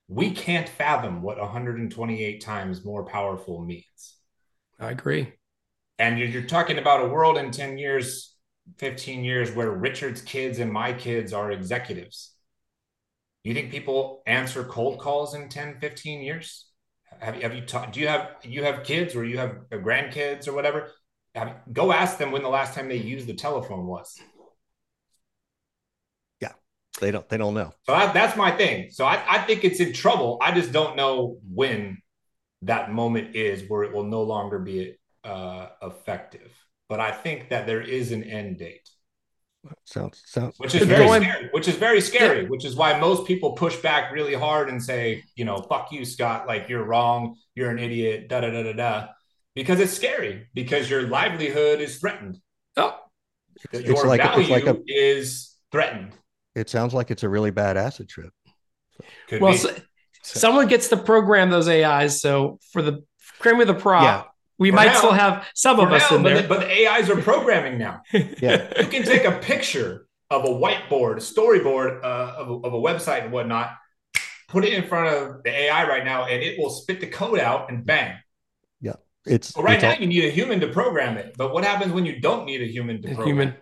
We 0.07 0.31
can't 0.31 0.67
fathom 0.67 1.21
what 1.21 1.37
128 1.37 2.41
times 2.41 2.83
more 2.83 3.05
powerful 3.05 3.63
means. 3.63 4.15
I 4.79 4.91
agree. 4.91 5.33
And 5.99 6.17
you're, 6.17 6.29
you're 6.29 6.43
talking 6.43 6.79
about 6.79 7.05
a 7.05 7.07
world 7.07 7.37
in 7.37 7.51
10 7.51 7.77
years, 7.77 8.35
15 8.77 9.23
years 9.23 9.51
where 9.51 9.71
Richard's 9.71 10.21
kids 10.21 10.57
and 10.57 10.71
my 10.71 10.93
kids 10.93 11.31
are 11.31 11.51
executives. 11.51 12.33
You 13.43 13.53
think 13.53 13.71
people 13.71 14.23
answer 14.25 14.63
cold 14.63 14.99
calls 14.99 15.35
in 15.35 15.47
10, 15.47 15.79
15 15.79 16.21
years? 16.21 16.65
Have, 17.19 17.35
have 17.35 17.53
you 17.53 17.61
talked? 17.61 17.93
Do 17.93 17.99
you 17.99 18.07
have 18.07 18.29
you 18.43 18.63
have 18.63 18.83
kids 18.83 19.15
or 19.15 19.23
you 19.23 19.37
have 19.37 19.57
grandkids 19.71 20.47
or 20.47 20.53
whatever? 20.53 20.91
Go 21.71 21.91
ask 21.91 22.17
them 22.17 22.31
when 22.31 22.43
the 22.43 22.49
last 22.49 22.73
time 22.73 22.87
they 22.87 22.97
used 22.97 23.27
the 23.27 23.33
telephone 23.33 23.85
was. 23.85 24.19
Yeah, 26.41 26.53
they 26.99 27.11
don't. 27.11 27.27
They 27.29 27.37
don't 27.37 27.53
know. 27.53 27.73
So 27.83 27.93
I, 27.93 28.11
that's 28.13 28.37
my 28.37 28.51
thing. 28.51 28.89
So 28.91 29.05
I, 29.05 29.23
I 29.27 29.39
think 29.39 29.63
it's 29.63 29.79
in 29.79 29.93
trouble. 29.93 30.37
I 30.41 30.51
just 30.53 30.71
don't 30.71 30.95
know 30.95 31.37
when 31.53 31.97
that 32.63 32.91
moment 32.91 33.35
is 33.35 33.69
where 33.69 33.83
it 33.83 33.93
will 33.93 34.05
no 34.05 34.23
longer 34.23 34.59
be 34.59 34.95
uh, 35.23 35.67
effective. 35.81 36.51
But 36.89 36.99
I 36.99 37.11
think 37.11 37.49
that 37.49 37.67
there 37.67 37.81
is 37.81 38.11
an 38.11 38.23
end 38.23 38.57
date. 38.59 38.89
Sounds 39.83 40.21
sounds 40.25 40.57
which 40.59 40.75
is 40.75 40.83
very 40.83 41.05
going, 41.05 41.23
scary, 41.23 41.49
which 41.51 41.67
is 41.67 41.75
very 41.75 41.99
scary, 41.99 42.43
yeah. 42.43 42.47
which 42.47 42.63
is 42.63 42.75
why 42.75 42.97
most 42.97 43.27
people 43.27 43.51
push 43.51 43.75
back 43.77 44.13
really 44.13 44.33
hard 44.33 44.69
and 44.69 44.81
say, 44.81 45.23
you 45.35 45.43
know, 45.43 45.57
fuck 45.57 45.91
you, 45.91 46.05
Scott, 46.05 46.47
like 46.47 46.69
you're 46.69 46.85
wrong, 46.85 47.35
you're 47.53 47.69
an 47.69 47.79
idiot, 47.79 48.29
da 48.29 48.39
da 48.39 48.49
da 48.49 48.63
da 48.63 48.73
da 48.73 49.07
because 49.57 49.79
it's 49.79 49.91
scary 49.91 50.47
because 50.53 50.87
your 50.87 51.07
livelihood 51.07 51.81
is 51.81 51.97
threatened. 51.97 52.39
Oh, 52.77 52.95
your 53.73 53.81
it's 53.81 54.03
like, 54.05 54.21
value 54.21 54.41
it's 54.41 54.49
like 54.51 54.67
a, 54.67 54.79
is 54.85 55.55
threatened. 55.71 56.13
It 56.53 56.69
sounds 56.69 56.93
like 56.93 57.09
it's 57.09 57.23
a 57.23 57.29
really 57.29 57.49
bad 57.49 57.75
acid 57.75 58.07
trip. 58.07 58.29
Could 59.27 59.41
well, 59.41 59.55
so, 59.55 59.73
someone 60.21 60.67
gets 60.67 60.89
to 60.89 60.97
program 60.97 61.49
those 61.49 61.67
AIs. 61.67 62.21
So 62.21 62.59
for 62.71 62.83
the 62.83 63.03
cream 63.39 63.59
of 63.59 63.65
the 63.65 63.73
prop, 63.73 64.03
yeah. 64.03 64.23
we 64.59 64.69
for 64.69 64.75
might 64.75 64.93
now, 64.93 64.97
still 64.99 65.11
have 65.11 65.47
some 65.55 65.79
of 65.79 65.91
us 65.91 66.11
now, 66.11 66.17
in 66.17 66.23
but 66.23 66.29
there. 66.29 66.41
The, 66.43 66.47
but 66.47 66.59
the 66.59 66.87
AIs 66.87 67.09
are 67.09 67.19
programming 67.19 67.79
now. 67.79 68.03
yeah, 68.13 68.71
you 68.79 68.87
can 68.87 69.01
take 69.01 69.25
a 69.25 69.39
picture 69.39 70.07
of 70.29 70.45
a 70.45 70.49
whiteboard, 70.49 71.13
a 71.13 71.41
storyboard 71.41 72.03
uh, 72.03 72.35
of, 72.37 72.49
a, 72.49 72.53
of 72.53 72.73
a 72.75 72.77
website 72.77 73.23
and 73.23 73.31
whatnot, 73.31 73.71
put 74.49 74.63
it 74.65 74.73
in 74.73 74.87
front 74.87 75.15
of 75.15 75.41
the 75.43 75.49
AI 75.49 75.87
right 75.87 76.05
now, 76.05 76.25
and 76.25 76.43
it 76.43 76.59
will 76.59 76.69
spit 76.69 76.99
the 76.99 77.07
code 77.07 77.39
out 77.39 77.71
and 77.71 77.83
bang 77.83 78.17
it's 79.25 79.55
well, 79.55 79.65
right 79.65 79.75
it's 79.75 79.83
now 79.83 79.93
all, 79.93 79.99
you 79.99 80.07
need 80.07 80.25
a 80.25 80.29
human 80.29 80.59
to 80.61 80.67
program 80.67 81.17
it, 81.17 81.35
but 81.37 81.53
what 81.53 81.63
happens 81.63 81.93
when 81.93 82.05
you 82.05 82.19
don't 82.19 82.45
need 82.45 82.61
a 82.61 82.67
human 82.67 83.01
to 83.01 83.07
program? 83.09 83.27
Human. 83.27 83.55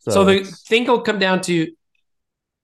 So, 0.00 0.10
so 0.10 0.24
the 0.24 0.44
thing 0.44 0.86
will 0.86 1.00
come 1.00 1.18
down 1.18 1.40
to 1.42 1.72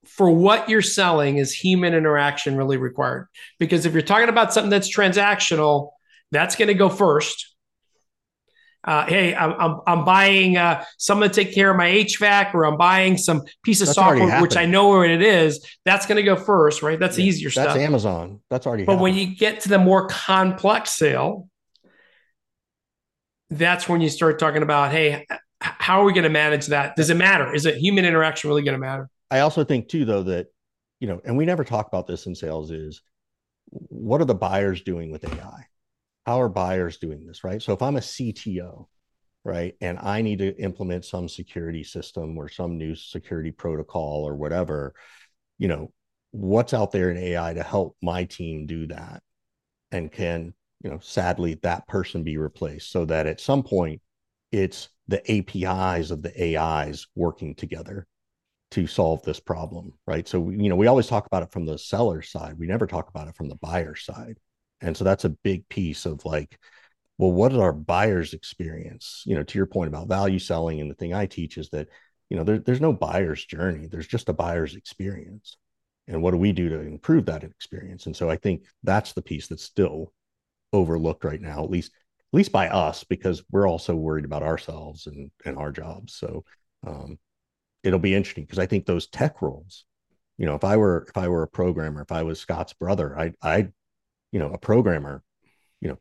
for 0.07 0.31
what 0.31 0.69
you're 0.69 0.83
selling 0.83 1.39
is 1.39 1.53
human 1.53 1.95
interaction 1.95 2.57
really 2.57 2.77
required? 2.77 3.29
Because 3.59 3.87
if 3.87 3.93
you're 3.93 4.03
talking 4.03 4.29
about 4.29 4.53
something 4.53 4.71
that's 4.71 4.95
transactional, 4.95 5.91
that's 6.31 6.57
going 6.57 6.69
to 6.69 6.75
go 6.75 6.89
first. 6.89 7.52
Uh, 8.85 9.07
hey, 9.07 9.35
I'm, 9.35 9.53
I'm, 9.53 9.81
I'm 9.87 10.05
buying 10.05 10.57
uh, 10.57 10.85
someone 10.99 11.29
to 11.29 11.35
take 11.35 11.55
care 11.55 11.71
of 11.71 11.77
my 11.77 11.89
HVAC, 11.89 12.55
or 12.55 12.65
I'm 12.65 12.77
buying 12.77 13.17
some 13.17 13.43
piece 13.63 13.81
of 13.81 13.87
that's 13.87 13.97
software 13.97 14.41
which 14.41 14.57
I 14.57 14.67
know 14.67 14.89
where 14.89 15.05
it 15.05 15.23
is. 15.23 15.65
That's 15.85 16.07
going 16.07 16.17
to 16.17 16.23
go 16.23 16.37
first, 16.37 16.83
right? 16.83 16.99
That's 16.99 17.19
yeah, 17.19 17.27
easier 17.27 17.47
that's 17.47 17.55
stuff. 17.55 17.75
That's 17.75 17.79
Amazon. 17.79 18.41
That's 18.51 18.67
already. 18.67 18.85
But 18.85 18.93
happened. 18.93 19.03
when 19.03 19.15
you 19.15 19.37
get 19.37 19.61
to 19.61 19.69
the 19.69 19.79
more 19.79 20.09
complex 20.09 20.93
sale, 20.93 21.49
that's 23.51 23.89
when 23.89 24.01
you 24.01 24.09
start 24.09 24.39
talking 24.39 24.63
about, 24.63 24.91
hey, 24.91 25.27
how 25.61 26.01
are 26.01 26.05
we 26.05 26.13
going 26.13 26.25
to 26.25 26.31
manage 26.31 26.67
that? 26.67 26.97
Does 26.97 27.11
it 27.11 27.17
matter? 27.17 27.55
Is 27.55 27.67
it 27.67 27.77
human 27.77 28.05
interaction 28.05 28.49
really 28.49 28.63
going 28.63 28.75
to 28.75 28.81
matter? 28.81 29.09
I 29.31 29.41
also 29.41 29.65
think 29.65 29.89
too, 29.89 30.05
though, 30.05 30.25
that 30.25 30.49
you 30.99 31.09
know, 31.09 31.21
and 31.25 31.37
we 31.37 31.45
never 31.45 31.65
talk 31.65 31.87
about 31.87 32.07
this 32.07 32.27
in 32.27 32.35
sales 32.35 32.71
is 32.71 33.03
what 33.71 34.21
are 34.21 34.25
the 34.25 34.35
buyers 34.35 34.83
doing 34.83 35.11
with 35.11 35.25
AI? 35.25 35.67
How 36.27 36.41
are 36.41 36.49
buyers 36.49 36.99
doing 36.99 37.27
this, 37.27 37.45
right? 37.45 37.61
So 37.61 37.73
if 37.73 37.83
I'm 37.83 37.97
a 37.97 38.01
CTO, 38.01 38.89
right, 39.45 39.75
and 39.81 39.99
I 39.99 40.23
need 40.23 40.39
to 40.39 40.57
implement 40.57 41.05
some 41.05 41.29
security 41.29 41.85
system 41.85 42.39
or 42.39 42.49
some 42.49 42.79
new 42.79 42.95
security 42.95 43.51
protocol 43.51 44.27
or 44.27 44.37
whatever, 44.37 44.95
you 45.59 45.69
know, 45.69 45.93
what's 46.31 46.75
out 46.75 46.93
there 46.93 47.11
in 47.11 47.17
AI 47.17 47.55
to 47.55 47.63
help 47.63 47.97
my 48.03 48.25
team 48.25 48.67
do 48.67 48.87
that? 48.89 49.23
And 49.91 50.11
can, 50.11 50.55
you 50.83 50.91
know, 50.91 50.99
sadly, 51.01 51.55
that 51.63 51.87
person 51.89 52.23
be 52.23 52.37
replaced 52.37 52.91
so 52.91 53.05
that 53.07 53.27
at 53.27 53.41
some 53.41 53.63
point 53.63 54.01
it's 54.53 54.89
the 55.09 55.23
APIs 55.31 56.11
of 56.11 56.23
the 56.23 56.57
AIs 56.57 57.07
working 57.15 57.55
together 57.55 58.07
to 58.71 58.87
solve 58.87 59.23
this 59.23 59.41
problem, 59.41 59.93
right? 60.07 60.27
So, 60.27 60.51
you 60.51 60.69
know, 60.69 60.77
we 60.77 60.87
always 60.87 61.07
talk 61.07 61.27
about 61.27 61.43
it 61.43 61.53
from 61.53 61.67
the 61.67 61.79
seller 61.79 62.23
side. 62.23 62.59
We 62.59 62.67
never 62.67 62.87
talk 62.87 63.09
about 63.09 63.29
it 63.29 63.37
from 63.37 63.49
the 63.49 63.57
buyer 63.57 63.95
side. 63.95 64.39
And 64.83 64.97
so 64.97 65.05
that's 65.05 65.25
a 65.25 65.31
big 65.31 65.69
piece 65.69 66.05
of 66.07 66.25
like, 66.25 66.59
well, 67.19 67.33
what 67.33 67.53
is 67.53 67.59
our 67.59 67.73
buyer's 67.73 68.35
experience? 68.35 69.23
You 69.27 69.37
know, 69.37 69.43
to 69.45 69.59
your 69.59 69.67
point 69.67 69.89
about 69.89 70.09
value 70.09 70.39
selling, 70.39 70.81
and 70.81 70.91
the 70.91 70.95
thing 70.95 71.15
I 71.15 71.27
teach 71.27 71.57
is 71.57 71.71
that, 71.71 71.89
you 72.29 72.37
know, 72.37 72.45
there, 72.45 72.59
there's 72.59 72.81
no 72.81 72.93
buyer's 72.93 73.45
journey, 73.45 73.87
there's 73.87 74.07
just 74.09 74.29
a 74.29 74.33
buyer's 74.33 74.75
experience. 74.75 75.57
And 76.09 76.21
what 76.21 76.33
do 76.33 76.37
we 76.37 76.53
do 76.53 76.69
to 76.69 76.81
improve 76.81 77.27
that 77.27 77.45
experience? 77.45 78.07
And 78.07 78.17
so 78.17 78.29
I 78.29 78.37
think 78.37 78.65
that's 78.83 79.13
the 79.13 79.23
piece 79.23 79.47
that's 79.47 79.63
still 79.63 80.13
overlooked 80.73 81.25
right 81.25 81.41
now, 81.41 81.63
at 81.63 81.71
least 81.71 81.93
at 82.33 82.37
least 82.37 82.51
by 82.51 82.69
us, 82.69 83.05
because 83.05 83.43
we're 83.51 83.69
also 83.69 83.95
worried 83.95 84.25
about 84.25 84.43
ourselves 84.43 85.07
and 85.07 85.31
and 85.45 85.57
our 85.57 85.71
jobs. 85.71 86.15
So 86.15 86.45
um, 86.85 87.19
it'll 87.85 87.99
be 87.99 88.15
interesting 88.15 88.45
because 88.45 88.59
I 88.59 88.67
think 88.67 88.85
those 88.85 89.07
tech 89.07 89.43
roles, 89.43 89.85
you 90.39 90.47
know, 90.47 90.55
if 90.55 90.65
I 90.65 90.77
were 90.77 91.07
if 91.09 91.17
I 91.17 91.29
were 91.29 91.45
a 91.45 91.49
programmer, 91.49 92.03
if 92.03 92.11
I 92.11 92.25
was 92.25 92.41
Scott's 92.41 92.73
brother, 92.73 93.17
I 93.17 93.33
I, 93.43 93.69
you 94.33 94.39
know, 94.39 94.49
a 94.49 94.59
programmer, 94.59 95.23
you 95.81 95.89
know, 95.89 95.99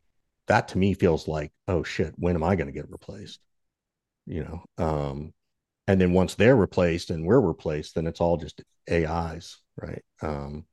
that 0.48 0.70
to 0.70 0.78
me 0.78 0.94
feels 0.94 1.28
like, 1.28 1.52
oh 1.68 1.84
shit, 1.84 2.14
when 2.18 2.36
am 2.36 2.44
I 2.44 2.56
going 2.56 2.68
to 2.68 2.74
get 2.74 2.90
replaced? 2.90 3.40
You 4.26 4.44
know, 4.44 4.84
um, 4.84 5.34
and 5.88 6.00
then 6.00 6.14
once 6.14 6.36
they're 6.36 6.56
replaced 6.56 7.10
and 7.10 7.26
we're 7.26 7.40
replaced, 7.40 7.96
then 7.96 8.08
it's 8.08 8.22
all 8.22 8.38
just 8.38 8.64
AIs, 8.90 9.58
right? 9.76 10.04
Um, 10.22 10.66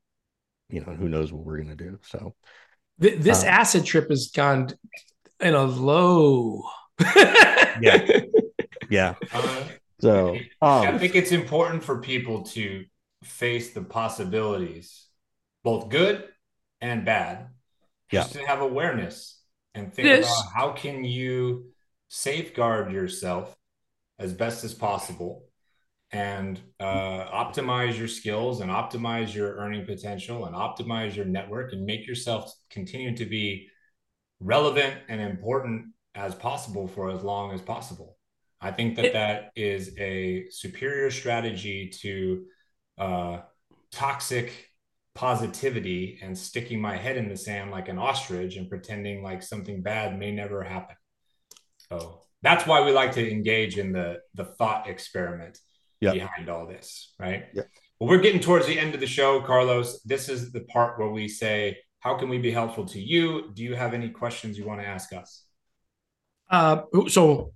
you 0.69 0.81
know, 0.81 0.93
who 0.93 1.09
knows 1.09 1.31
what 1.31 1.43
we're 1.43 1.57
going 1.57 1.75
to 1.75 1.83
do? 1.83 1.99
So 2.03 2.35
this 2.97 3.43
uh, 3.43 3.47
acid 3.47 3.85
trip 3.85 4.09
has 4.09 4.29
gone 4.33 4.69
in 5.39 5.53
a 5.53 5.63
low. 5.63 6.63
yeah, 7.81 8.07
yeah. 8.89 9.15
Uh, 9.31 9.63
so 9.99 10.35
um, 10.61 10.87
I 10.87 10.97
think 10.97 11.15
it's 11.15 11.31
important 11.31 11.83
for 11.83 12.01
people 12.01 12.43
to 12.43 12.85
face 13.23 13.73
the 13.73 13.81
possibilities, 13.81 15.07
both 15.63 15.89
good 15.89 16.25
and 16.81 17.05
bad, 17.05 17.47
just 18.11 18.33
to 18.33 18.39
have 18.45 18.61
awareness 18.61 19.41
and 19.75 19.93
think 19.93 20.07
this. 20.07 20.25
about 20.25 20.51
how 20.53 20.71
can 20.71 21.03
you 21.03 21.65
safeguard 22.07 22.91
yourself 22.91 23.55
as 24.17 24.33
best 24.33 24.63
as 24.63 24.73
possible 24.73 25.45
and 26.11 26.59
uh, 26.79 27.25
optimize 27.25 27.97
your 27.97 28.07
skills 28.07 28.61
and 28.61 28.71
optimize 28.71 29.33
your 29.33 29.55
earning 29.57 29.85
potential 29.85 30.45
and 30.45 30.55
optimize 30.55 31.15
your 31.15 31.25
network 31.25 31.71
and 31.71 31.85
make 31.85 32.07
yourself 32.07 32.51
continue 32.69 33.15
to 33.15 33.25
be 33.25 33.67
relevant 34.39 34.95
and 35.07 35.21
important 35.21 35.85
as 36.15 36.33
possible 36.33 36.87
for 36.87 37.11
as 37.11 37.23
long 37.23 37.53
as 37.53 37.61
possible. 37.61 38.17
I 38.59 38.71
think 38.71 38.95
that 38.95 39.05
it, 39.05 39.13
that 39.13 39.51
is 39.55 39.95
a 39.97 40.47
superior 40.49 41.11
strategy 41.11 41.89
to 42.01 42.45
uh, 42.97 43.37
toxic 43.91 44.68
positivity 45.19 46.17
and 46.21 46.37
sticking 46.37 46.79
my 46.79 46.95
head 46.95 47.17
in 47.17 47.27
the 47.27 47.35
sand 47.35 47.71
like 47.71 47.89
an 47.89 47.97
ostrich 47.97 48.55
and 48.55 48.69
pretending 48.69 49.21
like 49.21 49.43
something 49.43 49.81
bad 49.81 50.17
may 50.17 50.31
never 50.31 50.63
happen. 50.63 50.95
So 51.89 52.21
that's 52.41 52.65
why 52.65 52.85
we 52.85 52.93
like 52.93 53.11
to 53.13 53.29
engage 53.29 53.77
in 53.77 53.91
the 53.91 54.21
the 54.33 54.45
thought 54.45 54.87
experiment 54.87 55.59
yep. 55.99 56.13
behind 56.13 56.47
all 56.47 56.65
this, 56.65 57.13
right? 57.19 57.47
Yeah. 57.53 57.63
Well, 57.99 58.09
we're 58.09 58.21
getting 58.21 58.39
towards 58.39 58.65
the 58.65 58.79
end 58.79 58.93
of 58.95 59.01
the 59.01 59.07
show, 59.07 59.41
Carlos. 59.41 60.01
This 60.03 60.29
is 60.29 60.53
the 60.53 60.61
part 60.61 60.97
where 60.97 61.09
we 61.09 61.27
say, 61.27 61.79
"How 61.99 62.17
can 62.17 62.29
we 62.29 62.37
be 62.37 62.51
helpful 62.51 62.85
to 62.85 62.99
you?" 63.01 63.51
Do 63.53 63.61
you 63.61 63.75
have 63.75 63.93
any 63.93 64.11
questions 64.11 64.57
you 64.57 64.65
want 64.65 64.79
to 64.79 64.87
ask 64.87 65.11
us? 65.11 65.43
Uh, 66.49 66.83
so 67.09 67.51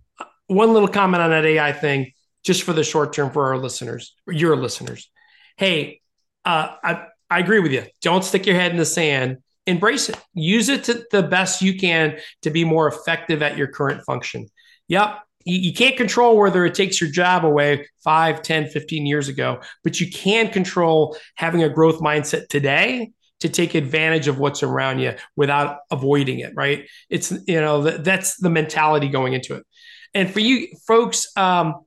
one 0.47 0.73
little 0.73 0.89
comment 0.89 1.23
on 1.23 1.29
that 1.29 1.45
AI 1.45 1.71
thing, 1.71 2.11
just 2.43 2.63
for 2.63 2.73
the 2.73 2.83
short 2.83 3.13
term 3.13 3.31
for 3.31 3.47
our 3.47 3.57
listeners, 3.57 4.17
your 4.27 4.57
listeners. 4.57 5.09
Hey, 5.55 6.01
uh, 6.43 6.75
I, 6.83 7.07
I 7.33 7.39
agree 7.39 7.59
with 7.59 7.71
you. 7.71 7.83
Don't 8.01 8.23
stick 8.23 8.45
your 8.45 8.55
head 8.55 8.69
in 8.69 8.77
the 8.77 8.85
sand. 8.85 9.39
Embrace 9.65 10.07
it. 10.07 10.19
Use 10.35 10.69
it 10.69 10.83
to 10.83 11.03
the 11.09 11.23
best 11.23 11.63
you 11.63 11.79
can 11.79 12.19
to 12.43 12.51
be 12.51 12.63
more 12.63 12.87
effective 12.87 13.41
at 13.41 13.57
your 13.57 13.65
current 13.67 14.03
function. 14.05 14.47
Yep. 14.87 15.19
You, 15.45 15.73
can't 15.73 15.97
control 15.97 16.37
whether 16.37 16.63
it 16.63 16.75
takes 16.75 17.01
your 17.01 17.09
job 17.09 17.43
away 17.43 17.87
5, 18.03 18.43
10, 18.43 18.67
15 18.67 19.05
years 19.07 19.29
ago, 19.29 19.61
but 19.83 19.99
you 19.99 20.11
can 20.11 20.49
control 20.49 21.17
having 21.35 21.63
a 21.63 21.69
growth 21.69 21.99
mindset 21.99 22.49
today 22.49 23.11
to 23.39 23.49
take 23.49 23.73
advantage 23.73 24.27
of 24.27 24.37
what's 24.37 24.61
around 24.61 24.99
you 24.99 25.15
without 25.35 25.79
avoiding 25.89 26.39
it, 26.39 26.53
right? 26.55 26.87
It's, 27.09 27.31
you 27.47 27.59
know, 27.59 27.81
that's 27.81 28.37
the 28.37 28.49
mentality 28.51 29.09
going 29.09 29.33
into 29.33 29.55
it. 29.55 29.65
And 30.13 30.31
for 30.31 30.39
you 30.39 30.67
folks, 30.87 31.27
um, 31.35 31.83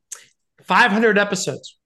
500 0.65 1.17
episodes. 1.17 1.79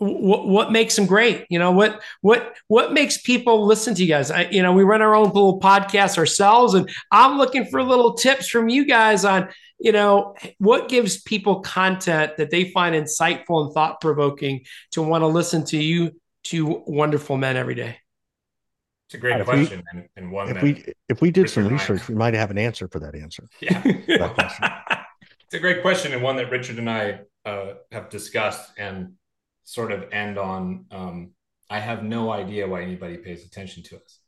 What, 0.00 0.48
what 0.48 0.72
makes 0.72 0.96
them 0.96 1.04
great? 1.04 1.44
You 1.50 1.58
know 1.58 1.72
what 1.72 2.02
what 2.22 2.56
what 2.68 2.94
makes 2.94 3.18
people 3.18 3.66
listen 3.66 3.94
to 3.94 4.02
you 4.02 4.08
guys? 4.08 4.30
I, 4.30 4.48
you 4.50 4.62
know, 4.62 4.72
we 4.72 4.82
run 4.82 5.02
our 5.02 5.14
own 5.14 5.26
little 5.26 5.60
podcast 5.60 6.16
ourselves, 6.16 6.72
and 6.72 6.88
I'm 7.10 7.36
looking 7.36 7.66
for 7.66 7.82
little 7.82 8.14
tips 8.14 8.48
from 8.48 8.70
you 8.70 8.86
guys 8.86 9.26
on 9.26 9.50
you 9.78 9.92
know 9.92 10.34
what 10.56 10.88
gives 10.88 11.20
people 11.20 11.60
content 11.60 12.38
that 12.38 12.50
they 12.50 12.70
find 12.70 12.94
insightful 12.94 13.66
and 13.66 13.74
thought 13.74 14.00
provoking 14.00 14.64
to 14.92 15.02
want 15.02 15.20
to 15.20 15.26
listen 15.26 15.64
to 15.66 15.76
you 15.76 16.18
two 16.44 16.82
wonderful 16.86 17.36
men 17.36 17.58
every 17.58 17.74
day. 17.74 17.98
It's 19.06 19.16
a 19.16 19.18
great 19.18 19.44
question, 19.44 19.82
we, 19.92 20.00
and, 20.00 20.08
and, 20.16 20.32
one 20.32 20.56
if 20.56 20.62
we 20.62 20.94
if 21.10 21.20
we 21.20 21.30
did 21.30 21.50
some 21.50 21.68
research, 21.68 22.08
we 22.08 22.14
might 22.14 22.32
have 22.32 22.50
an 22.50 22.58
answer 22.58 22.88
for 22.88 23.00
that 23.00 23.14
answer. 23.14 23.46
Yeah. 23.60 24.96
It's 25.50 25.56
a 25.56 25.58
great 25.58 25.82
question 25.82 26.12
and 26.12 26.22
one 26.22 26.36
that 26.36 26.48
Richard 26.48 26.78
and 26.78 26.88
I 26.88 27.22
uh, 27.44 27.72
have 27.90 28.08
discussed 28.08 28.70
and 28.78 29.14
sort 29.70 29.92
of 29.92 30.12
end 30.12 30.36
on. 30.38 30.86
Um, 30.90 31.30
I 31.68 31.78
have 31.78 32.02
no 32.02 32.32
idea 32.32 32.66
why 32.66 32.82
anybody 32.82 33.16
pays 33.16 33.46
attention 33.46 33.84
to 33.84 33.96
us. 33.96 34.18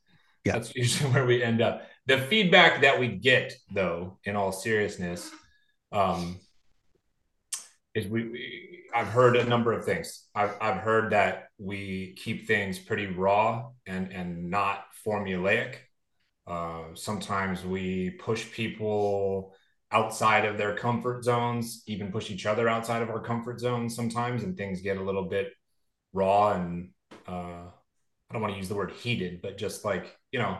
Yeah. 0.44 0.52
That's 0.52 0.74
usually 0.76 1.10
where 1.12 1.26
we 1.26 1.42
end 1.42 1.60
up. 1.60 1.82
The 2.06 2.18
feedback 2.18 2.82
that 2.82 2.98
we 2.98 3.08
get, 3.08 3.52
though, 3.72 4.18
in 4.24 4.36
all 4.36 4.52
seriousness, 4.52 5.30
um, 5.90 6.38
is 7.94 8.06
we, 8.06 8.28
we, 8.28 8.82
I've 8.94 9.08
heard 9.08 9.36
a 9.36 9.44
number 9.44 9.72
of 9.72 9.84
things. 9.84 10.28
I've, 10.34 10.54
I've 10.60 10.78
heard 10.78 11.12
that 11.12 11.48
we 11.58 12.14
keep 12.16 12.46
things 12.46 12.78
pretty 12.78 13.06
raw 13.06 13.70
and 13.86 14.12
and 14.12 14.48
not 14.48 14.84
formulaic. 15.04 15.74
Uh, 16.46 16.94
sometimes 16.94 17.64
we 17.64 18.10
push 18.10 18.50
people 18.52 19.54
outside 19.92 20.44
of 20.44 20.58
their 20.58 20.74
comfort 20.74 21.24
zones, 21.24 21.82
even 21.86 22.10
push 22.10 22.30
each 22.30 22.46
other 22.46 22.68
outside 22.68 23.02
of 23.02 23.10
our 23.10 23.20
comfort 23.20 23.60
zones 23.60 23.94
sometimes, 23.94 24.42
and 24.42 24.56
things 24.56 24.80
get 24.80 24.96
a 24.96 25.02
little 25.02 25.24
bit 25.24 25.52
raw 26.12 26.52
and 26.52 26.90
uh, 27.26 27.68
I 28.32 28.32
don't 28.32 28.42
want 28.42 28.54
to 28.54 28.58
use 28.58 28.68
the 28.68 28.74
word 28.74 28.92
heated, 28.92 29.42
but 29.42 29.58
just 29.58 29.84
like 29.84 30.16
you 30.30 30.38
know, 30.38 30.58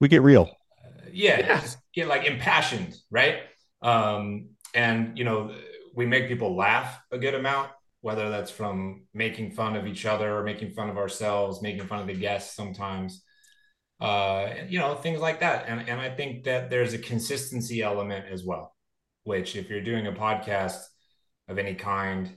we 0.00 0.08
get 0.08 0.22
real. 0.22 0.50
Uh, 0.84 1.08
yeah, 1.12 1.38
yeah. 1.38 1.60
Just 1.60 1.78
get 1.94 2.08
like 2.08 2.26
impassioned, 2.26 2.96
right? 3.10 3.40
Um, 3.82 4.50
and 4.74 5.16
you 5.16 5.24
know, 5.24 5.54
we 5.94 6.06
make 6.06 6.28
people 6.28 6.56
laugh 6.56 7.00
a 7.12 7.18
good 7.18 7.34
amount, 7.34 7.70
whether 8.00 8.30
that's 8.30 8.50
from 8.50 9.04
making 9.14 9.52
fun 9.52 9.76
of 9.76 9.86
each 9.86 10.06
other 10.06 10.36
or 10.36 10.42
making 10.42 10.72
fun 10.72 10.90
of 10.90 10.96
ourselves, 10.96 11.62
making 11.62 11.86
fun 11.86 12.00
of 12.00 12.06
the 12.08 12.14
guests 12.14 12.56
sometimes 12.56 13.22
uh, 14.00 14.48
you 14.68 14.78
know, 14.78 14.94
things 14.94 15.20
like 15.20 15.40
that. 15.40 15.66
And, 15.68 15.88
and 15.88 16.00
I 16.00 16.10
think 16.10 16.44
that 16.44 16.70
there's 16.70 16.94
a 16.94 16.98
consistency 16.98 17.82
element 17.82 18.26
as 18.30 18.44
well, 18.44 18.74
which 19.24 19.56
if 19.56 19.68
you're 19.68 19.80
doing 19.80 20.06
a 20.06 20.12
podcast 20.12 20.80
of 21.48 21.58
any 21.58 21.74
kind 21.74 22.36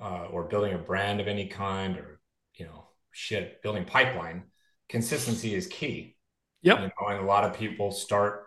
uh, 0.00 0.26
or 0.30 0.44
building 0.44 0.74
a 0.74 0.78
brand 0.78 1.20
of 1.20 1.28
any 1.28 1.46
kind 1.46 1.96
or, 1.98 2.20
you 2.54 2.66
know, 2.66 2.88
shit, 3.12 3.62
building 3.62 3.84
pipeline, 3.84 4.44
consistency 4.88 5.54
is 5.54 5.66
key. 5.66 6.16
Yep. 6.62 6.78
You 6.78 6.86
know, 6.86 7.08
and 7.08 7.20
a 7.20 7.26
lot 7.26 7.44
of 7.44 7.54
people 7.54 7.90
start 7.90 8.44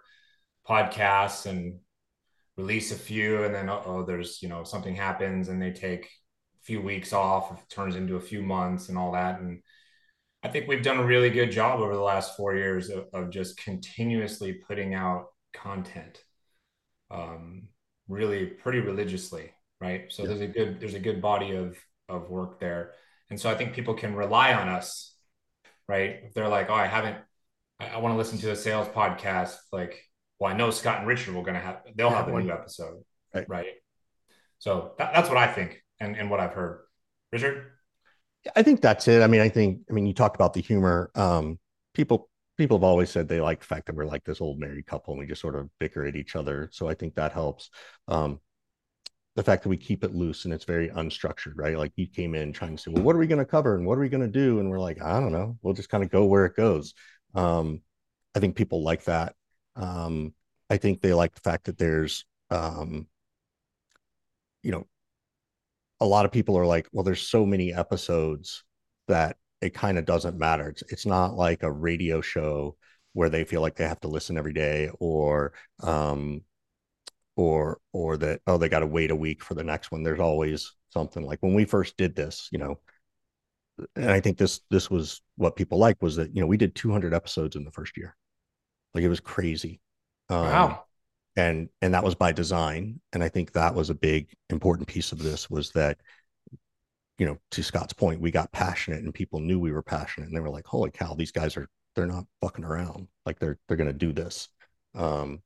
podcasts 0.67 1.45
and 1.45 1.79
release 2.57 2.91
a 2.91 2.95
few 2.95 3.43
and 3.43 3.53
then, 3.53 3.69
oh, 3.69 4.03
there's, 4.05 4.41
you 4.41 4.49
know, 4.49 4.63
something 4.63 4.95
happens 4.95 5.49
and 5.49 5.61
they 5.61 5.71
take 5.71 6.05
a 6.05 6.63
few 6.63 6.81
weeks 6.81 7.13
off, 7.13 7.51
it 7.51 7.69
turns 7.69 7.95
into 7.95 8.15
a 8.15 8.21
few 8.21 8.41
months 8.41 8.89
and 8.89 8.97
all 8.97 9.11
that. 9.11 9.39
And, 9.39 9.61
I 10.47 10.49
think 10.49 10.67
we've 10.67 10.83
done 10.83 10.97
a 10.97 11.05
really 11.05 11.29
good 11.29 11.51
job 11.51 11.81
over 11.81 11.93
the 11.93 12.01
last 12.01 12.37
four 12.37 12.55
years 12.55 12.89
of, 12.89 13.07
of 13.13 13.29
just 13.29 13.57
continuously 13.57 14.53
putting 14.53 14.93
out 14.93 15.27
content. 15.53 16.23
um, 17.11 17.69
really 18.07 18.45
pretty 18.47 18.79
religiously, 18.79 19.51
right? 19.81 20.11
So 20.11 20.23
yeah. 20.23 20.29
there's 20.29 20.41
a 20.41 20.47
good 20.47 20.79
there's 20.79 20.93
a 20.93 20.99
good 20.99 21.21
body 21.21 21.55
of 21.55 21.77
of 22.09 22.29
work 22.29 22.59
there, 22.59 22.93
and 23.29 23.39
so 23.39 23.49
I 23.49 23.55
think 23.55 23.73
people 23.73 23.93
can 23.93 24.15
rely 24.15 24.53
on 24.53 24.69
us, 24.69 25.15
right? 25.87 26.21
If 26.23 26.33
they're 26.33 26.47
like, 26.49 26.69
oh, 26.69 26.73
I 26.75 26.87
haven't, 26.87 27.17
I, 27.79 27.89
I 27.89 27.97
want 27.97 28.13
to 28.13 28.17
listen 28.17 28.39
to 28.39 28.51
a 28.51 28.55
sales 28.55 28.87
podcast, 28.89 29.55
like, 29.71 30.03
well, 30.39 30.51
I 30.53 30.57
know 30.57 30.71
Scott 30.71 30.99
and 30.99 31.07
Richard 31.07 31.33
will 31.35 31.43
gonna 31.43 31.59
have 31.59 31.81
they'll 31.95 32.09
have 32.09 32.27
a 32.27 32.31
new 32.31 32.51
episode, 32.51 33.03
right? 33.33 33.49
right? 33.49 33.67
So 34.59 34.93
that, 34.97 35.13
that's 35.13 35.29
what 35.29 35.37
I 35.37 35.47
think, 35.47 35.83
and 35.99 36.15
and 36.17 36.29
what 36.29 36.39
I've 36.39 36.53
heard. 36.53 36.85
Richard. 37.31 37.76
I 38.55 38.63
think 38.63 38.81
that's 38.81 39.07
it. 39.07 39.21
I 39.21 39.27
mean, 39.27 39.41
I 39.41 39.49
think, 39.49 39.81
I 39.89 39.93
mean, 39.93 40.05
you 40.05 40.13
talked 40.13 40.35
about 40.35 40.53
the 40.53 40.61
humor. 40.61 41.11
Um, 41.15 41.59
people, 41.93 42.29
people 42.57 42.77
have 42.77 42.83
always 42.83 43.09
said 43.09 43.27
they 43.27 43.41
like 43.41 43.59
the 43.59 43.65
fact 43.65 43.85
that 43.87 43.95
we're 43.95 44.05
like 44.05 44.23
this 44.23 44.41
old 44.41 44.59
married 44.59 44.85
couple 44.85 45.13
and 45.13 45.19
we 45.19 45.27
just 45.27 45.41
sort 45.41 45.55
of 45.55 45.69
bicker 45.79 46.05
at 46.05 46.15
each 46.15 46.35
other. 46.35 46.69
So 46.71 46.87
I 46.87 46.93
think 46.93 47.15
that 47.15 47.31
helps. 47.31 47.69
Um, 48.07 48.39
the 49.35 49.43
fact 49.43 49.61
that 49.63 49.69
we 49.69 49.77
keep 49.77 50.03
it 50.03 50.15
loose 50.15 50.45
and 50.45 50.53
it's 50.53 50.65
very 50.65 50.89
unstructured, 50.89 51.53
right? 51.55 51.77
Like 51.77 51.91
you 51.95 52.07
came 52.07 52.33
in 52.33 52.51
trying 52.51 52.75
to 52.75 52.81
say, 52.81 52.89
well, 52.91 53.03
what 53.03 53.15
are 53.15 53.19
we 53.19 53.27
going 53.27 53.37
to 53.37 53.45
cover 53.45 53.75
and 53.75 53.85
what 53.85 53.97
are 53.97 54.01
we 54.01 54.09
going 54.09 54.21
to 54.21 54.27
do? 54.27 54.59
And 54.59 54.67
we're 54.67 54.79
like, 54.79 54.99
I 54.99 55.19
don't 55.19 55.31
know. 55.31 55.57
We'll 55.61 55.75
just 55.75 55.89
kind 55.89 56.03
of 56.03 56.09
go 56.09 56.25
where 56.25 56.45
it 56.45 56.55
goes. 56.55 56.95
Um, 57.35 57.81
I 58.35 58.39
think 58.39 58.55
people 58.55 58.83
like 58.83 59.03
that. 59.03 59.35
Um, 59.75 60.33
I 60.71 60.77
think 60.77 61.01
they 61.01 61.13
like 61.13 61.35
the 61.35 61.41
fact 61.41 61.65
that 61.65 61.77
there's, 61.77 62.25
um, 62.49 63.05
you 64.63 64.71
know, 64.71 64.87
a 65.99 66.05
lot 66.05 66.25
of 66.25 66.31
people 66.31 66.57
are 66.57 66.65
like, 66.65 66.87
well, 66.91 67.03
there's 67.03 67.27
so 67.27 67.45
many 67.45 67.73
episodes 67.73 68.63
that 69.07 69.37
it 69.61 69.73
kind 69.73 69.97
of 69.97 70.05
doesn't 70.05 70.37
matter. 70.37 70.69
It's 70.69 70.83
it's 70.89 71.05
not 71.05 71.35
like 71.35 71.63
a 71.63 71.71
radio 71.71 72.21
show 72.21 72.77
where 73.13 73.29
they 73.29 73.43
feel 73.43 73.61
like 73.61 73.75
they 73.75 73.87
have 73.87 73.99
to 74.01 74.07
listen 74.07 74.37
every 74.37 74.53
day 74.53 74.89
or 74.99 75.53
um 75.81 76.41
or 77.35 77.79
or 77.93 78.17
that 78.17 78.41
oh 78.47 78.57
they 78.57 78.69
got 78.69 78.79
to 78.79 78.87
wait 78.87 79.11
a 79.11 79.15
week 79.15 79.43
for 79.43 79.55
the 79.55 79.63
next 79.63 79.91
one. 79.91 80.03
There's 80.03 80.19
always 80.19 80.73
something 80.89 81.23
like 81.25 81.39
when 81.41 81.53
we 81.53 81.65
first 81.65 81.97
did 81.97 82.15
this, 82.15 82.49
you 82.51 82.59
know, 82.59 82.79
and 83.95 84.11
I 84.11 84.19
think 84.19 84.37
this 84.37 84.61
this 84.69 84.89
was 84.89 85.21
what 85.35 85.55
people 85.55 85.77
like 85.79 86.01
was 86.01 86.15
that 86.17 86.35
you 86.35 86.41
know 86.41 86.47
we 86.47 86.57
did 86.57 86.75
200 86.75 87.13
episodes 87.13 87.55
in 87.55 87.63
the 87.63 87.71
first 87.71 87.97
year, 87.97 88.15
like 88.93 89.03
it 89.03 89.09
was 89.09 89.19
crazy. 89.19 89.81
Um, 90.29 90.45
wow 90.45 90.86
and 91.37 91.69
and 91.81 91.93
that 91.93 92.03
was 92.03 92.15
by 92.15 92.33
design. 92.33 92.99
And 93.13 93.23
i 93.23 93.29
think 93.29 93.53
that 93.53 93.73
was 93.73 93.89
a 93.89 93.95
big 93.95 94.33
important 94.49 94.87
piece 94.87 95.11
of 95.13 95.19
this 95.19 95.49
was 95.49 95.71
that 95.71 95.99
you 97.17 97.25
know 97.25 97.37
to 97.51 97.63
scott's 97.63 97.93
point 97.93 98.21
we 98.21 98.31
got 98.31 98.51
passionate 98.51 99.03
and 99.03 99.13
people 99.13 99.39
knew 99.39 99.59
we 99.59 99.71
were 99.71 99.83
passionate. 99.83 100.27
And 100.27 100.35
they 100.35 100.41
were 100.41 100.49
like 100.49 100.65
holy 100.65 100.91
cow 100.91 101.13
these 101.13 101.31
guys 101.31 101.55
are 101.55 101.69
they're 101.95 102.05
not 102.05 102.25
fucking 102.41 102.65
around. 102.65 103.07
Like 103.25 103.39
they're 103.39 103.57
they're 103.67 103.77
going 103.77 103.87
to 103.87 103.93
do 103.93 104.11
this. 104.11 104.49
Um 104.95 105.41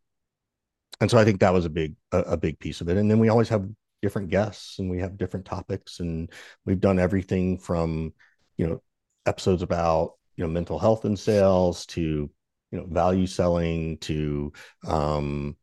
and 0.99 1.09
so 1.09 1.17
i 1.17 1.25
think 1.25 1.39
that 1.39 1.53
was 1.53 1.65
a 1.65 1.69
big 1.69 1.95
a, 2.11 2.19
a 2.19 2.37
big 2.37 2.59
piece 2.59 2.81
of 2.81 2.89
it. 2.89 2.97
And 2.97 3.11
then 3.11 3.19
we 3.19 3.29
always 3.29 3.49
have 3.49 3.67
different 4.01 4.29
guests 4.29 4.79
and 4.79 4.89
we 4.89 4.99
have 4.99 5.17
different 5.17 5.45
topics 5.45 5.99
and 5.99 6.31
we've 6.65 6.79
done 6.79 6.99
everything 6.99 7.57
from 7.57 8.13
you 8.57 8.67
know 8.67 8.81
episodes 9.25 9.61
about 9.61 10.13
you 10.35 10.43
know 10.43 10.49
mental 10.49 10.79
health 10.79 11.05
and 11.05 11.19
sales 11.19 11.85
to 11.85 12.29
you 12.71 12.79
know 12.79 12.85
value 12.89 13.27
selling 13.27 13.97
to 13.99 14.51
um 14.87 15.55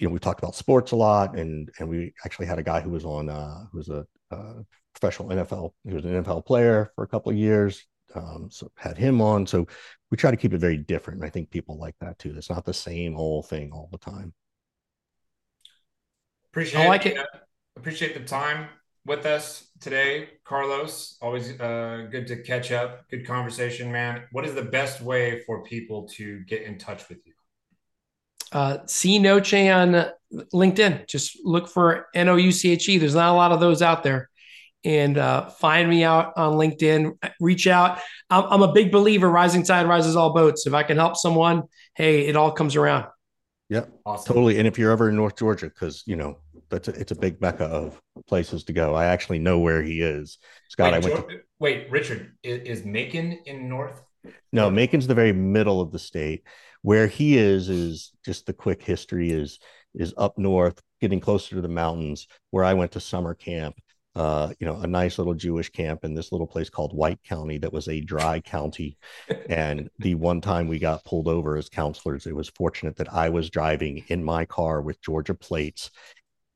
you 0.00 0.06
know, 0.06 0.12
we 0.12 0.18
talked 0.18 0.42
about 0.42 0.54
sports 0.54 0.92
a 0.92 0.96
lot, 0.96 1.36
and 1.38 1.70
and 1.78 1.88
we 1.88 2.14
actually 2.24 2.46
had 2.46 2.58
a 2.58 2.62
guy 2.62 2.80
who 2.80 2.90
was 2.90 3.04
on 3.04 3.28
uh, 3.28 3.66
who 3.70 3.78
was 3.78 3.88
a, 3.90 4.06
a 4.30 4.64
professional 4.94 5.28
NFL. 5.28 5.72
He 5.84 5.92
was 5.92 6.04
an 6.04 6.24
NFL 6.24 6.46
player 6.46 6.90
for 6.94 7.04
a 7.04 7.08
couple 7.08 7.30
of 7.30 7.36
years. 7.36 7.86
Um, 8.14 8.48
so 8.50 8.70
had 8.76 8.98
him 8.98 9.20
on. 9.20 9.46
So 9.46 9.66
we 10.10 10.16
try 10.16 10.30
to 10.30 10.36
keep 10.36 10.52
it 10.52 10.58
very 10.58 10.78
different. 10.78 11.20
And 11.20 11.26
I 11.26 11.30
think 11.30 11.50
people 11.50 11.78
like 11.78 11.94
that 12.00 12.18
too. 12.18 12.34
It's 12.36 12.50
not 12.50 12.64
the 12.64 12.74
same 12.74 13.16
old 13.16 13.48
thing 13.48 13.70
all 13.72 13.88
the 13.92 13.98
time. 13.98 14.32
Appreciate 16.50 16.82
I 16.82 16.88
like 16.88 17.06
it. 17.06 17.18
Appreciate 17.76 18.14
the 18.14 18.24
time 18.24 18.68
with 19.06 19.26
us 19.26 19.68
today, 19.80 20.30
Carlos. 20.44 21.18
Always 21.22 21.60
uh, 21.60 22.08
good 22.10 22.26
to 22.26 22.42
catch 22.42 22.72
up. 22.72 23.08
Good 23.10 23.26
conversation, 23.26 23.92
man. 23.92 24.24
What 24.32 24.44
is 24.44 24.54
the 24.54 24.62
best 24.62 25.00
way 25.00 25.42
for 25.46 25.62
people 25.62 26.08
to 26.16 26.40
get 26.44 26.62
in 26.62 26.78
touch 26.78 27.08
with 27.08 27.18
you? 27.24 27.29
Uh, 28.52 28.78
C 28.86 29.18
Nouche 29.18 29.54
on 29.72 30.06
LinkedIn. 30.52 31.06
Just 31.08 31.38
look 31.44 31.68
for 31.68 32.06
N 32.14 32.28
O 32.28 32.36
U 32.36 32.52
C 32.52 32.72
H 32.72 32.88
E. 32.88 32.98
There's 32.98 33.14
not 33.14 33.32
a 33.32 33.36
lot 33.36 33.52
of 33.52 33.60
those 33.60 33.82
out 33.82 34.02
there. 34.02 34.28
And 34.82 35.18
uh, 35.18 35.50
find 35.50 35.90
me 35.90 36.04
out 36.04 36.32
on 36.36 36.54
LinkedIn. 36.54 37.12
Reach 37.38 37.66
out. 37.66 37.98
I'm, 38.30 38.44
I'm, 38.44 38.62
a 38.62 38.72
big 38.72 38.90
believer. 38.90 39.28
Rising 39.28 39.62
tide 39.62 39.86
rises 39.86 40.16
all 40.16 40.32
boats. 40.32 40.66
If 40.66 40.72
I 40.72 40.82
can 40.82 40.96
help 40.96 41.16
someone, 41.16 41.64
hey, 41.94 42.26
it 42.26 42.34
all 42.34 42.50
comes 42.50 42.76
around. 42.76 43.06
Yeah, 43.68 43.84
awesome. 44.06 44.34
totally. 44.34 44.58
And 44.58 44.66
if 44.66 44.78
you're 44.78 44.90
ever 44.90 45.10
in 45.10 45.16
North 45.16 45.36
Georgia, 45.36 45.66
because 45.66 46.02
you 46.06 46.16
know 46.16 46.38
that's 46.70 46.88
a, 46.88 46.92
it's 46.92 47.12
a 47.12 47.14
big 47.14 47.40
mecca 47.40 47.64
of 47.64 48.00
places 48.26 48.64
to 48.64 48.72
go. 48.72 48.94
I 48.94 49.06
actually 49.06 49.38
know 49.38 49.58
where 49.58 49.82
he 49.82 50.00
is. 50.00 50.38
Scott, 50.68 50.92
wait, 50.92 51.04
I 51.04 51.08
went. 51.08 51.28
To... 51.28 51.40
Wait, 51.58 51.90
Richard, 51.90 52.32
is, 52.42 52.78
is 52.78 52.84
Macon 52.86 53.38
in 53.46 53.68
North? 53.68 54.02
No, 54.52 54.70
Macon's 54.70 55.06
the 55.06 55.14
very 55.14 55.32
middle 55.32 55.80
of 55.80 55.92
the 55.92 55.98
state. 55.98 56.44
Where 56.82 57.06
he 57.06 57.36
is 57.36 57.68
is 57.68 58.12
just 58.24 58.46
the 58.46 58.52
quick 58.52 58.82
history 58.82 59.30
is 59.30 59.58
is 59.94 60.14
up 60.16 60.38
north, 60.38 60.80
getting 61.00 61.20
closer 61.20 61.56
to 61.56 61.60
the 61.60 61.68
mountains. 61.68 62.26
Where 62.50 62.64
I 62.64 62.74
went 62.74 62.92
to 62.92 63.00
summer 63.00 63.34
camp, 63.34 63.76
uh, 64.16 64.52
you 64.58 64.66
know, 64.66 64.76
a 64.80 64.86
nice 64.86 65.18
little 65.18 65.34
Jewish 65.34 65.70
camp 65.70 66.04
in 66.04 66.14
this 66.14 66.32
little 66.32 66.46
place 66.46 66.68
called 66.68 66.94
White 66.94 67.22
County 67.22 67.58
that 67.58 67.72
was 67.72 67.88
a 67.88 68.00
dry 68.00 68.40
county. 68.40 68.98
and 69.48 69.88
the 69.98 70.14
one 70.16 70.40
time 70.40 70.68
we 70.68 70.78
got 70.78 71.04
pulled 71.04 71.28
over 71.28 71.56
as 71.56 71.68
counselors, 71.68 72.26
it 72.26 72.34
was 72.34 72.48
fortunate 72.50 72.96
that 72.96 73.12
I 73.12 73.28
was 73.28 73.50
driving 73.50 74.04
in 74.08 74.24
my 74.24 74.44
car 74.44 74.82
with 74.82 75.00
Georgia 75.00 75.34
plates 75.34 75.90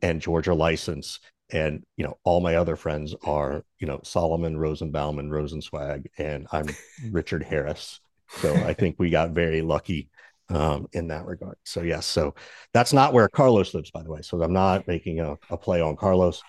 and 0.03 0.21
Georgia 0.21 0.55
license. 0.55 1.21
And 1.51 1.85
you 1.97 2.05
know, 2.05 2.19
all 2.25 2.41
my 2.41 2.57
other 2.57 2.75
friends 2.75 3.15
are, 3.25 3.65
you 3.79 3.87
know, 3.87 4.01
Solomon, 4.03 4.59
Rosenbaum, 4.59 5.19
and 5.19 5.31
Rosenswag, 5.31 6.07
and 6.19 6.47
I'm 6.51 6.67
Richard 7.11 7.45
Harris. 7.45 8.01
So 8.29 8.53
I 8.53 8.73
think 8.73 8.97
we 8.99 9.11
got 9.11 9.31
very 9.31 9.63
lucky 9.63 10.09
um, 10.49 10.89
in 10.93 11.09
that 11.09 11.27
regard. 11.27 11.57
So 11.65 11.83
yes, 11.83 12.07
so 12.07 12.35
that's 12.73 12.93
not 12.93 13.13
where 13.13 13.29
Carlos 13.29 13.75
lives, 13.75 13.91
by 13.91 14.03
the 14.03 14.11
way. 14.11 14.23
So 14.23 14.43
I'm 14.43 14.53
not 14.53 14.87
making 14.87 15.21
a, 15.21 15.37
a 15.51 15.57
play 15.57 15.81
on 15.81 15.97
Carlos. 15.97 16.43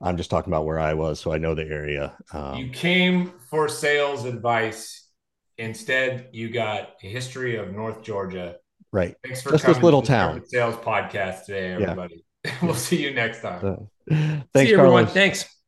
I'm 0.00 0.16
just 0.16 0.30
talking 0.30 0.50
about 0.50 0.64
where 0.64 0.78
I 0.78 0.94
was, 0.94 1.20
so 1.20 1.32
I 1.32 1.38
know 1.38 1.54
the 1.54 1.66
area. 1.66 2.16
Um, 2.32 2.56
you 2.56 2.70
came 2.70 3.32
for 3.50 3.68
sales 3.68 4.24
advice. 4.24 5.08
Instead, 5.58 6.28
you 6.32 6.48
got 6.48 6.94
a 7.02 7.06
history 7.06 7.56
of 7.56 7.72
North 7.72 8.02
Georgia. 8.02 8.56
Right. 8.92 9.14
Thanks 9.22 9.42
for 9.42 9.50
just 9.50 9.64
coming 9.64 9.74
this 9.76 9.84
little 9.84 10.02
town 10.02 10.42
sales 10.46 10.76
podcast 10.76 11.44
today, 11.44 11.72
everybody. 11.72 12.24
Yeah. 12.44 12.52
we'll 12.62 12.74
see 12.74 13.02
you 13.02 13.12
next 13.12 13.42
time. 13.42 13.64
Uh, 13.64 13.76
thanks, 14.14 14.46
see 14.54 14.68
you, 14.70 14.78
everyone. 14.78 15.06
Thanks. 15.06 15.59